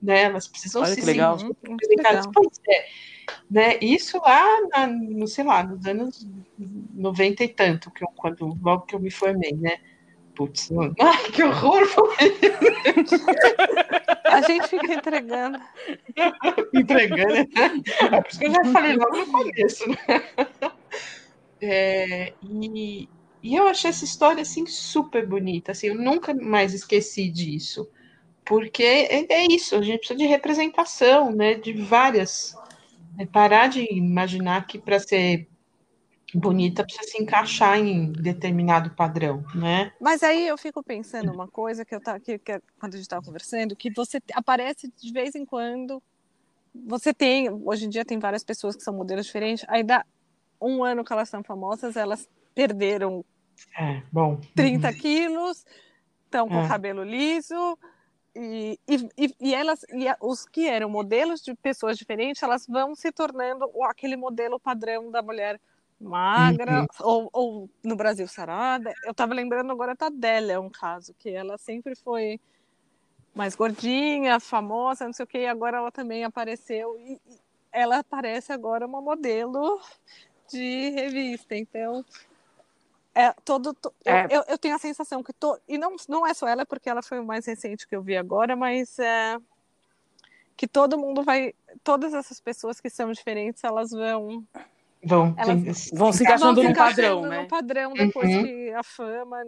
né? 0.00 0.22
Elas 0.22 0.46
precisam 0.46 0.82
Olha 0.82 0.94
se 0.94 1.00
que 1.00 1.06
legal. 1.06 1.38
sentir 1.38 1.56
representadas. 1.68 2.26
Pois 2.32 2.60
é, 2.68 2.86
né? 3.50 3.78
Isso 3.80 4.18
lá, 4.18 4.44
na, 4.68 4.86
no, 4.86 5.26
sei 5.26 5.44
lá, 5.44 5.62
nos 5.62 5.86
anos 5.86 6.28
90 6.58 7.44
e 7.44 7.48
tanto, 7.48 7.90
que 7.90 8.04
eu, 8.04 8.08
quando, 8.16 8.56
logo 8.62 8.86
que 8.86 8.94
eu 8.94 9.00
me 9.00 9.10
formei, 9.10 9.52
né? 9.52 9.78
Putz, 10.34 10.70
mano. 10.70 10.94
ai, 11.00 11.30
que 11.30 11.42
horror! 11.42 11.84
A 14.24 14.40
gente 14.42 14.68
fica 14.68 14.94
entregando. 14.94 15.58
entregando. 16.72 17.34
É 18.12 18.20
por 18.20 18.30
isso 18.30 18.38
que 18.38 18.46
eu 18.46 18.52
já 18.52 18.64
falei 18.72 18.96
logo 18.96 19.16
no 19.16 19.26
começo, 19.26 19.88
né? 19.88 19.96
É, 21.60 22.32
e, 22.42 23.08
e 23.42 23.54
eu 23.54 23.68
achei 23.68 23.90
essa 23.90 24.04
história 24.04 24.42
assim 24.42 24.66
super 24.66 25.26
bonita, 25.26 25.72
assim, 25.72 25.88
eu 25.88 25.94
nunca 25.94 26.34
mais 26.34 26.74
esqueci 26.74 27.30
disso, 27.30 27.88
porque 28.44 28.82
é, 28.82 29.32
é 29.32 29.46
isso, 29.46 29.76
a 29.76 29.82
gente 29.82 29.98
precisa 29.98 30.18
de 30.18 30.26
representação, 30.26 31.30
né, 31.30 31.54
de 31.54 31.72
várias, 31.72 32.54
né, 33.16 33.26
parar 33.26 33.68
de 33.68 33.80
imaginar 33.92 34.66
que 34.66 34.78
para 34.78 34.98
ser 34.98 35.48
bonita 36.34 36.84
precisa 36.84 37.08
se 37.10 37.22
encaixar 37.22 37.78
em 37.78 38.10
determinado 38.12 38.90
padrão, 38.90 39.44
né? 39.54 39.92
Mas 40.00 40.22
aí 40.22 40.48
eu 40.48 40.58
fico 40.58 40.82
pensando 40.82 41.32
uma 41.32 41.46
coisa 41.48 41.84
que 41.84 41.94
eu 41.94 42.00
tá 42.00 42.18
que, 42.18 42.38
que 42.38 42.60
quando 42.78 42.94
a 42.94 42.96
gente 42.96 43.04
estava 43.06 43.24
conversando, 43.24 43.76
que 43.76 43.90
você 43.92 44.20
aparece 44.32 44.92
de 45.00 45.12
vez 45.12 45.34
em 45.34 45.44
quando. 45.44 46.02
Você 46.86 47.14
tem, 47.14 47.48
hoje 47.50 47.86
em 47.86 47.88
dia 47.88 48.04
tem 48.04 48.18
várias 48.18 48.42
pessoas 48.42 48.74
que 48.74 48.82
são 48.82 48.94
modelos 48.94 49.26
diferentes. 49.26 49.64
Aí 49.68 49.84
dá 49.84 50.04
um 50.60 50.82
ano 50.82 51.04
que 51.04 51.12
elas 51.12 51.28
são 51.28 51.42
famosas, 51.42 51.96
elas 51.96 52.28
perderam 52.54 53.24
É, 53.78 54.02
bom. 54.12 54.40
30 54.56 54.92
quilos, 54.92 55.64
estão 56.24 56.48
com 56.48 56.60
É. 56.60 56.64
o 56.64 56.68
cabelo 56.68 57.04
liso. 57.04 57.78
E, 58.36 58.78
e, 58.88 59.34
e- 59.40 59.54
elas, 59.54 59.84
e 59.90 60.06
os 60.20 60.44
que 60.44 60.66
eram 60.66 60.88
modelos 60.90 61.40
de 61.40 61.54
pessoas 61.54 61.96
diferentes, 61.96 62.42
elas 62.42 62.66
vão 62.66 62.94
se 62.94 63.12
tornando 63.12 63.70
aquele 63.84 64.16
modelo 64.16 64.58
padrão 64.58 65.10
da 65.10 65.22
mulher 65.22 65.60
magra, 66.00 66.80
Uhum. 66.80 66.86
ou, 67.00 67.30
ou 67.32 67.70
no 67.82 67.94
Brasil 67.96 68.26
sarada. 68.26 68.92
Eu 69.04 69.12
estava 69.12 69.32
lembrando 69.34 69.70
agora 69.70 69.94
da 69.94 70.06
Adele, 70.06 70.52
é 70.52 70.58
um 70.58 70.68
caso, 70.68 71.14
que 71.14 71.30
ela 71.30 71.56
sempre 71.56 71.94
foi 71.94 72.40
mais 73.34 73.54
gordinha, 73.54 74.38
famosa, 74.40 75.06
não 75.06 75.12
sei 75.12 75.24
o 75.24 75.26
que, 75.26 75.38
e 75.38 75.46
agora 75.46 75.78
ela 75.78 75.90
também 75.92 76.24
apareceu. 76.24 76.98
E 76.98 77.20
ela 77.72 78.02
parece 78.04 78.52
agora 78.52 78.86
uma 78.86 79.00
modelo 79.00 79.80
de 80.50 80.90
revista. 80.90 81.56
Então, 81.56 82.04
é 83.14 83.32
todo. 83.44 83.72
to- 83.74 83.92
eu- 84.04 84.12
É. 84.14 84.26
Eu, 84.30 84.44
eu 84.48 84.58
tenho 84.58 84.74
a 84.74 84.78
sensação 84.78 85.22
que. 85.22 85.32
To, 85.32 85.58
e 85.68 85.78
não, 85.78 85.94
não 86.08 86.26
é 86.26 86.34
só 86.34 86.46
ela, 86.48 86.64
porque 86.66 86.88
ela 86.90 87.02
foi 87.02 87.18
o 87.20 87.24
mais 87.24 87.46
recente 87.46 87.86
que 87.86 87.94
eu 87.94 88.02
vi 88.02 88.16
agora, 88.16 88.54
mas 88.56 88.98
é, 88.98 89.36
que 90.56 90.66
todo 90.66 90.98
mundo 90.98 91.22
vai. 91.22 91.52
Todas 91.82 92.14
essas 92.14 92.40
pessoas 92.40 92.80
que 92.80 92.88
são 92.90 93.10
diferentes, 93.12 93.62
elas 93.64 93.90
vão. 93.90 94.44
Vão, 95.06 95.34
Elas- 95.36 95.90
Vão 95.92 96.12
se 96.12 96.24
vão 96.24 96.26
encaixando 96.28 96.60
se 96.62 96.66
num 96.68 96.72
padrão, 96.74 97.22
num 97.22 97.28
né? 97.28 97.46
padrão 97.46 97.92
depois 97.92 98.34
Uhum. 98.34 98.42
que 98.44 98.70
a 98.72 98.82
fama. 98.82 99.44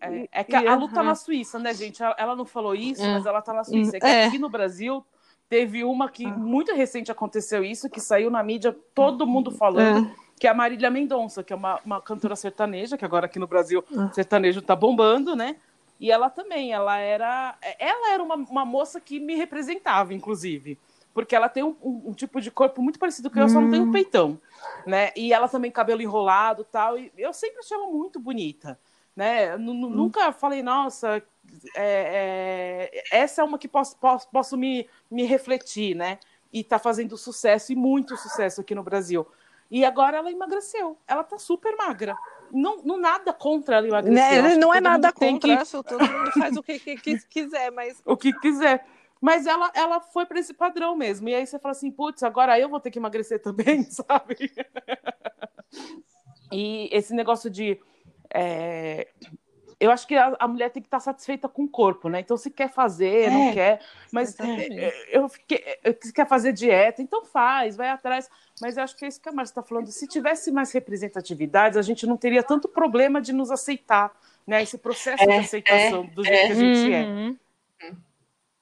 É, 0.00 0.28
é 0.40 0.44
que 0.44 0.56
a, 0.56 0.62
E- 0.62 0.66
a 0.68 0.74
luta 0.74 0.94
tá 0.94 1.02
na 1.04 1.14
Suíça, 1.14 1.58
né, 1.58 1.72
gente? 1.72 2.02
Ela, 2.02 2.34
não 2.36 2.44
falou 2.44 2.74
isso, 2.74 3.02
É. 3.02 3.14
mas 3.14 3.24
ela 3.26 3.40
tá 3.40 3.52
na 3.52 3.62
Suíça. 3.64 3.96
É 3.96 4.00
que 4.00 4.06
É. 4.06 4.24
aqui 4.26 4.38
no 4.38 4.48
Brasil 4.50 5.04
teve 5.48 5.84
uma 5.84 6.10
que 6.10 6.26
Ah. 6.26 6.30
muito 6.30 6.74
recente 6.74 7.12
aconteceu 7.12 7.62
isso, 7.64 7.88
que 7.88 8.00
saiu 8.00 8.28
na 8.28 8.42
mídia, 8.42 8.76
todo 8.92 9.24
mundo 9.26 9.52
falando, 9.52 10.10
que 10.38 10.46
é 10.46 10.50
a 10.50 10.54
Marília 10.54 10.90
Mendonça, 10.90 11.42
que 11.42 11.52
é 11.52 11.56
uma, 11.56 11.80
uma 11.84 12.00
cantora 12.00 12.36
sertaneja, 12.36 12.96
que 12.98 13.04
agora 13.04 13.26
aqui 13.26 13.38
no 13.38 13.46
Brasil 13.46 13.82
Ah. 13.96 14.10
sertanejo 14.12 14.60
tá 14.62 14.76
bombando, 14.76 15.34
né? 15.34 15.56
E 15.98 16.10
ela 16.12 16.28
também, 16.28 16.72
ela 16.72 16.98
era. 16.98 17.56
Ela 17.78 18.12
era 18.12 18.22
uma, 18.22 18.34
uma 18.34 18.64
moça 18.66 19.00
que 19.00 19.18
me 19.18 19.34
representava, 19.34 20.12
inclusive. 20.12 20.78
Porque 21.14 21.34
ela 21.34 21.48
tem 21.48 21.62
um, 21.62 21.74
um- 21.82 22.02
um 22.08 22.12
tipo 22.12 22.38
de 22.42 22.50
corpo 22.50 22.82
muito 22.82 22.98
parecido 22.98 23.30
com 23.30 23.40
eu, 23.40 23.48
só 23.48 23.58
não 23.62 23.70
tem 23.70 23.80
um 23.80 23.90
peitão. 23.90 24.38
Né? 24.86 25.10
E 25.16 25.32
ela 25.32 25.48
também 25.48 25.70
cabelo 25.70 26.02
enrolado 26.02 26.60
e 26.60 26.64
tal. 26.66 26.98
E 26.98 27.10
eu 27.16 27.32
sempre 27.32 27.60
achei 27.60 27.74
ela 27.74 27.86
muito 27.86 28.20
bonita. 28.20 28.78
Né? 29.16 29.54
Eu 29.54 29.58
nu- 29.58 29.72
nu- 29.72 29.88
Nunca 29.88 30.30
falei, 30.32 30.62
nossa, 30.62 31.22
é, 31.74 32.90
é, 32.92 33.02
essa 33.10 33.40
é 33.40 33.44
uma 33.44 33.58
que 33.58 33.66
posso, 33.68 33.96
posso, 33.96 34.28
posso 34.28 34.56
me, 34.58 34.86
me 35.10 35.24
refletir, 35.24 35.94
né? 35.96 36.18
E 36.52 36.62
tá 36.62 36.78
fazendo 36.78 37.16
sucesso, 37.16 37.72
e 37.72 37.74
muito 37.74 38.16
sucesso 38.18 38.60
aqui 38.60 38.74
no 38.74 38.82
Brasil. 38.82 39.26
E 39.70 39.84
agora 39.84 40.16
ela 40.18 40.30
emagreceu. 40.30 40.96
Ela 41.06 41.24
tá 41.24 41.38
super 41.38 41.74
magra. 41.76 42.16
Não, 42.52 42.82
não 42.82 42.96
nada 42.98 43.32
contra 43.32 43.76
ela 43.76 43.88
emagrecer. 43.88 44.42
Né? 44.42 44.56
Não 44.56 44.72
é 44.72 44.80
nada 44.80 45.12
contra, 45.12 45.56
que- 45.64 45.82
todo 45.82 46.00
mundo 46.00 46.32
faz 46.32 46.56
o 46.56 46.62
que, 46.62 46.78
que- 46.78 46.96
que 46.96 47.18
quiser, 47.28 47.70
mas 47.72 48.00
o 48.04 48.16
que 48.16 48.32
quiser. 48.32 48.86
Mas 49.20 49.46
ela, 49.46 49.70
ela 49.74 50.00
foi 50.00 50.26
para 50.26 50.38
esse 50.38 50.54
padrão 50.54 50.94
mesmo. 50.94 51.28
E 51.28 51.34
aí 51.34 51.44
você 51.46 51.58
fala 51.58 51.72
assim, 51.72 51.90
putz, 51.90 52.22
agora 52.22 52.58
eu 52.60 52.68
vou 52.68 52.78
ter 52.78 52.90
que 52.90 52.98
emagrecer 52.98 53.40
também, 53.42 53.82
sabe? 53.90 54.52
E 56.52 56.88
esse 56.92 57.14
negócio 57.14 57.50
de. 57.50 57.80
é, 58.32 59.08
Eu 59.78 59.90
acho 59.90 60.06
que 60.06 60.14
a, 60.16 60.34
a 60.38 60.48
mulher 60.48 60.70
tem 60.70 60.82
que 60.82 60.86
estar 60.86 61.00
satisfeita 61.00 61.48
com 61.48 61.64
o 61.64 61.68
corpo, 61.68 62.08
né? 62.08 62.20
Então, 62.20 62.36
se 62.36 62.50
quer 62.50 62.70
fazer, 62.72 63.30
não 63.30 63.48
É. 63.50 63.52
quer. 63.52 63.80
Mas 64.10 64.30
Exatamente. 64.30 64.78
é, 64.78 65.08
eu 65.18 65.28
fiquei, 65.28 65.62
é, 65.84 65.92
se 66.00 66.12
quer 66.14 66.26
fazer 66.26 66.52
dieta, 66.54 67.02
então 67.02 67.24
faz, 67.26 67.76
vai 67.76 67.90
atrás. 67.90 68.30
Mas 68.60 68.78
eu 68.78 68.82
acho 68.84 68.96
que 68.96 69.04
é 69.04 69.08
isso 69.08 69.20
que 69.20 69.28
a 69.28 69.32
Márcia 69.32 69.52
está 69.52 69.62
falando. 69.62 69.86
Se 69.88 70.08
tivesse 70.08 70.50
mais 70.50 70.72
representatividades, 70.72 71.76
a 71.76 71.82
gente 71.82 72.06
não 72.06 72.16
teria 72.16 72.42
tanto 72.42 72.68
problema 72.68 73.20
de 73.20 73.34
nos 73.34 73.50
aceitar, 73.50 74.12
né? 74.46 74.62
Esse 74.62 74.78
processo 74.78 75.22
É, 75.22 75.26
de 75.26 75.44
aceitação 75.44 76.06
do 76.06 76.24
jeito 76.24 76.46
que 76.46 76.52
a 76.52 76.54
gente 76.54 76.92
é. 76.94 77.02
Uhum. 77.04 77.36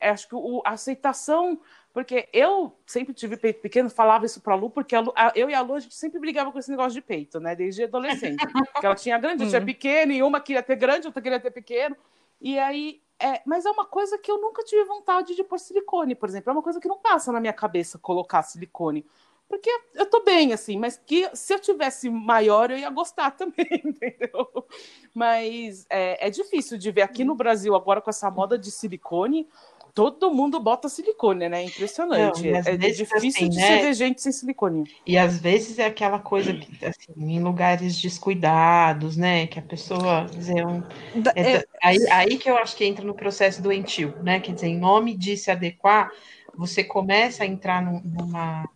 É, 0.01 0.11
acho 0.11 0.29
que 0.29 0.35
o, 0.35 0.63
a 0.67 0.71
aceitação, 0.71 1.61
porque 1.95 2.29
eu 2.33 2.77
sempre 2.85 3.15
tive 3.15 3.37
peito 3.37 3.61
pequeno, 3.61 3.89
falava 3.89 4.27
isso 4.27 4.41
pra 4.41 4.57
Lu, 4.57 4.69
porque 4.69 4.97
a 4.97 5.01
Lu- 5.01 5.13
a- 5.17 5.33
eu 5.37 5.49
e 5.49 5.55
a 5.55 5.61
Lu, 5.63 5.77
a 5.77 5.81
gente 5.81 5.95
sempre 5.95 6.19
brigava 6.19 6.51
com 6.53 6.59
esse 6.59 6.71
negócio 6.71 6.93
de 6.93 7.01
peito, 7.01 7.39
né? 7.41 7.55
Desde 7.55 7.85
adolescente. 7.85 8.45
porque 8.73 8.85
ela 8.85 8.97
tinha 8.97 9.17
grande, 9.17 9.45
eu 9.45 9.49
tinha 9.49 9.63
Hum. 9.63 9.65
pequeno, 9.65 10.13
e 10.13 10.23
uma 10.23 10.41
queria 10.41 10.63
ter 10.63 10.75
grande, 10.77 11.07
outra 11.07 11.23
queria 11.23 11.39
ter 11.41 11.53
pequeno. 11.53 11.97
E 12.41 12.59
aí, 12.59 13.01
é, 13.19 13.41
mas 13.47 13.65
é 13.65 13.71
uma 13.71 13.87
coisa 13.87 14.19
que 14.19 14.29
eu 14.31 14.41
nunca 14.41 14.65
tive 14.65 14.85
vontade 14.85 15.37
de 15.37 15.45
pôr 15.45 15.59
silicone, 15.59 16.17
por 16.17 16.29
exemplo. 16.29 16.51
É 16.51 16.53
uma 16.53 16.63
coisa 16.63 16.81
que 16.81 16.89
não 16.89 16.99
passa 16.99 17.31
na 17.31 17.41
minha 17.41 17.53
cabeça 17.53 17.97
colocar 17.97 18.43
silicone. 18.43 19.07
Porque 19.49 19.71
eu 19.95 20.07
tô 20.07 20.25
bem, 20.25 20.53
assim, 20.53 20.77
mas 20.79 20.97
que 20.97 21.31
se 21.35 21.55
eu 21.55 21.61
tivesse 21.61 22.11
maior, 22.11 22.71
eu 22.73 22.79
ia 22.79 22.91
gostar 22.91 23.31
também, 23.39 23.69
entendeu? 23.85 24.67
Mas 25.13 25.87
é, 25.89 26.27
é 26.27 26.31
difícil 26.31 26.77
de 26.77 26.91
ver 26.91 27.03
aqui 27.03 27.25
no 27.25 27.35
Brasil, 27.35 27.75
agora 27.75 28.01
com 28.01 28.11
essa 28.11 28.31
moda 28.31 28.59
de 28.59 28.71
silicone, 28.71 29.49
todo 29.95 30.31
mundo 30.33 30.61
bota 30.61 30.89
silicone, 30.89 31.49
né? 31.49 31.63
É 31.63 31.67
Impressionante. 31.67 32.43
Não, 32.43 32.51
e 32.51 32.57
é 32.57 32.77
vezes, 32.77 32.99
difícil 32.99 33.29
assim, 33.29 33.49
de 33.49 33.57
né? 33.57 33.67
você 33.79 33.87
ver 33.87 33.95
gente 33.95 34.23
sem 34.23 34.33
silicone. 34.33 34.85
E 35.07 35.17
às 35.19 35.39
vezes 35.39 35.79
é 35.79 35.87
aquela 35.87 36.19
coisa 36.19 36.53
que, 36.53 36.85
assim, 36.85 37.13
em 37.17 37.41
lugares 37.43 38.01
descuidados, 38.01 39.17
né? 39.17 39.47
Que 39.47 39.59
a 39.59 39.63
pessoa 39.63 40.27
dizer 40.31 40.67
um, 40.67 40.81
Da- 41.23 41.33
é 41.37 41.57
é, 41.57 41.65
aí, 41.83 41.99
aí 42.11 42.39
que 42.39 42.51
eu 42.51 42.57
acho 42.57 42.77
que 42.77 42.85
entra 42.85 43.05
no 43.05 43.15
processo 43.15 43.63
doentio, 43.63 44.15
né? 44.23 44.41
Quer 44.41 44.55
dizer, 44.55 44.69
em 44.69 44.79
nome 44.79 45.17
de 45.17 45.37
se 45.37 45.51
adequar, 45.51 46.11
você 46.57 46.83
começa 46.83 47.45
a 47.45 47.47
entrar 47.47 47.83
num- 47.83 48.01
numa, 48.01 48.69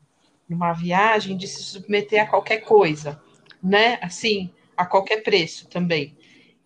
numa 0.48 0.72
viagem 0.72 1.36
de 1.36 1.46
se 1.46 1.62
submeter 1.62 2.22
a 2.22 2.26
qualquer 2.26 2.58
coisa, 2.58 3.20
né? 3.62 3.98
Assim, 4.02 4.50
a 4.76 4.84
qualquer 4.86 5.22
preço 5.22 5.68
também. 5.68 6.16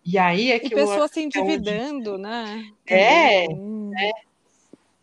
E 0.05 0.17
aí 0.17 0.51
é 0.51 0.57
e 0.57 0.59
que 0.59 0.73
eu 0.73 0.79
pessoas 0.79 1.11
se 1.11 1.21
é 1.21 1.23
onde- 1.41 1.53
endividando, 1.53 2.17
né? 2.17 2.65
É, 2.87 3.47
Hum. 3.47 3.91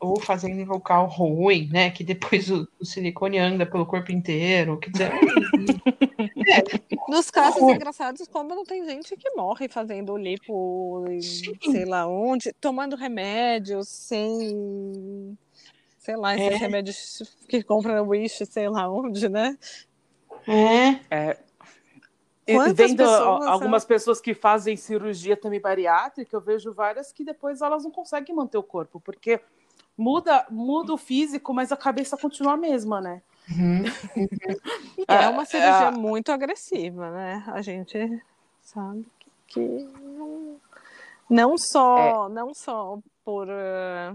Ou 0.01 0.19
fazendo 0.19 0.59
em 0.59 0.65
local 0.65 1.07
ruim, 1.07 1.69
né? 1.71 1.91
Que 1.91 2.03
depois 2.03 2.51
o, 2.51 2.67
o 2.81 2.85
silicone 2.85 3.39
anda 3.39 3.67
pelo 3.67 3.87
corpo 3.87 4.11
inteiro. 4.11 4.79
Quer 4.79 4.91
dizer, 4.91 5.13
Nos 7.09 7.31
casos 7.31 7.63
engraçados, 7.63 8.27
como 8.29 8.55
não 8.55 8.65
tem 8.65 8.85
gente 8.85 9.17
que 9.17 9.31
morre 9.31 9.69
fazendo 9.69 10.17
lipo, 10.17 11.05
Sim. 11.21 11.73
sei 11.73 11.85
lá 11.85 12.07
onde, 12.07 12.53
tomando 12.61 12.97
remédios 12.97 13.89
sem. 13.89 15.37
Sei 15.99 16.17
lá, 16.17 16.35
esses 16.35 16.53
É. 16.53 16.57
remédios 16.57 17.37
que 17.49 17.63
compra 17.63 17.95
na 17.95 18.03
Wish, 18.03 18.47
sei 18.47 18.69
lá 18.69 18.91
onde, 18.91 19.29
né? 19.29 19.59
é, 21.11 21.37
É, 22.47 22.73
vendo 22.73 22.97
pessoas, 22.97 23.47
algumas 23.47 23.85
pessoas 23.85 24.21
que 24.21 24.35
fazem 24.35 24.77
cirurgia 24.77 25.37
também 25.37 25.61
bariátrica, 25.61 26.35
eu 26.35 26.41
vejo 26.41 26.73
várias 26.73 27.13
que 27.13 27.23
depois 27.25 27.61
elas 27.61 27.85
não 27.85 27.91
conseguem 27.91 28.35
manter 28.35 28.59
o 28.59 28.63
corpo, 28.63 28.99
porque 28.99 29.41
muda, 30.01 30.47
muda 30.51 30.95
o 30.95 30.97
físico, 30.99 31.53
mas 31.53 31.71
a 31.71 31.77
cabeça 31.77 32.17
continua 32.17 32.55
a 32.55 32.57
mesma, 32.57 33.01
né? 33.01 33.23
uhum, 33.51 33.83
E 34.97 35.05
é 35.07 35.27
Ah, 35.27 35.31
uma 35.31 35.45
cirurgia 35.45 35.89
ah. 35.89 35.93
muito 35.93 36.33
agressiva, 36.33 37.11
né? 37.11 37.45
A 37.49 37.61
gente 37.61 38.23
sabe 38.63 39.07
que, 39.19 39.31
que 39.49 39.61
não, 39.61 40.61
não 41.29 41.59
só, 41.59 42.29
não 42.29 42.55
só 42.55 42.99
por 43.25 43.47
eh, 43.51 44.15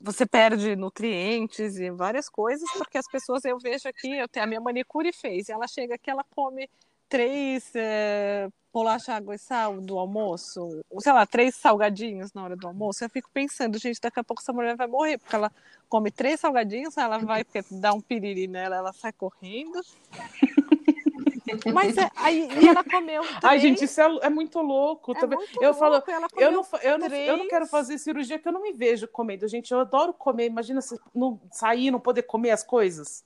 você 0.00 0.24
perde 0.26 0.76
nutrientes 0.76 1.76
e 1.78 1.90
várias 1.90 2.28
coisas, 2.28 2.68
porque 2.76 2.98
as 2.98 3.06
pessoas 3.10 3.44
eu 3.44 3.58
vejo 3.58 3.88
aqui, 3.88 4.16
eu 4.16 4.28
tenho 4.28 4.44
a 4.44 4.48
minha 4.48 4.60
manicure 4.60 5.12
fez, 5.12 5.48
e 5.48 5.52
ela 5.52 5.66
chega 5.66 5.96
aqui, 5.96 6.10
ela 6.10 6.24
come 6.34 6.70
três 7.08 7.70
é, 7.74 8.48
bolacha, 8.72 9.14
água 9.14 9.34
e 9.34 9.38
sal 9.38 9.80
do 9.80 9.98
almoço, 9.98 10.80
sei 10.98 11.12
lá, 11.12 11.26
três 11.26 11.54
salgadinhos 11.56 12.32
na 12.32 12.44
hora 12.44 12.56
do 12.56 12.66
almoço, 12.66 13.04
eu 13.04 13.10
fico 13.10 13.28
pensando, 13.32 13.78
gente, 13.78 14.00
daqui 14.00 14.20
a 14.20 14.24
pouco 14.24 14.42
essa 14.42 14.52
mulher 14.52 14.76
vai 14.76 14.86
morrer, 14.86 15.18
porque 15.18 15.34
ela 15.34 15.50
come 15.88 16.10
três 16.10 16.40
salgadinhos, 16.40 16.96
ela 16.96 17.18
vai 17.18 17.44
dar 17.70 17.94
um 17.94 18.00
piriri 18.00 18.46
nela, 18.46 18.76
ela 18.76 18.92
sai 18.92 19.12
correndo. 19.12 19.80
Mas 21.72 21.96
é, 21.96 22.10
aí, 22.16 22.48
e 22.60 22.68
ela 22.68 22.84
comeu. 22.84 23.22
Três. 23.22 23.38
Ai, 23.42 23.58
gente, 23.58 23.84
isso 23.84 24.00
é, 24.00 24.18
é 24.22 24.30
muito 24.30 24.60
louco. 24.60 25.12
É 25.16 25.26
muito 25.26 25.62
eu 25.62 25.70
louco. 25.70 25.78
falo, 25.78 26.02
eu 26.36 26.50
não, 26.50 26.62
eu, 26.82 26.98
não, 26.98 27.08
eu 27.08 27.36
não 27.38 27.48
quero 27.48 27.66
fazer 27.66 27.98
cirurgia 27.98 28.38
que 28.38 28.46
eu 28.46 28.52
não 28.52 28.62
me 28.62 28.72
vejo 28.72 29.08
comendo. 29.08 29.48
Gente, 29.48 29.72
eu 29.72 29.80
adoro 29.80 30.12
comer. 30.12 30.46
Imagina 30.46 30.80
se 30.80 30.98
não 31.14 31.40
sair 31.50 31.86
e 31.86 31.90
não 31.90 32.00
poder 32.00 32.22
comer 32.22 32.50
as 32.50 32.62
coisas. 32.62 33.24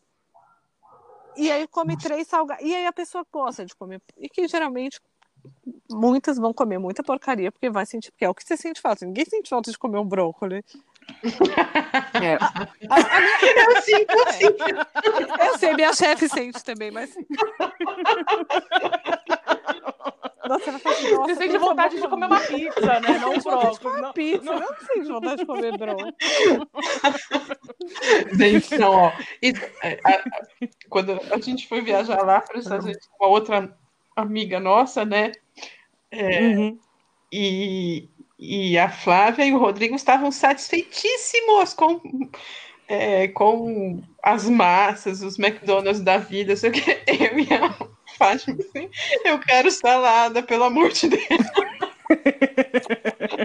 E 1.36 1.50
aí 1.50 1.66
come 1.68 1.96
três 1.96 2.28
salgados. 2.28 2.64
E 2.64 2.74
aí 2.74 2.86
a 2.86 2.92
pessoa 2.92 3.24
gosta 3.32 3.64
de 3.64 3.74
comer. 3.74 4.00
E 4.18 4.28
que 4.28 4.46
geralmente 4.46 5.00
muitas 5.90 6.38
vão 6.38 6.52
comer 6.52 6.78
muita 6.78 7.02
porcaria 7.02 7.50
porque 7.50 7.68
vai 7.68 7.84
sentir, 7.84 8.12
porque 8.12 8.24
é 8.24 8.28
o 8.28 8.34
que 8.34 8.44
você 8.44 8.56
sente 8.56 8.80
falta. 8.80 9.04
Ninguém 9.04 9.24
sente 9.24 9.48
falta 9.48 9.70
de 9.70 9.78
comer 9.78 9.98
um 9.98 10.06
brócolis. 10.06 10.62
É. 12.14 12.34
A, 12.34 12.68
a, 12.88 13.16
a 13.16 13.20
minha... 13.20 13.68
Eu 13.68 13.82
sinto, 13.82 14.12
eu 14.12 14.30
sinto. 14.32 14.64
É. 14.64 15.48
Eu 15.48 15.58
sei, 15.58 15.74
minha 15.74 15.92
chefe 15.92 16.28
sente 16.28 16.62
também, 16.62 16.90
mas. 16.90 17.14
Nossa, 20.52 20.70
assim, 20.70 21.16
você 21.16 21.34
sente 21.34 21.56
vontade 21.56 21.98
de 21.98 22.06
comer 22.06 22.26
uma 22.26 22.40
pizza, 22.40 23.00
né? 23.00 23.18
Não 23.18 23.38
brócolis. 23.40 24.02
Não, 24.02 24.12
pizza, 24.12 24.44
não, 24.44 24.60
não 24.60 24.76
sente 24.86 25.08
vontade 25.08 25.36
de 25.36 25.46
comer 25.46 25.78
brócolis. 25.78 26.14
Gente, 28.38 28.78
não, 28.78 28.92
ó. 28.92 29.12
E, 29.42 29.52
a, 30.04 30.22
quando 30.90 31.18
a 31.30 31.38
gente 31.38 31.66
foi 31.66 31.80
viajar 31.80 32.22
lá 32.22 32.40
para 32.40 32.58
os 32.58 32.64
Estados 32.64 32.84
Unidos 32.84 33.06
com 33.06 33.24
uma 33.24 33.30
outra 33.30 33.74
amiga 34.14 34.60
nossa, 34.60 35.06
né? 35.06 35.32
É, 36.10 36.42
uhum. 36.42 36.78
e, 37.32 38.10
e 38.38 38.78
a 38.78 38.90
Flávia 38.90 39.46
e 39.46 39.54
o 39.54 39.58
Rodrigo 39.58 39.96
estavam 39.96 40.30
satisfeitíssimos 40.30 41.72
com, 41.72 41.98
é, 42.86 43.28
com 43.28 44.02
as 44.22 44.46
massas, 44.50 45.22
os 45.22 45.38
McDonald's 45.38 46.02
da 46.02 46.18
vida. 46.18 46.54
Só 46.54 46.70
que 46.70 46.80
eu 47.08 47.38
e 47.38 47.48
a 47.54 47.91
Fátima, 48.16 48.56
assim, 48.58 48.90
eu 49.24 49.38
quero 49.38 49.70
salada, 49.70 50.42
pelo 50.42 50.64
amor 50.64 50.92
de 50.92 51.08
Deus. 51.08 51.26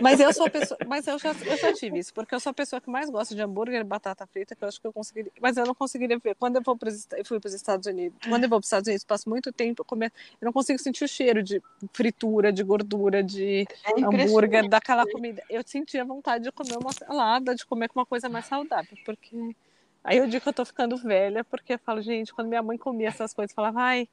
Mas 0.01 0.19
eu 0.19 0.33
sou 0.33 0.45
a 0.45 0.49
pessoa, 0.49 0.77
mas 0.87 1.07
eu 1.07 1.17
já, 1.19 1.31
eu 1.45 1.57
já 1.57 1.73
tive 1.73 1.99
isso, 1.99 2.13
porque 2.13 2.33
eu 2.33 2.39
sou 2.39 2.51
a 2.51 2.53
pessoa 2.53 2.81
que 2.81 2.89
mais 2.89 3.09
gosta 3.09 3.35
de 3.35 3.41
hambúrguer 3.41 3.81
e 3.81 3.83
batata 3.83 4.25
frita, 4.27 4.55
que 4.55 4.63
eu 4.63 4.67
acho 4.67 4.79
que 4.79 4.87
eu 4.87 4.93
conseguiria, 4.93 5.31
mas 5.41 5.57
eu 5.57 5.65
não 5.65 5.75
conseguiria 5.75 6.17
ver. 6.19 6.35
Quando 6.35 6.57
eu 6.57 6.61
vou 6.61 6.77
para 6.77 6.89
eu 7.17 7.25
fui 7.25 7.39
para 7.39 7.47
os 7.47 7.53
Estados 7.53 7.85
Unidos, 7.87 8.17
quando 8.27 8.43
eu 8.43 8.49
vou 8.49 8.59
para 8.59 8.63
os 8.63 8.67
Estados 8.67 8.87
Unidos, 8.87 9.03
passo 9.03 9.29
muito 9.29 9.51
tempo 9.51 9.83
comendo, 9.83 10.13
eu 10.41 10.45
não 10.45 10.53
consigo 10.53 10.79
sentir 10.79 11.03
o 11.03 11.07
cheiro 11.07 11.41
de 11.41 11.61
fritura, 11.93 12.51
de 12.51 12.63
gordura, 12.63 13.23
de 13.23 13.67
é 13.83 14.01
hambúrguer, 14.03 14.67
daquela 14.67 15.05
comida. 15.05 15.43
Eu 15.49 15.61
sentia 15.65 16.03
vontade 16.03 16.43
de 16.43 16.51
comer 16.51 16.77
uma 16.77 16.91
salada, 16.91 17.55
de 17.55 17.65
comer 17.65 17.89
uma 17.95 18.05
coisa 18.05 18.29
mais 18.29 18.45
saudável, 18.45 18.97
porque 19.05 19.55
aí 20.03 20.17
eu 20.17 20.27
digo 20.27 20.43
que 20.43 20.49
eu 20.49 20.53
tô 20.53 20.65
ficando 20.65 20.97
velha, 20.97 21.43
porque 21.43 21.73
eu 21.73 21.79
falo, 21.79 22.01
gente, 22.01 22.33
quando 22.33 22.47
minha 22.47 22.63
mãe 22.63 22.77
comia 22.77 23.07
essas 23.09 23.33
coisas, 23.33 23.51
eu 23.51 23.55
falava, 23.55 23.81
ai, 23.81 24.07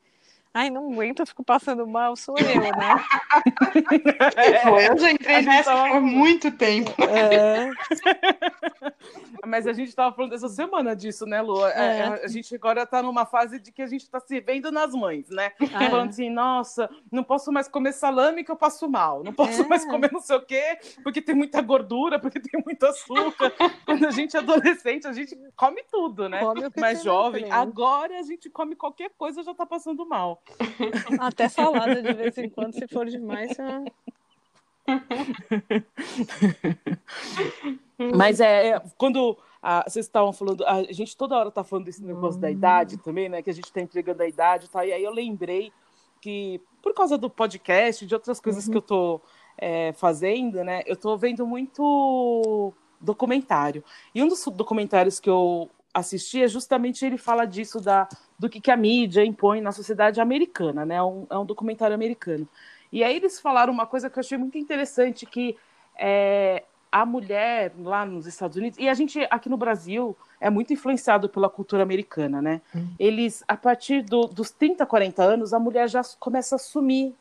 Ai, 0.57 0.70
não 0.70 0.92
aguento, 0.92 1.18
eu 1.18 1.26
fico 1.26 1.42
passando 1.42 1.84
mal, 1.84 2.14
sou 2.14 2.36
eu, 2.38 2.61
né? 2.61 3.05
É, 4.36 4.88
eu 4.88 4.96
já 4.96 5.11
entrei 5.11 5.42
nessa 5.42 5.74
tava... 5.74 5.94
por 5.94 6.00
muito 6.00 6.48
tempo. 6.52 6.92
É. 7.02 7.70
Mas 9.44 9.66
a 9.66 9.72
gente 9.72 9.88
estava 9.88 10.14
falando 10.14 10.32
essa 10.32 10.48
semana 10.48 10.94
disso, 10.94 11.26
né, 11.26 11.42
Lu? 11.42 11.66
É. 11.66 11.98
é. 11.98 12.24
A 12.24 12.28
gente 12.28 12.55
agora 12.55 12.84
está 12.84 13.02
numa 13.02 13.26
fase 13.26 13.59
de 13.59 13.72
que 13.72 13.82
a 13.82 13.86
gente 13.86 14.02
está 14.02 14.20
se 14.20 14.40
vendo 14.40 14.70
nas 14.70 14.92
mães, 14.94 15.28
né? 15.28 15.52
Ah, 15.74 15.90
falando 15.90 16.11
assim, 16.11 16.30
nossa, 16.30 16.88
não 17.11 17.24
posso 17.24 17.52
mais 17.52 17.68
comer 17.68 17.92
salame 17.92 18.44
que 18.44 18.50
eu 18.50 18.57
passo 18.57 18.88
mal. 18.88 19.22
Não 19.22 19.32
posso 19.32 19.62
é. 19.62 19.66
mais 19.66 19.84
comer 19.84 20.12
não 20.12 20.20
sei 20.20 20.36
o 20.36 20.40
quê, 20.40 20.78
porque 21.02 21.20
tem 21.20 21.34
muita 21.34 21.61
gordura, 21.61 22.18
porque 22.18 22.40
tem 22.40 22.62
muito 22.64 22.86
açúcar. 22.86 23.52
Quando 23.84 24.07
a 24.07 24.11
gente 24.11 24.36
é 24.36 24.38
adolescente, 24.38 25.07
a 25.07 25.12
gente 25.12 25.36
come 25.57 25.82
tudo, 25.90 26.28
né? 26.28 26.38
Come 26.40 26.62
Mais 26.78 27.02
jovem. 27.02 27.50
Agora 27.50 28.18
a 28.18 28.22
gente 28.22 28.48
come 28.48 28.76
qualquer 28.76 29.11
coisa 29.18 29.42
já 29.42 29.50
está 29.50 29.66
passando 29.66 30.07
mal. 30.07 30.42
Até 31.20 31.49
salada 31.49 32.03
de 32.03 32.12
vez 32.12 32.36
em 32.38 32.49
quando, 32.49 32.74
se 32.74 32.86
for 32.88 33.07
demais. 33.07 33.57
Já... 33.57 33.82
Mas 38.14 38.40
é, 38.40 38.68
é 38.68 38.82
quando 38.99 39.38
ah, 39.62 39.84
vocês 39.88 40.05
estavam 40.05 40.32
falando, 40.32 40.64
a 40.66 40.82
gente 40.92 41.16
toda 41.16 41.36
hora 41.36 41.51
tá 41.51 41.64
falando 41.64 41.86
desse 41.86 42.05
negócio 42.05 42.38
da 42.38 42.51
idade 42.51 42.99
também, 42.99 43.28
né? 43.28 43.40
Que 43.40 43.51
a 43.51 43.55
gente 43.55 43.72
tá 43.72 43.80
entregando 43.80 44.22
a 44.22 44.28
idade, 44.28 44.68
tá? 44.68 44.84
E 44.84 44.92
aí 44.92 45.03
eu 45.03 45.11
lembrei 45.11 45.72
que 46.20 46.61
por 46.82 46.92
causa 46.92 47.16
do 47.16 47.30
podcast, 47.30 48.05
de 48.05 48.14
outras 48.14 48.40
coisas 48.40 48.66
uhum. 48.66 48.72
que 48.72 48.76
eu 48.76 48.82
tô 48.82 49.20
é, 49.57 49.92
fazendo, 49.95 50.62
né? 50.62 50.82
Eu 50.86 50.97
tô 50.97 51.16
vendo 51.16 51.47
muito 51.47 52.74
documentário. 53.01 53.82
E 54.14 54.22
um 54.22 54.28
dos 54.28 54.45
documentários 54.49 55.18
que 55.18 55.30
eu 55.30 55.70
assisti 55.95 56.42
é 56.42 56.49
justamente 56.49 57.07
ele 57.07 57.16
fala 57.16 57.47
disso 57.47 57.80
da 57.80 58.09
do 58.36 58.51
que, 58.51 58.61
que 58.61 58.70
a 58.70 58.76
mídia 58.76 59.24
impõe 59.24 59.61
na 59.61 59.70
sociedade 59.70 60.20
americana, 60.20 60.84
né? 60.84 60.97
É 60.97 61.03
um, 61.03 61.26
é 61.30 61.38
um 61.38 61.47
documentário 61.47 61.95
americano. 61.95 62.49
E 62.92 63.03
aí 63.05 63.16
eles 63.16 63.40
falaram 63.40 63.72
uma 63.72 63.86
coisa 63.86 64.11
que 64.11 64.18
eu 64.18 64.20
achei 64.20 64.36
muito 64.36 64.59
interessante, 64.59 65.24
que 65.24 65.57
é, 65.97 66.64
a 66.90 67.07
mulher 67.07 67.72
lá 67.78 68.05
nos 68.05 68.26
Estados 68.26 68.57
Unidos, 68.57 68.78
e 68.78 68.88
a 68.88 68.95
gente 68.95 69.26
aqui 69.30 69.49
no 69.49 69.57
Brasil 69.57 70.16
é 70.40 70.51
muito 70.51 70.72
influenciado 70.72 71.28
pela 71.28 71.49
cultura 71.49 71.82
americana, 71.82 72.42
né? 72.42 72.61
Hum. 72.74 72.88
Eles, 72.99 73.45
a 73.47 73.57
partir 73.57 74.03
do, 74.03 74.26
dos 74.26 74.51
30, 74.51 74.84
40 74.84 75.22
anos, 75.22 75.53
a 75.53 75.59
mulher 75.59 75.88
já 75.88 76.03
começa 76.18 76.57
a 76.57 76.59
sumir 76.59 77.14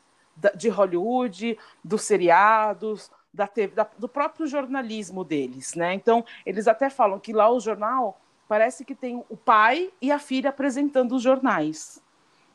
de 0.56 0.68
Hollywood, 0.68 1.56
dos 1.82 2.02
seriados, 2.02 3.10
da 3.32 3.46
TV, 3.46 3.74
da, 3.74 3.88
do 3.98 4.08
próprio 4.08 4.46
jornalismo 4.46 5.24
deles, 5.24 5.74
né? 5.74 5.94
Então, 5.94 6.24
eles 6.44 6.68
até 6.68 6.90
falam 6.90 7.18
que 7.18 7.32
lá 7.32 7.50
o 7.50 7.60
jornal 7.60 8.20
parece 8.48 8.84
que 8.84 8.94
tem 8.94 9.22
o 9.28 9.36
pai 9.36 9.90
e 10.00 10.10
a 10.10 10.18
filha 10.18 10.50
apresentando 10.50 11.14
os 11.14 11.22
jornais, 11.22 12.02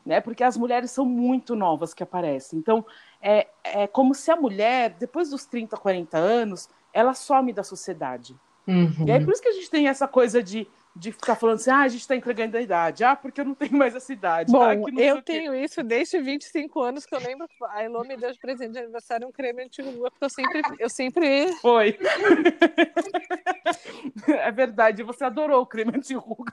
né? 0.04 0.20
Porque 0.20 0.44
as 0.44 0.56
mulheres 0.56 0.90
são 0.90 1.04
muito 1.04 1.54
novas 1.54 1.92
que 1.92 2.02
aparecem. 2.02 2.58
Então, 2.58 2.84
é, 3.20 3.46
é 3.64 3.86
como 3.86 4.14
se 4.14 4.30
a 4.30 4.36
mulher, 4.36 4.90
depois 4.98 5.30
dos 5.30 5.44
30, 5.44 5.76
40 5.76 6.16
anos, 6.18 6.68
ela 6.92 7.14
some 7.14 7.52
da 7.52 7.62
sociedade. 7.62 8.36
Uhum. 8.66 9.06
E 9.06 9.10
aí, 9.10 9.24
por 9.24 9.32
isso 9.32 9.42
que 9.42 9.48
a 9.48 9.52
gente 9.52 9.70
tem 9.70 9.88
essa 9.88 10.06
coisa 10.06 10.42
de, 10.42 10.66
de 10.94 11.10
ficar 11.10 11.34
falando 11.34 11.56
assim, 11.56 11.70
ah, 11.70 11.80
a 11.80 11.88
gente 11.88 12.02
está 12.02 12.14
entregando 12.14 12.56
a 12.56 12.60
idade, 12.60 13.02
ah, 13.02 13.16
porque 13.16 13.40
eu 13.40 13.44
não 13.44 13.54
tenho 13.54 13.76
mais 13.76 13.94
essa 13.96 14.12
idade. 14.12 14.52
Bom, 14.52 14.62
ah, 14.62 14.74
eu 14.74 15.22
tenho 15.22 15.54
isso 15.54 15.82
desde 15.82 16.20
25 16.20 16.80
anos, 16.80 17.04
que 17.04 17.14
eu 17.14 17.20
lembro 17.20 17.48
que 17.48 17.56
a 17.64 17.84
Elô 17.84 18.02
me 18.04 18.16
deu 18.16 18.30
de 18.32 18.38
presente 18.38 18.72
de 18.72 18.78
aniversário 18.78 19.26
um 19.26 19.32
creme 19.32 19.64
anti-ruga, 19.64 20.10
porque 20.10 20.24
eu 20.24 20.30
sempre... 20.30 20.62
Eu 20.78 20.88
sempre... 20.88 21.52
Foi. 21.60 21.98
é 24.28 24.50
verdade, 24.50 25.02
você 25.02 25.24
adorou 25.24 25.62
o 25.62 25.66
creme 25.66 25.92
anti-ruga. 25.96 26.52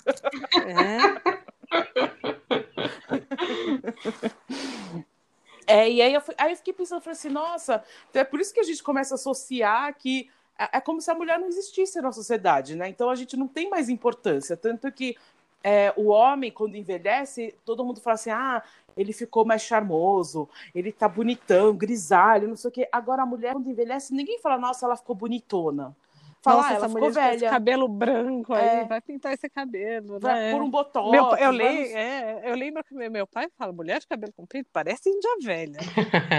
É. 0.65 1.38
É, 5.69 5.89
e 5.89 6.01
aí 6.01 6.13
eu, 6.13 6.21
aí 6.38 6.53
eu 6.53 6.57
fiquei 6.57 6.73
pensando, 6.73 7.01
falei 7.01 7.17
assim, 7.17 7.30
nossa, 7.30 7.84
é 8.13 8.23
por 8.23 8.39
isso 8.39 8.53
que 8.53 8.59
a 8.61 8.63
gente 8.63 8.82
começa 8.82 9.13
a 9.13 9.17
associar 9.17 9.93
que 9.95 10.30
é, 10.57 10.78
é 10.78 10.82
como 10.82 11.01
se 11.01 11.11
a 11.11 11.15
mulher 11.15 11.38
não 11.38 11.47
existisse 11.47 12.01
na 12.01 12.11
sociedade, 12.11 12.75
né? 12.75 12.88
Então 12.88 13.09
a 13.09 13.15
gente 13.15 13.36
não 13.36 13.47
tem 13.47 13.69
mais 13.69 13.89
importância. 13.89 14.55
Tanto 14.55 14.89
que 14.91 15.17
é, 15.63 15.93
o 15.97 16.07
homem, 16.07 16.51
quando 16.51 16.75
envelhece, 16.75 17.53
todo 17.65 17.84
mundo 17.84 17.99
fala 17.99 18.13
assim: 18.15 18.30
ah, 18.30 18.63
ele 18.95 19.13
ficou 19.13 19.45
mais 19.45 19.61
charmoso, 19.61 20.49
ele 20.73 20.91
tá 20.91 21.07
bonitão, 21.07 21.75
grisalho, 21.75 22.47
não 22.47 22.55
sei 22.55 22.69
o 22.69 22.71
quê. 22.71 22.89
Agora 22.91 23.23
a 23.23 23.25
mulher, 23.25 23.53
quando 23.53 23.69
envelhece, 23.69 24.13
ninguém 24.13 24.39
fala, 24.39 24.57
nossa, 24.57 24.86
ela 24.86 24.97
ficou 24.97 25.15
bonitona. 25.15 25.95
Fala, 26.48 26.62
Nossa, 26.62 26.70
ah, 26.70 26.76
ela 26.76 26.89
ficou 26.89 27.12
velha. 27.12 27.36
Esse 27.36 27.50
cabelo 27.50 27.89
branco 27.89 28.56
é. 28.56 28.80
aí, 28.80 28.88
vai 28.88 29.02
pintar 29.02 29.34
esse 29.34 29.50
cabelo, 29.50 30.18
vai 30.18 30.34
né? 30.34 30.52
por 30.54 30.64
um. 30.64 31.12
Meu, 31.12 31.26
eu, 31.36 31.52
vamos... 31.52 31.62
é, 31.62 32.41
eu 32.45 32.56
lembro 32.56 32.82
que 32.86 32.93
meu 32.93 33.28
pai 33.28 33.50
fala, 33.58 33.74
mulher 33.74 34.00
de 34.00 34.08
cabelo 34.08 34.32
comprido 34.32 34.66
parece 34.72 35.10
índia 35.10 35.30
velha. 35.43 35.78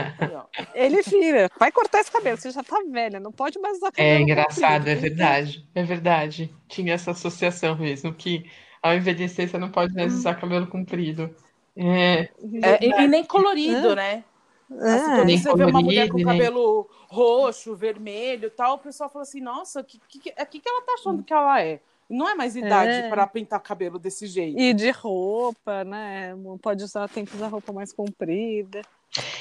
Ele 0.75 1.03
vira, 1.03 1.51
vai 1.61 1.71
cortar 1.71 2.01
esse 2.01 2.11
cabelo, 2.11 2.39
você 2.39 2.51
já 2.51 2.63
tá 2.63 2.79
velha, 2.91 3.21
não 3.21 3.31
pode 3.31 3.59
mais 3.59 3.77
usar 3.77 3.93
cabelo 3.93 4.09
É 4.09 4.21
engraçado, 4.23 4.79
comprido. 4.79 4.89
é 4.89 4.95
verdade, 4.95 5.69
é 5.75 5.83
verdade. 5.83 6.55
Tinha 6.69 6.95
essa 6.95 7.11
associação 7.11 7.77
mesmo, 7.77 8.15
que 8.15 8.51
ao 8.83 8.95
envelhecer 8.95 9.47
você 9.47 9.59
não 9.59 9.71
pode 9.71 9.93
mais 9.93 10.15
hum. 10.15 10.17
usar 10.17 10.37
cabelo 10.37 10.67
comprido. 10.67 11.35
É, 11.77 12.31
é 12.63 12.79
e, 12.81 13.05
e, 13.05 13.09
nem 13.09 13.25
colorido, 13.25 13.95
né? 13.95 14.25
É, 14.71 14.93
assim, 14.93 15.17
quando 15.17 15.39
você 15.39 15.55
vê 15.55 15.65
uma 15.65 15.83
mulher 15.83 16.09
com 16.09 16.23
cabelo 16.23 16.89
roxo, 17.09 17.75
vermelho 17.75 18.51
tal, 18.51 18.75
o 18.75 18.79
pessoal 18.79 19.09
fala 19.09 19.23
assim, 19.23 19.41
nossa, 19.41 19.81
o 19.81 19.85
que, 19.85 19.99
que, 20.09 20.19
que, 20.19 20.61
que 20.61 20.69
ela 20.69 20.83
tá 20.83 20.93
achando 20.93 21.23
que 21.23 21.33
ela 21.33 21.63
é? 21.63 21.81
Não 22.09 22.29
é 22.29 22.35
mais 22.35 22.57
idade 22.57 22.91
é. 22.91 23.09
para 23.09 23.27
pintar 23.27 23.61
cabelo 23.61 23.99
desse 23.99 24.27
jeito. 24.27 24.59
E 24.59 24.73
de 24.73 24.91
roupa, 24.91 25.85
né? 25.85 26.35
Pode 26.63 26.83
usar, 26.83 27.07
tem 27.09 27.25
que 27.25 27.37
usar 27.37 27.49
roupa 27.49 27.71
mais 27.71 27.93
comprida. 27.93 28.81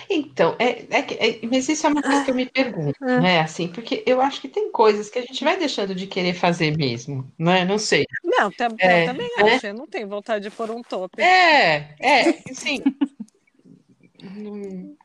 Então, 0.09 0.55
é, 0.59 0.85
é, 0.89 0.99
é, 0.99 1.39
mas 1.49 1.67
isso 1.67 1.85
é 1.85 1.89
uma 1.89 2.01
coisa 2.01 2.23
que 2.23 2.31
eu 2.31 2.35
me 2.35 2.45
pergunto, 2.45 2.97
ah. 3.01 3.19
né? 3.19 3.39
Assim, 3.41 3.67
porque 3.67 4.03
eu 4.05 4.21
acho 4.21 4.41
que 4.41 4.47
tem 4.47 4.71
coisas 4.71 5.09
que 5.09 5.19
a 5.19 5.21
gente 5.21 5.43
vai 5.43 5.57
deixando 5.57 5.93
de 5.93 6.07
querer 6.07 6.33
fazer 6.33 6.75
mesmo, 6.75 7.29
né? 7.37 7.65
Não 7.65 7.77
sei. 7.77 8.05
Não, 8.23 8.49
é, 8.79 9.05
também 9.05 9.29
né? 9.37 9.53
acho, 9.53 9.67
eu 9.67 9.73
não 9.73 9.87
tenho 9.87 10.07
vontade 10.07 10.49
de 10.49 10.55
pôr 10.55 10.71
um 10.71 10.81
top. 10.81 11.21
É, 11.21 11.95
é, 11.99 12.33
sim. 12.53 12.81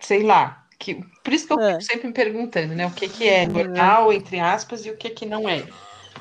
sei 0.00 0.22
lá. 0.22 0.66
Que, 0.78 0.94
por 1.22 1.32
isso 1.32 1.46
que 1.46 1.52
eu 1.52 1.60
É. 1.60 1.72
fico 1.72 1.82
sempre 1.82 2.08
me 2.08 2.14
perguntando, 2.14 2.74
né? 2.74 2.86
O 2.86 2.90
que, 2.90 3.08
que 3.08 3.28
é 3.28 3.46
normal, 3.46 4.12
entre 4.12 4.40
aspas, 4.40 4.86
e 4.86 4.90
o 4.90 4.96
que, 4.96 5.10
que 5.10 5.26
não 5.26 5.48
é, 5.48 5.62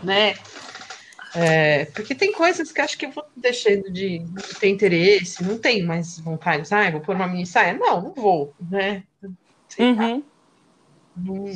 né? 0.04 0.34
É, 1.36 1.86
porque 1.86 2.16
tem 2.16 2.32
coisas 2.32 2.72
que 2.72 2.82
acho 2.82 2.98
que 2.98 3.06
eu 3.06 3.12
vou 3.12 3.24
deixando 3.36 3.92
de, 3.92 4.20
de 4.20 4.60
ter 4.60 4.68
interesse, 4.68 5.44
não 5.44 5.58
tenho 5.58 5.88
mais 5.88 6.20
vontade. 6.20 6.68
Ah, 6.74 6.88
eu 6.88 6.94
vou 6.94 7.02
pôr 7.02 7.16
uma 7.16 7.28
mini 7.28 7.46
saia? 7.46 7.74
Não, 7.74 8.02
não 8.02 8.14
vou, 8.14 8.54
né? 8.60 9.04
Uhum. 9.78 10.24
não, 11.16 11.56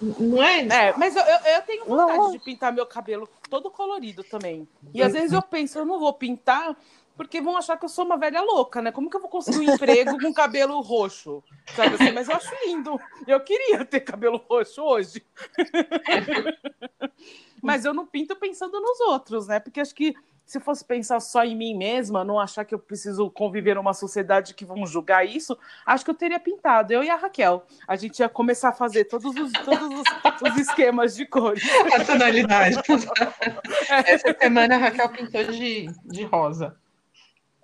não 0.00 0.42
é, 0.42 0.66
É, 0.66 0.96
mas 0.96 1.16
eu, 1.16 1.22
eu, 1.22 1.38
eu 1.54 1.62
tenho 1.62 1.84
vontade 1.86 2.18
Não. 2.18 2.32
de 2.32 2.38
pintar 2.38 2.72
meu 2.72 2.86
cabelo 2.86 3.28
todo 3.48 3.70
colorido 3.70 4.22
também. 4.22 4.68
E 4.92 5.02
às 5.02 5.14
vezes 5.14 5.32
eu 5.32 5.42
penso, 5.42 5.78
eu 5.78 5.86
não 5.86 5.98
vou 5.98 6.12
pintar 6.12 6.76
porque 7.16 7.40
vão 7.40 7.56
achar 7.56 7.76
que 7.76 7.84
eu 7.84 7.88
sou 7.88 8.04
uma 8.04 8.16
velha 8.16 8.40
louca, 8.42 8.82
né? 8.82 8.92
Como 8.92 9.08
que 9.08 9.16
eu 9.16 9.20
vou 9.20 9.30
conseguir 9.30 9.58
um 9.58 9.74
emprego 9.74 10.18
com 10.20 10.32
cabelo 10.34 10.80
roxo? 10.80 11.42
Sabe 11.74 11.94
assim? 11.94 12.12
Mas 12.12 12.28
eu 12.28 12.36
acho 12.36 12.54
lindo. 12.66 13.00
Eu 13.26 13.40
queria 13.40 13.84
ter 13.84 14.00
cabelo 14.00 14.36
roxo 14.36 14.82
hoje. 14.82 15.24
Mas 17.62 17.84
eu 17.84 17.94
não 17.94 18.06
pinto 18.06 18.36
pensando 18.36 18.80
nos 18.80 19.00
outros, 19.00 19.46
né? 19.46 19.58
Porque 19.58 19.80
acho 19.80 19.94
que 19.94 20.14
se 20.46 20.60
fosse 20.60 20.84
pensar 20.84 21.18
só 21.18 21.42
em 21.42 21.56
mim 21.56 21.74
mesma, 21.74 22.24
não 22.24 22.38
achar 22.38 22.64
que 22.64 22.72
eu 22.72 22.78
preciso 22.78 23.28
conviver 23.30 23.74
numa 23.74 23.92
sociedade 23.92 24.54
que 24.54 24.64
vão 24.64 24.86
julgar 24.86 25.26
isso, 25.26 25.58
acho 25.84 26.04
que 26.04 26.10
eu 26.10 26.14
teria 26.14 26.38
pintado. 26.38 26.92
Eu 26.92 27.02
e 27.02 27.10
a 27.10 27.16
Raquel. 27.16 27.66
A 27.88 27.96
gente 27.96 28.20
ia 28.20 28.28
começar 28.28 28.68
a 28.68 28.72
fazer 28.72 29.06
todos 29.06 29.34
os, 29.34 29.52
todos 29.52 29.88
os, 30.00 30.42
os 30.42 30.56
esquemas 30.56 31.16
de 31.16 31.26
cores. 31.26 31.64
a 31.92 32.04
tonalidade. 32.04 32.76
Essa 34.06 34.36
semana 34.38 34.76
a 34.76 34.78
Raquel 34.78 35.08
pintou 35.08 35.44
de, 35.44 35.88
de 36.04 36.22
rosa. 36.24 36.76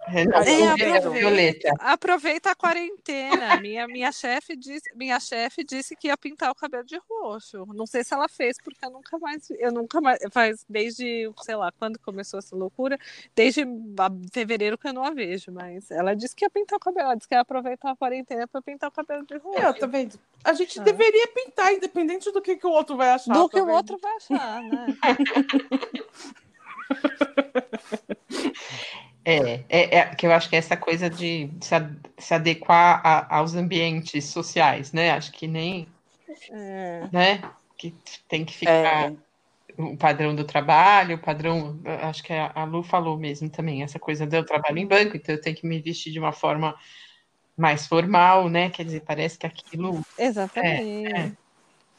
É, 0.09 0.23
É, 0.23 0.69
aproveita. 0.69 1.11
violeta. 1.11 1.69
Aproveita 1.79 2.51
a 2.51 2.55
quarentena. 2.57 3.61
Minha, 3.61 3.87
minha 3.87 4.11
chefe 4.11 4.57
disse, 4.57 4.91
minha 4.97 5.21
chefe 5.21 5.63
disse 5.63 5.95
que 5.95 6.09
ia 6.09 6.17
pintar 6.17 6.51
o 6.51 6.55
cabelo 6.57 6.85
de 6.85 6.99
roxo. 7.09 7.65
Não 7.73 7.87
sei 7.87 8.03
se 8.03 8.13
ela 8.13 8.29
fez, 8.29 8.57
porque 8.63 8.85
eu 8.85 8.91
nunca 8.91 9.17
mais, 9.19 9.49
eu 9.51 9.71
nunca 9.71 10.01
mais, 10.01 10.19
faz 10.33 10.65
desde, 10.69 11.31
sei 11.43 11.55
lá, 11.55 11.71
quando 11.79 12.01
começou 12.01 12.39
essa 12.41 12.57
loucura, 12.57 12.99
desde 13.35 13.65
fevereiro 14.33 14.77
que 14.77 14.89
eu 14.89 14.93
não 14.93 15.05
a 15.05 15.11
vejo, 15.11 15.53
mas 15.53 15.89
ela 15.91 16.17
disse 16.17 16.35
que 16.35 16.45
ia 16.45 16.51
pintar 16.51 16.79
o 16.79 16.81
cabelo, 16.81 17.07
ela 17.07 17.15
disse 17.15 17.29
que 17.29 17.35
ia 17.35 17.41
aproveitar 17.41 17.93
a 17.93 17.97
quarentena 17.97 18.49
para 18.49 18.61
pintar 18.61 18.89
o 18.89 18.93
cabelo 18.93 19.25
de 19.25 19.37
roxo. 19.39 19.61
É, 19.61 19.73
tá 19.73 19.87
vendo? 19.87 20.19
A 20.43 20.53
gente 20.53 20.81
Ah. 20.81 20.83
deveria 20.83 21.29
pintar, 21.29 21.73
independente 21.73 22.31
do 22.33 22.43
que, 22.43 22.57
que 22.57 22.67
o 22.67 22.71
outro 22.71 22.97
vai 22.97 23.11
achar. 23.11 23.33
Do 23.33 23.49
que 23.49 23.61
o 23.61 23.67
vendo? 23.67 23.77
outro 23.77 23.99
vai 24.03 24.17
achar, 24.17 24.63
né? 24.65 24.87
É, 29.25 29.64
é, 29.68 29.97
é, 29.99 30.14
que 30.14 30.27
eu 30.27 30.33
acho 30.33 30.49
que 30.49 30.57
é 30.57 30.59
essa 30.59 30.77
coisa 30.77 31.09
de 31.09 31.51
se, 31.61 31.75
ad- 31.75 32.01
se 32.18 32.35
adequar 32.35 33.01
a- 33.05 33.37
aos 33.37 33.55
ambientes 33.55 34.25
sociais, 34.27 34.93
né? 34.93 35.11
Acho 35.12 35.31
que 35.33 35.47
nem, 35.47 35.87
É. 36.51 37.09
né? 37.12 37.43
Que 37.79 37.95
tem 38.29 38.45
que 38.45 38.53
ficar 38.53 39.11
É, 39.11 39.16
o 39.79 39.97
padrão 39.97 40.35
do 40.35 40.45
trabalho, 40.45 41.16
o 41.16 41.20
padrão, 41.20 41.81
acho 42.03 42.23
que 42.23 42.33
a 42.33 42.64
Lu 42.64 42.83
falou 42.83 43.16
mesmo 43.16 43.49
também, 43.49 43.83
essa 43.83 43.99
coisa 43.99 44.27
de 44.27 44.37
eu 44.37 44.45
trabalho 44.45 44.79
em 44.79 44.87
banco, 44.87 45.16
então 45.16 45.35
eu 45.35 45.41
tenho 45.41 45.57
que 45.57 45.66
me 45.66 45.81
vestir 45.81 46.12
de 46.12 46.18
uma 46.18 46.33
forma 46.33 46.77
mais 47.57 47.87
formal, 47.87 48.49
né? 48.49 48.70
Quer 48.70 48.85
dizer, 48.85 49.01
parece 49.01 49.39
que 49.39 49.47
aquilo 49.47 50.03
Exatamente. 50.18 51.07
é. 51.07 51.33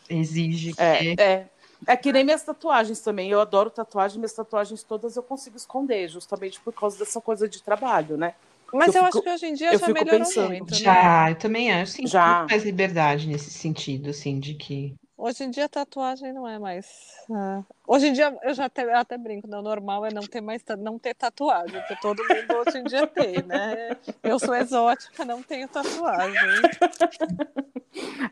exige 0.10 0.74
que 0.74 0.82
é, 0.82 1.50
é. 1.88 1.96
Que 1.98 2.12
nem 2.12 2.24
minhas 2.24 2.44
tatuagens 2.44 3.00
também. 3.02 3.30
Eu 3.30 3.40
adoro 3.42 3.70
tatuagem, 3.70 4.18
minhas 4.20 4.34
tatuagens 4.34 4.84
todas 4.84 5.16
eu 5.16 5.24
consigo 5.24 5.58
esconder, 5.58 6.08
justamente 6.10 6.60
por 6.62 6.74
causa 6.74 6.98
dessa 7.00 7.20
coisa 7.22 7.48
de 7.48 7.62
trabalho, 7.62 8.18
né? 8.18 8.36
Mas 8.74 8.88
Eu 8.88 8.94
eu, 8.96 9.06
fico- 9.06 9.18
acho 9.20 9.22
que 9.22 9.30
hoje 9.30 9.46
em 9.46 9.54
dia 9.54 9.74
eu 9.74 9.80
já 9.80 9.88
melhorou 9.90 10.20
pensando, 10.20 10.48
muito. 10.48 10.72
né? 10.72 10.78
já, 10.80 11.30
eu 11.32 11.38
também 11.38 11.72
acho, 11.72 11.92
sim, 11.94 12.08
Já. 12.08 12.46
mais 12.50 12.64
liberdade 12.64 13.28
nesse 13.28 13.52
sentido, 13.52 14.10
assim, 14.10 14.40
de 14.40 14.56
que 14.56 14.96
Hoje 15.24 15.46
em 15.46 15.50
dia 15.50 15.70
tatuagem 15.70 16.34
não 16.34 16.46
é 16.46 16.60
mais. 16.60 16.86
ah, 17.32 17.64
Hoje 17.88 18.08
em 18.08 18.12
dia 18.12 18.38
eu 18.44 18.54
já 18.54 18.66
até, 18.66 18.84
eu 18.84 18.98
até 18.98 19.18
brinco, 19.18 19.48
não, 19.48 19.60
o 19.60 19.62
normal 19.62 20.06
é 20.06 20.14
não 20.14 20.24
ter 20.24 20.42
mais 20.42 20.62
não 20.78 21.00
ter 21.00 21.14
tatuagem, 21.14 21.80
porque 21.80 21.96
todo 22.02 22.22
mundo 22.28 22.54
hoje 22.58 22.80
em 22.80 22.84
dia 22.84 23.08
tem, 23.08 23.42
né? 23.42 23.96
Eu 24.22 24.38
sou 24.38 24.54
exótica, 24.54 25.24
não 25.24 25.42
tenho 25.42 25.70
tatuagem. 25.70 26.34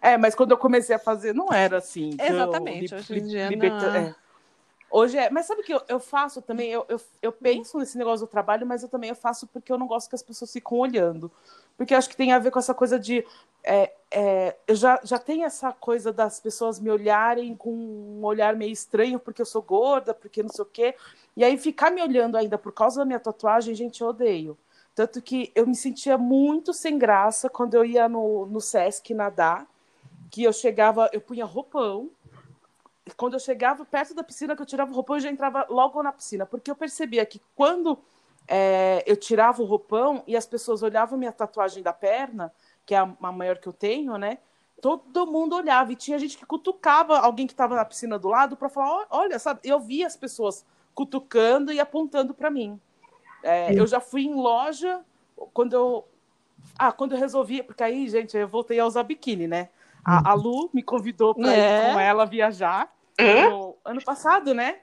É, 0.01 0.17
mas 0.17 0.33
quando 0.33 0.49
eu 0.51 0.57
comecei 0.57 0.95
a 0.95 0.99
fazer, 0.99 1.35
não 1.35 1.53
era 1.53 1.77
assim. 1.77 2.09
Exatamente, 2.19 2.95
hoje 2.95 3.19
em 3.19 3.27
dia 3.27 3.51
não. 3.51 3.95
é. 3.95 4.15
Hoje 4.89 5.17
é. 5.17 5.29
Mas 5.29 5.45
sabe 5.45 5.61
o 5.61 5.63
que 5.63 5.73
eu, 5.73 5.81
eu 5.87 5.99
faço 5.99 6.41
também? 6.41 6.69
Eu, 6.71 6.83
eu, 6.89 6.99
eu 7.21 7.31
penso 7.31 7.77
nesse 7.77 7.95
negócio 7.97 8.25
do 8.25 8.29
trabalho, 8.29 8.65
mas 8.65 8.81
eu 8.81 8.89
também 8.89 9.11
eu 9.11 9.15
faço 9.15 9.45
porque 9.45 9.71
eu 9.71 9.77
não 9.77 9.85
gosto 9.87 10.09
que 10.09 10.15
as 10.15 10.23
pessoas 10.23 10.51
ficam 10.51 10.79
olhando. 10.79 11.31
Porque 11.81 11.95
acho 11.95 12.09
que 12.09 12.15
tem 12.15 12.31
a 12.31 12.37
ver 12.37 12.51
com 12.51 12.59
essa 12.59 12.75
coisa 12.75 12.99
de. 12.99 13.25
é, 13.63 13.91
é, 14.11 14.55
eu 14.67 14.75
já, 14.75 14.99
já 15.03 15.17
tenho 15.17 15.45
essa 15.45 15.73
coisa 15.73 16.13
das 16.13 16.39
pessoas 16.39 16.79
me 16.79 16.91
olharem 16.91 17.55
com 17.55 17.73
um 17.73 18.23
olhar 18.23 18.55
meio 18.55 18.71
estranho 18.71 19.17
porque 19.17 19.41
eu 19.41 19.47
sou 19.47 19.63
gorda, 19.63 20.13
porque 20.13 20.43
não 20.43 20.49
sei 20.51 20.61
o 20.61 20.67
quê. 20.67 20.95
E 21.35 21.43
aí 21.43 21.57
ficar 21.57 21.89
me 21.89 21.99
olhando 21.99 22.37
ainda 22.37 22.55
por 22.55 22.71
causa 22.71 22.99
da 22.99 23.05
minha 23.05 23.19
tatuagem, 23.19 23.73
gente, 23.73 23.99
eu 23.99 24.09
odeio. 24.09 24.55
Tanto 24.93 25.23
que 25.23 25.51
eu 25.55 25.65
me 25.65 25.75
sentia 25.75 26.19
muito 26.19 26.71
sem 26.71 26.99
graça 26.99 27.49
quando 27.49 27.73
eu 27.73 27.83
ia 27.83 28.07
no, 28.07 28.45
no 28.45 28.61
Sesc 28.61 29.11
nadar, 29.15 29.65
que 30.29 30.43
eu 30.43 30.53
chegava, 30.53 31.09
eu 31.11 31.19
punha 31.19 31.45
roupão. 31.45 32.11
Quando 33.17 33.33
eu 33.33 33.39
chegava 33.39 33.83
perto 33.83 34.13
da 34.13 34.23
piscina, 34.23 34.55
que 34.55 34.61
eu 34.61 34.67
tirava 34.67 34.91
o 34.91 34.93
roupão, 34.93 35.15
eu 35.15 35.21
já 35.21 35.31
entrava 35.31 35.65
logo 35.67 36.03
na 36.03 36.11
piscina, 36.11 36.45
porque 36.45 36.69
eu 36.69 36.75
percebia 36.75 37.25
que 37.25 37.41
quando 37.55 37.97
é, 38.53 39.01
eu 39.07 39.15
tirava 39.15 39.61
o 39.61 39.65
roupão 39.65 40.23
e 40.27 40.35
as 40.35 40.45
pessoas 40.45 40.83
olhavam 40.83 41.17
minha 41.17 41.31
tatuagem 41.31 41.81
da 41.81 41.93
perna, 41.93 42.53
que 42.85 42.93
é 42.93 42.97
a, 42.97 43.09
a 43.21 43.31
maior 43.31 43.57
que 43.57 43.67
eu 43.67 43.71
tenho, 43.71 44.17
né? 44.17 44.39
Todo 44.81 45.25
mundo 45.25 45.55
olhava 45.55 45.93
e 45.93 45.95
tinha 45.95 46.19
gente 46.19 46.37
que 46.37 46.45
cutucava 46.45 47.17
alguém 47.17 47.47
que 47.47 47.53
estava 47.53 47.75
na 47.75 47.85
piscina 47.85 48.19
do 48.19 48.27
lado 48.27 48.57
para 48.57 48.67
falar: 48.67 48.89
"Ó, 48.89 49.05
olha, 49.21 49.39
sabe? 49.39 49.61
Eu 49.63 49.79
via 49.79 50.05
as 50.05 50.17
pessoas 50.17 50.65
cutucando 50.93 51.71
e 51.71 51.79
apontando 51.79 52.33
para 52.33 52.51
mim. 52.51 52.77
É, 53.41 53.79
eu 53.79 53.87
já 53.87 54.01
fui 54.01 54.23
em 54.23 54.35
loja 54.35 54.99
quando 55.53 55.73
eu. 55.73 56.05
Ah, 56.77 56.91
quando 56.91 57.13
eu 57.13 57.17
resolvi, 57.17 57.63
porque 57.63 57.83
aí, 57.83 58.09
gente, 58.09 58.35
eu 58.35 58.47
voltei 58.49 58.79
a 58.79 58.85
usar 58.85 59.03
biquíni, 59.03 59.47
né? 59.47 59.69
A, 60.03 60.31
a 60.31 60.33
Lu 60.33 60.69
me 60.73 60.83
convidou 60.83 61.33
para 61.33 61.55
É. 61.55 61.87
ir 61.87 61.93
com 61.93 61.99
ela 61.99 62.25
viajar 62.25 62.93
no 63.47 63.77
ano 63.85 64.03
passado, 64.03 64.53
né? 64.53 64.79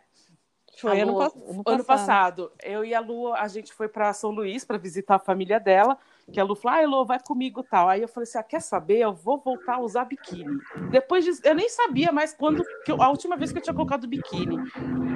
Foi 0.80 1.00
ano, 1.00 1.18
Ano 1.66 1.84
passado, 1.84 2.52
eu 2.62 2.84
e 2.84 2.94
a 2.94 3.00
Lu, 3.00 3.34
a 3.34 3.48
gente 3.48 3.72
foi 3.72 3.88
para 3.88 4.12
São 4.12 4.30
Luís 4.30 4.64
para 4.64 4.78
visitar 4.78 5.16
a 5.16 5.18
família 5.18 5.58
dela. 5.58 5.98
Que 6.32 6.38
a 6.40 6.44
Lu 6.44 6.54
falou, 6.54 6.78
ah, 6.78 6.86
Lu, 6.86 7.04
vai 7.06 7.18
comigo 7.20 7.62
tal. 7.62 7.88
Aí 7.88 8.02
eu 8.02 8.08
falei 8.08 8.24
assim: 8.28 8.38
ah, 8.38 8.42
quer 8.42 8.60
saber? 8.60 8.98
Eu 8.98 9.12
vou 9.14 9.38
voltar 9.38 9.74
a 9.76 9.80
usar 9.80 10.04
biquíni. 10.04 10.58
Depois 10.90 11.24
disso, 11.24 11.40
eu 11.44 11.54
nem 11.54 11.68
sabia 11.68 12.12
mais 12.12 12.34
quando, 12.34 12.62
que 12.84 12.92
eu- 12.92 13.00
a 13.02 13.08
última 13.08 13.36
vez 13.36 13.50
que 13.50 13.58
eu 13.58 13.62
tinha 13.62 13.74
colocado 13.74 14.06
biquíni. 14.06 14.56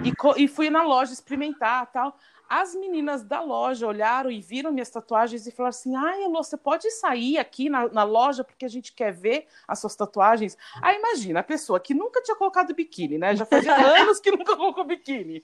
E, 0.05 0.13
e 0.43 0.49
fui 0.49 0.71
na 0.71 0.83
loja 0.83 1.13
experimentar 1.13 1.87
tal. 1.93 2.17
As 2.49 2.75
meninas 2.75 3.23
da 3.23 3.41
loja 3.41 3.87
olharam 3.87 4.31
e 4.31 4.39
viram 4.41 4.71
minhas 4.73 4.91
tatuagens 4.91 5.47
e 5.47 5.51
falaram 5.53 5.71
assim: 5.71 5.95
ai, 5.97 6.25
Elô, 6.25 6.43
você 6.43 6.57
pode 6.57 6.91
sair 6.91 7.39
aqui 7.39 7.69
na, 7.71 7.89
na 7.89 8.03
loja 8.05 8.43
porque 8.45 8.65
a 8.65 8.69
gente 8.69 8.93
quer 8.93 9.13
ver 9.13 9.47
as 9.67 9.79
suas 9.79 9.95
tatuagens. 9.97 10.57
Aí 10.83 10.97
imagina, 10.99 11.41
a 11.41 11.45
pessoa 11.45 11.79
que 11.81 11.95
nunca 11.95 12.21
tinha 12.23 12.37
colocado 12.37 12.75
biquíni, 12.75 13.17
né? 13.17 13.35
Já 13.37 13.47
fazia 13.47 13.75
anos 14.03 14.19
que 14.21 14.31
nunca 14.31 14.57
colocou 14.57 14.85
biquíni. 14.85 15.43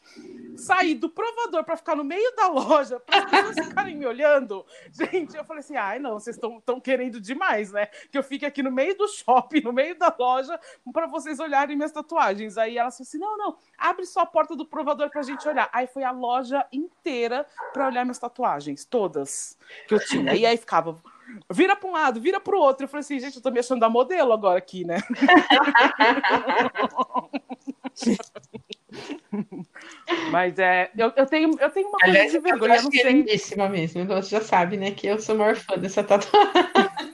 Sair 0.57 0.97
do 0.97 1.09
provador 1.09 1.63
para 1.65 1.77
ficar 1.77 1.95
no 1.95 2.03
meio 2.03 2.35
da 2.35 2.49
loja, 2.49 2.99
para 2.99 3.19
as 3.21 3.31
pessoas 3.31 3.57
ficarem 3.69 3.97
me 3.97 4.05
olhando. 4.05 4.67
Gente, 4.93 5.37
eu 5.37 5.45
falei 5.45 5.58
assim: 5.61 5.77
ai, 5.77 5.99
não, 5.99 6.15
vocês 6.15 6.37
estão 6.37 6.81
querendo 6.81 7.21
demais, 7.21 7.73
né? 7.73 7.87
Que 8.11 8.19
eu 8.19 8.23
fique 8.23 8.47
aqui 8.47 8.63
no 8.63 8.71
meio 8.71 8.97
do 8.97 9.09
shopping, 9.09 9.61
no 9.63 9.73
meio 9.73 9.99
da 9.99 10.15
loja, 10.19 10.59
para 10.93 11.07
vocês 11.07 11.41
olharem 11.41 11.77
minhas 11.77 11.93
tatuagens. 11.93 12.59
Aí 12.59 12.77
elas 12.79 12.97
falaram 12.97 13.09
assim: 13.09 13.19
não, 13.19 13.37
não, 13.37 13.57
abre 13.77 14.07
só 14.07 14.21
a 14.21 14.27
porta 14.27 14.55
do 14.57 14.67
provador 14.67 15.11
para 15.11 15.21
a 15.21 15.25
gente 15.25 15.47
olhar. 15.49 15.69
Aí 15.73 15.87
foi 15.87 16.05
a 16.05 16.11
loja 16.11 16.65
inteira 16.73 17.47
para 17.73 17.87
olhar 17.87 18.05
minhas 18.05 18.19
tatuagens, 18.19 18.85
todas 18.85 19.57
que 19.87 19.95
eu 19.95 20.01
tinha. 20.01 20.35
E 20.35 20.45
aí 20.47 20.57
ficava. 20.57 20.97
Vira 21.51 21.77
para 21.77 21.89
um 21.89 21.93
lado, 21.93 22.21
vira 22.21 22.41
para 22.41 22.57
o 22.57 22.59
outro. 22.59 22.85
Eu 22.85 22.89
falei 22.89 23.01
assim, 23.01 23.21
gente, 23.21 23.37
eu 23.37 23.43
tô 23.43 23.51
me 23.51 23.61
achando 23.61 23.81
da 23.81 23.91
modelo 23.91 24.33
agora 24.33 24.59
aqui, 24.59 24.85
né? 24.85 24.97
Mas 30.31 30.59
é, 30.59 30.91
eu, 30.97 31.13
eu, 31.17 31.27
tenho, 31.27 31.51
eu 31.61 31.71
tenho 31.71 31.89
uma 31.89 31.99
coisa 31.99 32.11
Aliás, 32.11 32.33
de 32.33 32.39
vergonha, 32.39 32.75
eu 32.75 32.79
acho 32.79 32.91
que 32.91 33.01
é 33.01 33.13
lindíssima 33.13 33.69
mesmo. 33.69 34.07
Você 34.07 34.31
já 34.31 34.41
sabe, 34.41 34.77
né? 34.77 34.93
Que 34.93 35.07
eu 35.07 35.19
sou 35.19 35.37
maior 35.37 35.57
fã 35.57 35.79
dessa 35.79 36.03
tatuagem. 36.03 36.53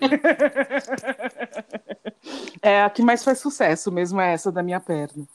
É, 2.63 2.83
a 2.83 2.89
que 2.89 3.03
mais 3.03 3.23
faz 3.23 3.39
sucesso 3.39 3.93
mesmo 3.93 4.19
é 4.19 4.33
essa 4.33 4.51
da 4.51 4.63
minha 4.63 4.81
perna. 4.81 5.27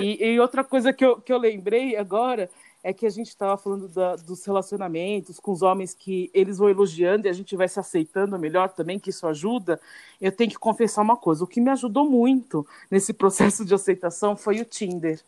E, 0.00 0.22
e 0.22 0.38
outra 0.38 0.62
coisa 0.62 0.92
que 0.92 1.02
eu, 1.02 1.18
que 1.18 1.32
eu 1.32 1.38
lembrei 1.38 1.96
agora 1.96 2.50
é 2.86 2.92
que 2.92 3.04
a 3.04 3.10
gente 3.10 3.26
estava 3.30 3.58
falando 3.58 3.88
da, 3.88 4.14
dos 4.14 4.44
relacionamentos 4.44 5.40
com 5.40 5.50
os 5.50 5.60
homens 5.60 5.92
que 5.92 6.30
eles 6.32 6.58
vão 6.58 6.70
elogiando 6.70 7.26
e 7.26 7.28
a 7.28 7.32
gente 7.32 7.56
vai 7.56 7.66
se 7.66 7.80
aceitando 7.80 8.38
melhor 8.38 8.68
também, 8.68 8.96
que 8.96 9.10
isso 9.10 9.26
ajuda. 9.26 9.80
Eu 10.20 10.30
tenho 10.30 10.50
que 10.50 10.56
confessar 10.56 11.02
uma 11.02 11.16
coisa: 11.16 11.42
o 11.42 11.48
que 11.48 11.60
me 11.60 11.68
ajudou 11.70 12.08
muito 12.08 12.64
nesse 12.88 13.12
processo 13.12 13.64
de 13.64 13.74
aceitação 13.74 14.36
foi 14.36 14.60
o 14.60 14.64
Tinder. 14.64 15.20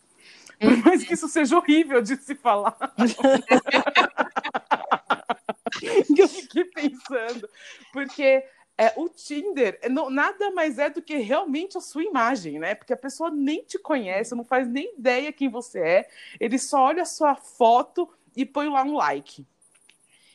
Por 0.60 0.76
mais 0.84 1.02
que 1.02 1.14
isso 1.14 1.26
seja 1.26 1.58
horrível 1.58 2.00
de 2.00 2.14
se 2.14 2.36
falar. 2.36 2.76
eu 6.16 6.28
fiquei 6.28 6.64
pensando. 6.64 7.48
Porque 7.92 8.44
é, 8.78 8.92
o 8.96 9.08
Tinder 9.08 9.80
não, 9.90 10.08
nada 10.08 10.52
mais 10.52 10.78
é 10.78 10.88
do 10.88 11.02
que 11.02 11.16
realmente 11.16 11.76
a 11.76 11.80
sua 11.80 12.04
imagem, 12.04 12.60
né? 12.60 12.76
Porque 12.76 12.92
a 12.92 12.96
pessoa 12.96 13.28
nem 13.28 13.64
te 13.64 13.76
conhece, 13.76 14.36
não 14.36 14.44
faz 14.44 14.68
nem 14.68 14.94
ideia 14.96 15.32
quem 15.32 15.48
você 15.48 15.80
é, 15.80 16.08
ele 16.38 16.58
só 16.60 16.82
olha 16.82 17.02
a 17.02 17.06
sua 17.06 17.34
foto 17.34 18.08
e 18.36 18.46
põe 18.46 18.68
lá 18.68 18.84
um 18.84 18.94
like. 18.94 19.44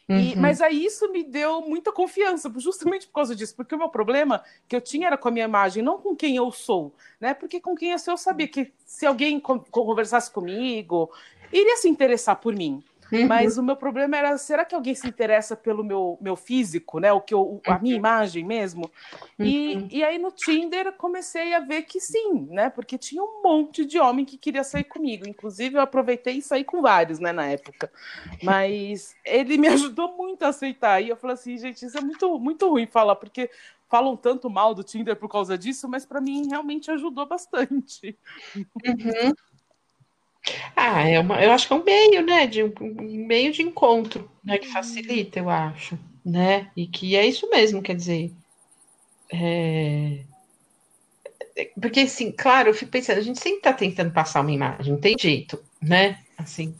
E, 0.09 0.11
uhum. 0.11 0.33
Mas 0.41 0.59
aí 0.59 0.83
isso 0.83 1.09
me 1.09 1.23
deu 1.23 1.61
muita 1.61 1.89
confiança, 1.89 2.51
justamente 2.57 3.07
por 3.07 3.13
causa 3.13 3.33
disso, 3.33 3.55
porque 3.55 3.73
o 3.73 3.77
meu 3.77 3.87
problema 3.87 4.43
que 4.67 4.75
eu 4.75 4.81
tinha 4.81 5.07
era 5.07 5.17
com 5.17 5.29
a 5.29 5.31
minha 5.31 5.45
imagem, 5.45 5.81
não 5.81 5.97
com 5.97 6.13
quem 6.13 6.35
eu 6.35 6.51
sou, 6.51 6.93
né? 7.21 7.33
Porque 7.33 7.61
com 7.61 7.73
quem 7.73 7.91
eu 7.91 7.99
sou, 7.99 8.13
eu 8.13 8.17
sabia 8.17 8.49
que 8.49 8.73
se 8.85 9.05
alguém 9.05 9.39
conversasse 9.39 10.29
comigo, 10.29 11.09
iria 11.53 11.77
se 11.77 11.87
interessar 11.87 12.35
por 12.35 12.53
mim. 12.53 12.83
Uhum. 13.13 13.27
Mas 13.27 13.57
o 13.59 13.63
meu 13.63 13.75
problema 13.75 14.17
era, 14.17 14.35
será 14.39 14.65
que 14.65 14.73
alguém 14.73 14.95
se 14.95 15.07
interessa 15.07 15.55
pelo 15.55 15.83
meu, 15.83 16.17
meu 16.19 16.35
físico, 16.35 16.99
né? 16.99 17.13
O 17.13 17.21
que 17.21 17.33
eu, 17.33 17.61
a 17.67 17.77
minha 17.77 17.93
uhum. 17.93 17.99
imagem 17.99 18.43
mesmo? 18.43 18.89
Uhum. 19.37 19.45
E, 19.45 19.87
e 19.99 20.03
aí 20.03 20.17
no 20.17 20.31
Tinder 20.31 20.91
comecei 20.93 21.53
a 21.53 21.59
ver 21.59 21.83
que 21.83 21.99
sim, 21.99 22.47
né? 22.49 22.71
Porque 22.71 22.97
tinha 22.97 23.21
um 23.21 23.43
monte 23.43 23.85
de 23.85 23.99
homem 23.99 24.25
que 24.25 24.35
queria 24.35 24.63
sair 24.63 24.83
comigo. 24.83 25.27
Inclusive, 25.27 25.75
eu 25.75 25.81
aproveitei 25.81 26.37
e 26.37 26.41
saí 26.41 26.63
com 26.63 26.81
vários, 26.81 27.19
né, 27.19 27.31
na 27.31 27.45
época. 27.45 27.91
Mas 28.41 29.15
ele 29.23 29.57
me 29.57 29.67
ajudou 29.69 30.17
muito 30.17 30.43
a 30.43 30.47
aceitar. 30.47 30.99
E 30.99 31.09
eu 31.09 31.15
falei 31.15 31.35
assim, 31.35 31.55
gente, 31.55 31.85
isso 31.85 31.97
é 31.97 32.01
muito, 32.01 32.39
muito 32.39 32.67
ruim 32.67 32.87
falar, 32.87 33.15
porque 33.15 33.47
falam 33.87 34.17
tanto 34.17 34.49
mal 34.49 34.73
do 34.73 34.83
Tinder 34.83 35.15
por 35.15 35.29
causa 35.29 35.55
disso, 35.55 35.87
mas 35.87 36.03
para 36.03 36.19
mim 36.19 36.47
realmente 36.49 36.89
ajudou 36.89 37.27
bastante. 37.27 38.17
Uhum. 38.55 39.33
Ah, 40.75 41.07
é 41.07 41.19
uma, 41.19 41.41
eu 41.41 41.51
acho 41.51 41.67
que 41.67 41.73
é 41.73 41.75
um 41.75 41.83
meio, 41.83 42.25
né? 42.25 42.47
De 42.47 42.63
um, 42.63 42.73
meio 43.27 43.51
de 43.51 43.61
encontro, 43.61 44.29
né? 44.43 44.57
Que 44.57 44.67
facilita, 44.67 45.39
eu 45.39 45.49
acho, 45.49 45.97
né? 46.25 46.69
E 46.75 46.87
que 46.87 47.15
é 47.15 47.25
isso 47.25 47.49
mesmo, 47.49 47.81
quer 47.81 47.95
dizer. 47.95 48.31
É... 49.31 50.19
Porque, 51.79 52.01
assim, 52.01 52.31
claro, 52.31 52.69
eu 52.69 52.73
fico 52.73 52.91
pensando, 52.91 53.19
a 53.19 53.21
gente 53.21 53.39
sempre 53.39 53.59
está 53.59 53.73
tentando 53.73 54.11
passar 54.11 54.41
uma 54.41 54.51
imagem, 54.51 54.93
não 54.93 54.99
tem 54.99 55.15
jeito, 55.17 55.63
né? 55.81 56.19
Assim, 56.37 56.75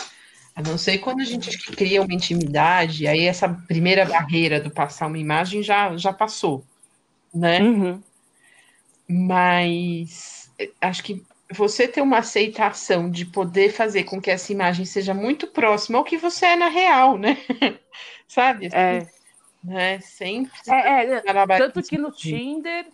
a 0.56 0.62
não 0.62 0.78
ser 0.78 0.98
quando 0.98 1.22
a 1.22 1.26
gente 1.26 1.58
cria 1.72 2.02
uma 2.02 2.14
intimidade, 2.14 3.08
aí 3.08 3.26
essa 3.26 3.48
primeira 3.50 4.06
barreira 4.06 4.60
do 4.60 4.70
passar 4.70 5.08
uma 5.08 5.18
imagem 5.18 5.64
já, 5.64 5.96
já 5.96 6.12
passou, 6.12 6.66
né? 7.34 7.62
Uhum. 7.62 8.02
Mas 9.08 10.50
acho 10.82 11.04
que 11.04 11.24
você 11.54 11.88
ter 11.88 12.02
uma 12.02 12.20
aceitação 12.20 13.10
de 13.10 13.26
poder 13.26 13.72
fazer 13.72 14.04
com 14.04 14.22
que 14.22 14.32
essa 14.32 14.52
imagem 14.52 14.86
seja 14.86 15.14
muito 15.14 15.48
próxima 15.48 15.98
ao 15.98 16.04
que 16.04 16.18
você 16.18 16.48
é 16.48 16.56
na 16.56 16.68
real, 16.68 17.18
né? 17.18 17.38
Sabe? 18.28 18.70
É. 18.74 19.08
Né? 19.64 20.00
Sempre. 20.02 20.52
É, 20.68 21.16
é, 21.16 21.58
tanto 21.58 21.82
que 21.82 21.98
no 21.98 22.12
Tinder 22.12 22.86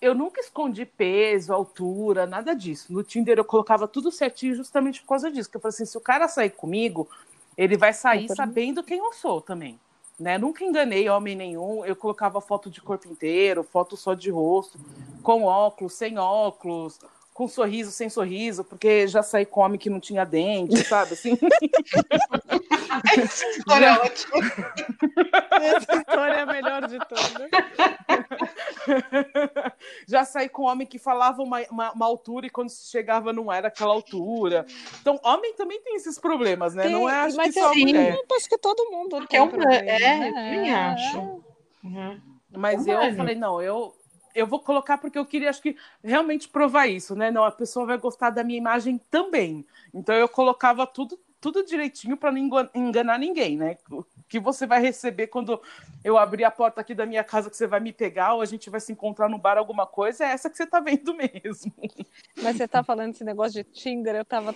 eu 0.00 0.14
nunca 0.14 0.40
escondi 0.40 0.84
peso, 0.84 1.52
altura, 1.52 2.26
nada 2.26 2.54
disso. 2.54 2.92
No 2.92 3.02
Tinder 3.02 3.38
eu 3.38 3.44
colocava 3.44 3.88
tudo 3.88 4.12
certinho 4.12 4.54
justamente 4.54 5.00
por 5.00 5.08
causa 5.08 5.30
disso. 5.30 5.50
Que 5.50 5.56
eu 5.56 5.60
falei 5.60 5.74
assim, 5.74 5.86
se 5.86 5.96
o 5.96 6.00
cara 6.00 6.28
sair 6.28 6.50
comigo, 6.50 7.08
ele 7.56 7.76
vai 7.76 7.92
sair 7.92 8.28
sabendo 8.28 8.82
quem 8.82 8.98
eu 8.98 9.12
sou 9.12 9.40
também. 9.40 9.78
Né? 10.18 10.38
Nunca 10.38 10.64
enganei 10.64 11.08
homem 11.08 11.34
nenhum. 11.34 11.84
Eu 11.84 11.96
colocava 11.96 12.40
foto 12.40 12.70
de 12.70 12.80
corpo 12.80 13.08
inteiro, 13.08 13.62
foto 13.64 13.96
só 13.96 14.14
de 14.14 14.30
rosto, 14.30 14.78
com 15.22 15.44
óculos, 15.44 15.94
sem 15.94 16.18
óculos, 16.18 16.98
com 17.36 17.46
sorriso, 17.46 17.90
sem 17.90 18.08
sorriso, 18.08 18.64
porque 18.64 19.06
já 19.06 19.22
saí 19.22 19.44
com 19.44 19.60
homem 19.60 19.78
que 19.78 19.90
não 19.90 20.00
tinha 20.00 20.24
dente, 20.24 20.82
sabe? 20.84 21.12
Assim. 21.12 21.36
Essa 23.14 23.46
história 23.50 23.84
é 23.84 23.92
ótima. 23.92 24.38
Essa 25.50 25.96
história 25.96 26.32
é 26.32 26.40
a 26.40 26.46
melhor 26.46 26.88
de 26.88 26.98
todas. 26.98 27.50
Já 30.08 30.24
saí 30.24 30.48
com 30.48 30.62
homem 30.62 30.86
que 30.86 30.98
falava 30.98 31.42
uma, 31.42 31.60
uma, 31.70 31.92
uma, 31.92 32.06
altura 32.06 32.46
e 32.46 32.50
quando 32.50 32.70
chegava 32.70 33.34
não 33.34 33.52
era 33.52 33.68
aquela 33.68 33.92
altura. 33.92 34.64
Então, 35.02 35.20
homem 35.22 35.52
também 35.52 35.78
tem 35.82 35.94
esses 35.96 36.18
problemas, 36.18 36.74
né? 36.74 36.84
Tem, 36.84 36.92
não 36.92 37.06
é 37.06 37.16
acho 37.16 37.36
mas 37.36 37.52
que 37.52 37.60
só 37.60 37.70
sim, 37.74 37.84
mulher. 37.84 38.18
Acho 38.34 38.48
que 38.48 38.56
todo 38.56 38.90
mundo 38.90 39.18
Porque 39.18 39.36
é 39.36 39.42
um 39.42 39.48
problema, 39.48 39.74
é, 39.74 39.98
né? 39.98 40.28
eu 40.28 40.34
também 40.34 40.74
acho. 40.74 41.18
Uhum. 41.84 42.20
Mas 42.56 42.86
eu 42.86 43.14
falei, 43.14 43.34
não, 43.34 43.60
eu, 43.60 43.94
eu 44.36 44.46
vou 44.46 44.60
colocar 44.60 44.98
porque 44.98 45.18
eu 45.18 45.24
queria, 45.24 45.48
acho 45.48 45.62
que, 45.62 45.76
realmente 46.04 46.48
provar 46.48 46.86
isso, 46.86 47.16
né? 47.16 47.30
Não, 47.30 47.42
a 47.42 47.50
pessoa 47.50 47.86
vai 47.86 47.98
gostar 47.98 48.30
da 48.30 48.44
minha 48.44 48.58
imagem 48.58 49.00
também. 49.10 49.66
Então 49.94 50.14
eu 50.14 50.28
colocava 50.28 50.86
tudo, 50.86 51.18
tudo 51.40 51.64
direitinho 51.64 52.16
para 52.16 52.30
não 52.30 52.68
enganar 52.74 53.18
ninguém, 53.18 53.56
né? 53.56 53.78
O 53.90 54.04
que 54.28 54.38
você 54.38 54.66
vai 54.66 54.80
receber 54.80 55.28
quando 55.28 55.60
eu 56.04 56.18
abrir 56.18 56.44
a 56.44 56.50
porta 56.50 56.82
aqui 56.82 56.94
da 56.94 57.06
minha 57.06 57.24
casa 57.24 57.48
que 57.48 57.56
você 57.56 57.66
vai 57.66 57.80
me 57.80 57.92
pegar 57.92 58.34
ou 58.34 58.42
a 58.42 58.46
gente 58.46 58.68
vai 58.68 58.80
se 58.80 58.92
encontrar 58.92 59.28
no 59.28 59.38
bar 59.38 59.56
alguma 59.56 59.86
coisa, 59.86 60.24
é 60.24 60.28
essa 60.28 60.50
que 60.50 60.56
você 60.56 60.64
está 60.64 60.80
vendo 60.80 61.14
mesmo. 61.16 61.72
Mas 62.42 62.56
você 62.56 62.64
está 62.64 62.84
falando 62.84 63.14
esse 63.14 63.24
negócio 63.24 63.64
de 63.64 63.70
Tinder, 63.70 64.16
eu 64.16 64.22
estava 64.22 64.54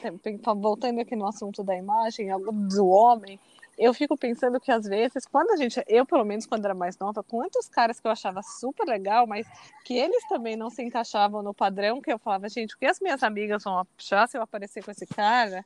voltando 0.57 1.01
aqui 1.01 1.17
no 1.17 1.27
assunto 1.27 1.65
da 1.65 1.75
imagem, 1.75 2.29
do 2.69 2.87
homem 2.87 3.41
eu 3.81 3.95
fico 3.95 4.15
pensando 4.15 4.61
que 4.61 4.71
às 4.71 4.85
vezes, 4.85 5.25
quando 5.25 5.53
a 5.53 5.57
gente, 5.57 5.83
eu 5.89 6.05
pelo 6.05 6.23
menos 6.23 6.45
quando 6.45 6.67
era 6.67 6.75
mais 6.75 6.99
nova, 6.99 7.23
quantos 7.23 7.67
caras 7.67 7.99
que 7.99 8.07
eu 8.07 8.11
achava 8.11 8.43
super 8.43 8.87
legal, 8.87 9.27
mas 9.27 9.47
que 9.87 9.95
eles 9.95 10.23
também 10.29 10.55
não 10.55 10.69
se 10.69 10.83
encaixavam 10.83 11.43
no 11.43 11.55
padrão, 11.55 11.99
que 11.99 12.13
eu 12.13 12.19
falava, 12.19 12.47
gente, 12.51 12.75
o 12.75 12.79
que 12.79 12.85
as 12.85 13.01
minhas 13.01 13.23
amigas 13.23 13.65
vão 13.65 13.87
achar 13.99 14.29
se 14.29 14.37
eu 14.37 14.43
aparecer 14.43 14.85
com 14.85 14.91
esse 14.91 15.07
cara? 15.07 15.65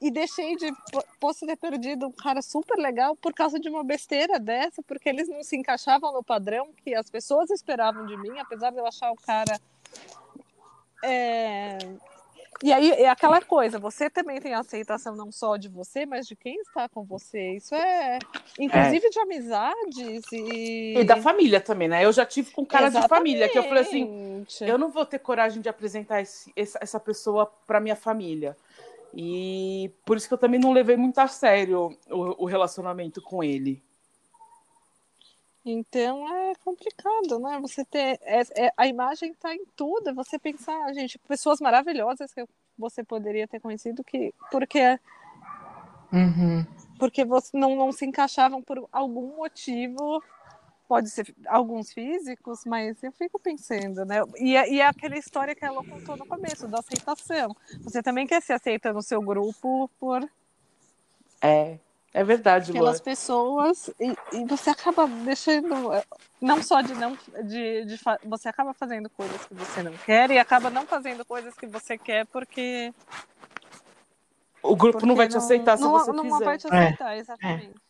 E 0.00 0.10
deixei 0.10 0.56
de, 0.56 0.72
posso 1.20 1.46
ter 1.46 1.56
perdido 1.56 2.06
um 2.06 2.12
cara 2.12 2.40
super 2.40 2.78
legal 2.78 3.14
por 3.14 3.34
causa 3.34 3.60
de 3.60 3.68
uma 3.68 3.84
besteira 3.84 4.40
dessa, 4.40 4.82
porque 4.82 5.10
eles 5.10 5.28
não 5.28 5.42
se 5.42 5.54
encaixavam 5.54 6.14
no 6.14 6.24
padrão 6.24 6.70
que 6.82 6.94
as 6.94 7.10
pessoas 7.10 7.50
esperavam 7.50 8.06
de 8.06 8.16
mim, 8.16 8.38
apesar 8.38 8.70
de 8.70 8.78
eu 8.78 8.86
achar 8.86 9.12
o 9.12 9.16
cara 9.16 9.60
é, 11.02 11.76
e 12.62 12.72
aí 12.72 12.90
é 12.90 13.08
aquela 13.08 13.40
coisa, 13.40 13.78
você 13.78 14.08
também 14.08 14.40
tem 14.40 14.54
aceitação 14.54 15.14
não 15.16 15.32
só 15.32 15.56
de 15.56 15.68
você, 15.68 16.06
mas 16.06 16.26
de 16.26 16.36
quem 16.36 16.56
está 16.60 16.88
com 16.88 17.04
você. 17.04 17.56
Isso 17.56 17.74
é, 17.74 18.18
inclusive 18.58 19.06
é. 19.06 19.10
de 19.10 19.18
amizades 19.18 20.32
e... 20.32 20.98
e 20.98 21.04
da 21.04 21.16
família 21.16 21.60
também, 21.60 21.88
né? 21.88 22.04
Eu 22.04 22.12
já 22.12 22.24
tive 22.24 22.50
com 22.50 22.64
cara 22.64 22.86
Exatamente. 22.86 23.08
de 23.08 23.16
família 23.16 23.48
que 23.48 23.58
eu 23.58 23.64
falei 23.64 23.82
assim, 23.82 24.46
eu 24.60 24.78
não 24.78 24.90
vou 24.90 25.04
ter 25.04 25.18
coragem 25.18 25.60
de 25.60 25.68
apresentar 25.68 26.20
esse, 26.20 26.52
essa 26.56 27.00
pessoa 27.00 27.46
para 27.66 27.80
minha 27.80 27.96
família. 27.96 28.56
E 29.16 29.90
por 30.04 30.16
isso 30.16 30.26
que 30.26 30.34
eu 30.34 30.38
também 30.38 30.58
não 30.58 30.72
levei 30.72 30.96
muito 30.96 31.18
a 31.18 31.28
sério 31.28 31.96
o, 32.10 32.44
o 32.44 32.46
relacionamento 32.46 33.22
com 33.22 33.44
ele. 33.44 33.82
Então 35.64 36.28
é 36.28 36.54
complicado, 36.56 37.38
né? 37.38 37.58
Você 37.60 37.84
ter. 37.84 38.18
É, 38.22 38.66
é, 38.66 38.72
a 38.76 38.86
imagem 38.86 39.30
está 39.30 39.54
em 39.54 39.64
tudo. 39.74 40.10
É 40.10 40.12
você 40.12 40.38
pensar, 40.38 40.92
gente, 40.92 41.18
pessoas 41.20 41.58
maravilhosas 41.58 42.34
que 42.34 42.44
você 42.76 43.02
poderia 43.02 43.48
ter 43.48 43.60
conhecido 43.60 44.04
que. 44.04 44.34
Porque. 44.50 44.98
Uhum. 46.12 46.66
Porque 46.98 47.24
você 47.24 47.56
não, 47.56 47.74
não 47.74 47.92
se 47.92 48.04
encaixavam 48.04 48.62
por 48.62 48.86
algum 48.92 49.36
motivo. 49.36 50.22
Pode 50.86 51.08
ser 51.08 51.34
alguns 51.46 51.94
físicos, 51.94 52.60
mas 52.66 53.02
eu 53.02 53.10
fico 53.12 53.38
pensando, 53.38 54.04
né? 54.04 54.20
E, 54.36 54.54
é, 54.54 54.70
e 54.70 54.80
é 54.80 54.86
aquela 54.86 55.16
história 55.16 55.54
que 55.54 55.64
ela 55.64 55.82
contou 55.82 56.14
no 56.14 56.26
começo, 56.26 56.68
da 56.68 56.80
aceitação. 56.80 57.56
Você 57.80 58.02
também 58.02 58.26
quer 58.26 58.42
se 58.42 58.52
aceita 58.52 58.92
no 58.92 59.00
seu 59.00 59.22
grupo 59.22 59.90
por. 59.98 60.28
É, 61.40 61.78
é 62.14 62.22
verdade, 62.22 62.72
pelas 62.72 63.00
pessoas 63.00 63.90
e, 64.00 64.16
e, 64.32 64.44
você 64.46 64.70
acaba 64.70 65.06
deixando 65.06 65.90
não 66.40 66.62
só 66.62 66.80
de 66.80 66.94
não 66.94 67.18
de, 67.42 67.84
de, 67.84 68.00
você 68.24 68.48
acaba 68.48 68.72
fazendo 68.72 69.10
coisas 69.10 69.44
que 69.44 69.52
você 69.52 69.82
não 69.82 69.92
quer 69.92 70.30
e 70.30 70.38
acaba 70.38 70.70
não 70.70 70.86
fazendo 70.86 71.24
coisas 71.24 71.54
que 71.54 71.66
você 71.66 71.98
quer 71.98 72.24
porque 72.26 72.94
o 74.62 74.76
grupo 74.76 74.92
porque 74.92 75.06
não 75.06 75.16
vai 75.16 75.26
te 75.28 75.36
aceitar 75.36 75.76
não, 75.76 75.98
se 75.98 76.06
você 76.06 76.12
não, 76.12 76.22
quiser. 76.22 76.38
Não 76.38 76.44
vai 76.44 76.58
te 76.58 76.66
aceitar, 76.68 77.14
é, 77.14 77.18
exatamente. 77.18 77.66
É. 77.66 77.84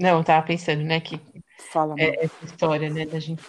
Não, 0.00 0.18
eu 0.18 0.24
tava 0.24 0.46
pensando, 0.46 0.84
né, 0.84 1.00
que 1.00 1.20
Fala, 1.72 1.94
é, 1.98 2.24
essa 2.24 2.44
história, 2.44 2.88
né, 2.88 3.04
da 3.04 3.18
gente 3.18 3.42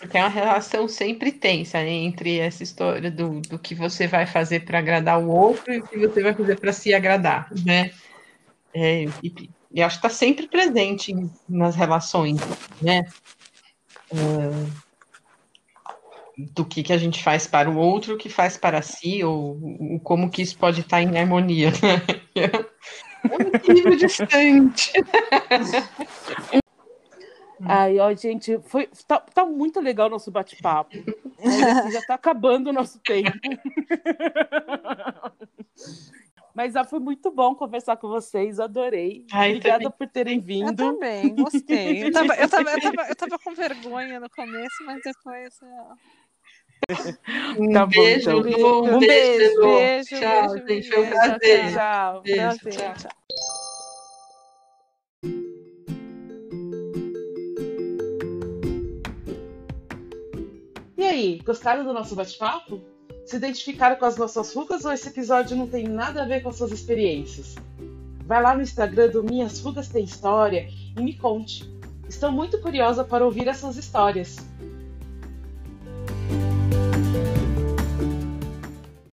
porque 0.00 0.16
é 0.16 0.22
uma 0.22 0.30
relação 0.30 0.88
sempre 0.88 1.30
tensa 1.30 1.78
né, 1.78 1.90
entre 1.90 2.38
essa 2.38 2.62
história 2.62 3.10
do, 3.10 3.40
do 3.42 3.58
que 3.58 3.74
você 3.74 4.06
vai 4.06 4.24
fazer 4.26 4.60
para 4.60 4.78
agradar 4.78 5.20
o 5.20 5.28
outro 5.28 5.70
e 5.70 5.78
o 5.78 5.86
que 5.86 5.98
você 5.98 6.22
vai 6.22 6.32
fazer 6.32 6.58
para 6.58 6.72
se 6.72 6.94
agradar, 6.94 7.50
né? 7.64 7.90
É, 8.72 9.04
e, 9.22 9.50
e, 9.70 9.82
acho 9.82 10.00
que 10.00 10.06
está 10.06 10.08
sempre 10.08 10.48
presente 10.48 11.14
nas 11.46 11.76
relações, 11.76 12.40
né? 12.80 13.06
Do 16.54 16.64
que, 16.64 16.82
que 16.82 16.94
a 16.94 16.98
gente 16.98 17.22
faz 17.22 17.46
para 17.46 17.68
o 17.68 17.76
outro, 17.76 18.14
o 18.14 18.18
que 18.18 18.30
faz 18.30 18.56
para 18.56 18.80
si, 18.80 19.22
ou, 19.22 19.60
ou 19.62 20.00
como 20.00 20.30
que 20.30 20.40
isso 20.40 20.56
pode 20.56 20.80
estar 20.80 21.02
em 21.02 21.18
harmonia. 21.18 21.70
Né? 21.70 22.02
É 23.22 23.70
um 23.70 23.74
nível 23.74 23.96
distante. 23.96 24.92
Ai, 27.62 27.98
ó, 27.98 28.12
gente, 28.14 28.58
foi, 28.62 28.88
tá, 29.06 29.20
tá 29.20 29.44
muito 29.44 29.80
legal 29.80 30.06
o 30.06 30.10
nosso 30.10 30.30
bate-papo. 30.30 30.96
já 31.92 32.00
tá 32.02 32.14
acabando 32.14 32.70
o 32.70 32.72
nosso 32.72 32.98
tempo. 33.00 33.32
Mas 36.54 36.72
já 36.74 36.84
foi 36.84 36.98
muito 36.98 37.30
bom 37.30 37.54
conversar 37.54 37.96
com 37.96 38.08
vocês, 38.08 38.58
adorei. 38.58 39.24
Ai, 39.32 39.50
Obrigada 39.50 39.84
também. 39.84 39.98
por 39.98 40.08
terem 40.08 40.38
Eu 40.38 40.42
vindo. 40.44 40.76
também, 40.76 41.34
gostei. 41.34 42.02
Eu 42.04 42.12
tava, 42.12 42.34
eu, 42.34 42.48
tava, 42.48 42.70
eu, 42.72 42.80
tava, 42.80 43.02
eu 43.08 43.16
tava 43.16 43.38
com 43.38 43.54
vergonha 43.54 44.18
no 44.20 44.28
começo, 44.28 44.84
mas 44.84 45.00
depois. 45.02 45.58
ó, 45.62 45.94
Um 47.58 47.72
Tá 47.72 47.86
bom, 47.86 48.02
beijo, 48.02 48.30
então. 48.30 48.38
Lu, 48.40 48.96
Um 48.96 48.98
beijo, 48.98 49.60
Lu. 49.60 49.66
beijo, 49.68 50.08
Tchau, 50.16 50.50
beijo, 50.50 50.68
gente. 50.68 50.88
Foi 50.88 50.98
um 50.98 51.02
beijo, 51.02 51.20
prazer. 51.20 51.72
Tchau. 51.72 52.22
Beijo, 52.22 52.58
Prazer, 52.58 52.72
tchau. 52.72 52.94
tchau. 55.22 55.40
Aí, 61.10 61.40
gostaram 61.44 61.84
do 61.84 61.92
nosso 61.92 62.14
bate-papo? 62.14 62.80
Se 63.26 63.36
identificaram 63.36 63.96
com 63.96 64.04
as 64.04 64.16
nossas 64.16 64.54
rugas 64.54 64.84
ou 64.84 64.92
esse 64.92 65.08
episódio 65.08 65.56
não 65.56 65.66
tem 65.66 65.84
nada 65.84 66.22
a 66.22 66.26
ver 66.26 66.42
com 66.42 66.48
as 66.48 66.56
suas 66.56 66.72
experiências? 66.72 67.56
Vai 68.24 68.40
lá 68.40 68.54
no 68.54 68.62
Instagram 68.62 69.08
do 69.08 69.22
Minhas 69.22 69.60
Rugas 69.60 69.88
Tem 69.88 70.04
História 70.04 70.68
e 70.96 71.02
me 71.02 71.14
conte. 71.14 71.68
Estou 72.08 72.30
muito 72.30 72.60
curiosa 72.60 73.04
para 73.04 73.24
ouvir 73.24 73.48
essas 73.48 73.76
histórias. 73.76 74.36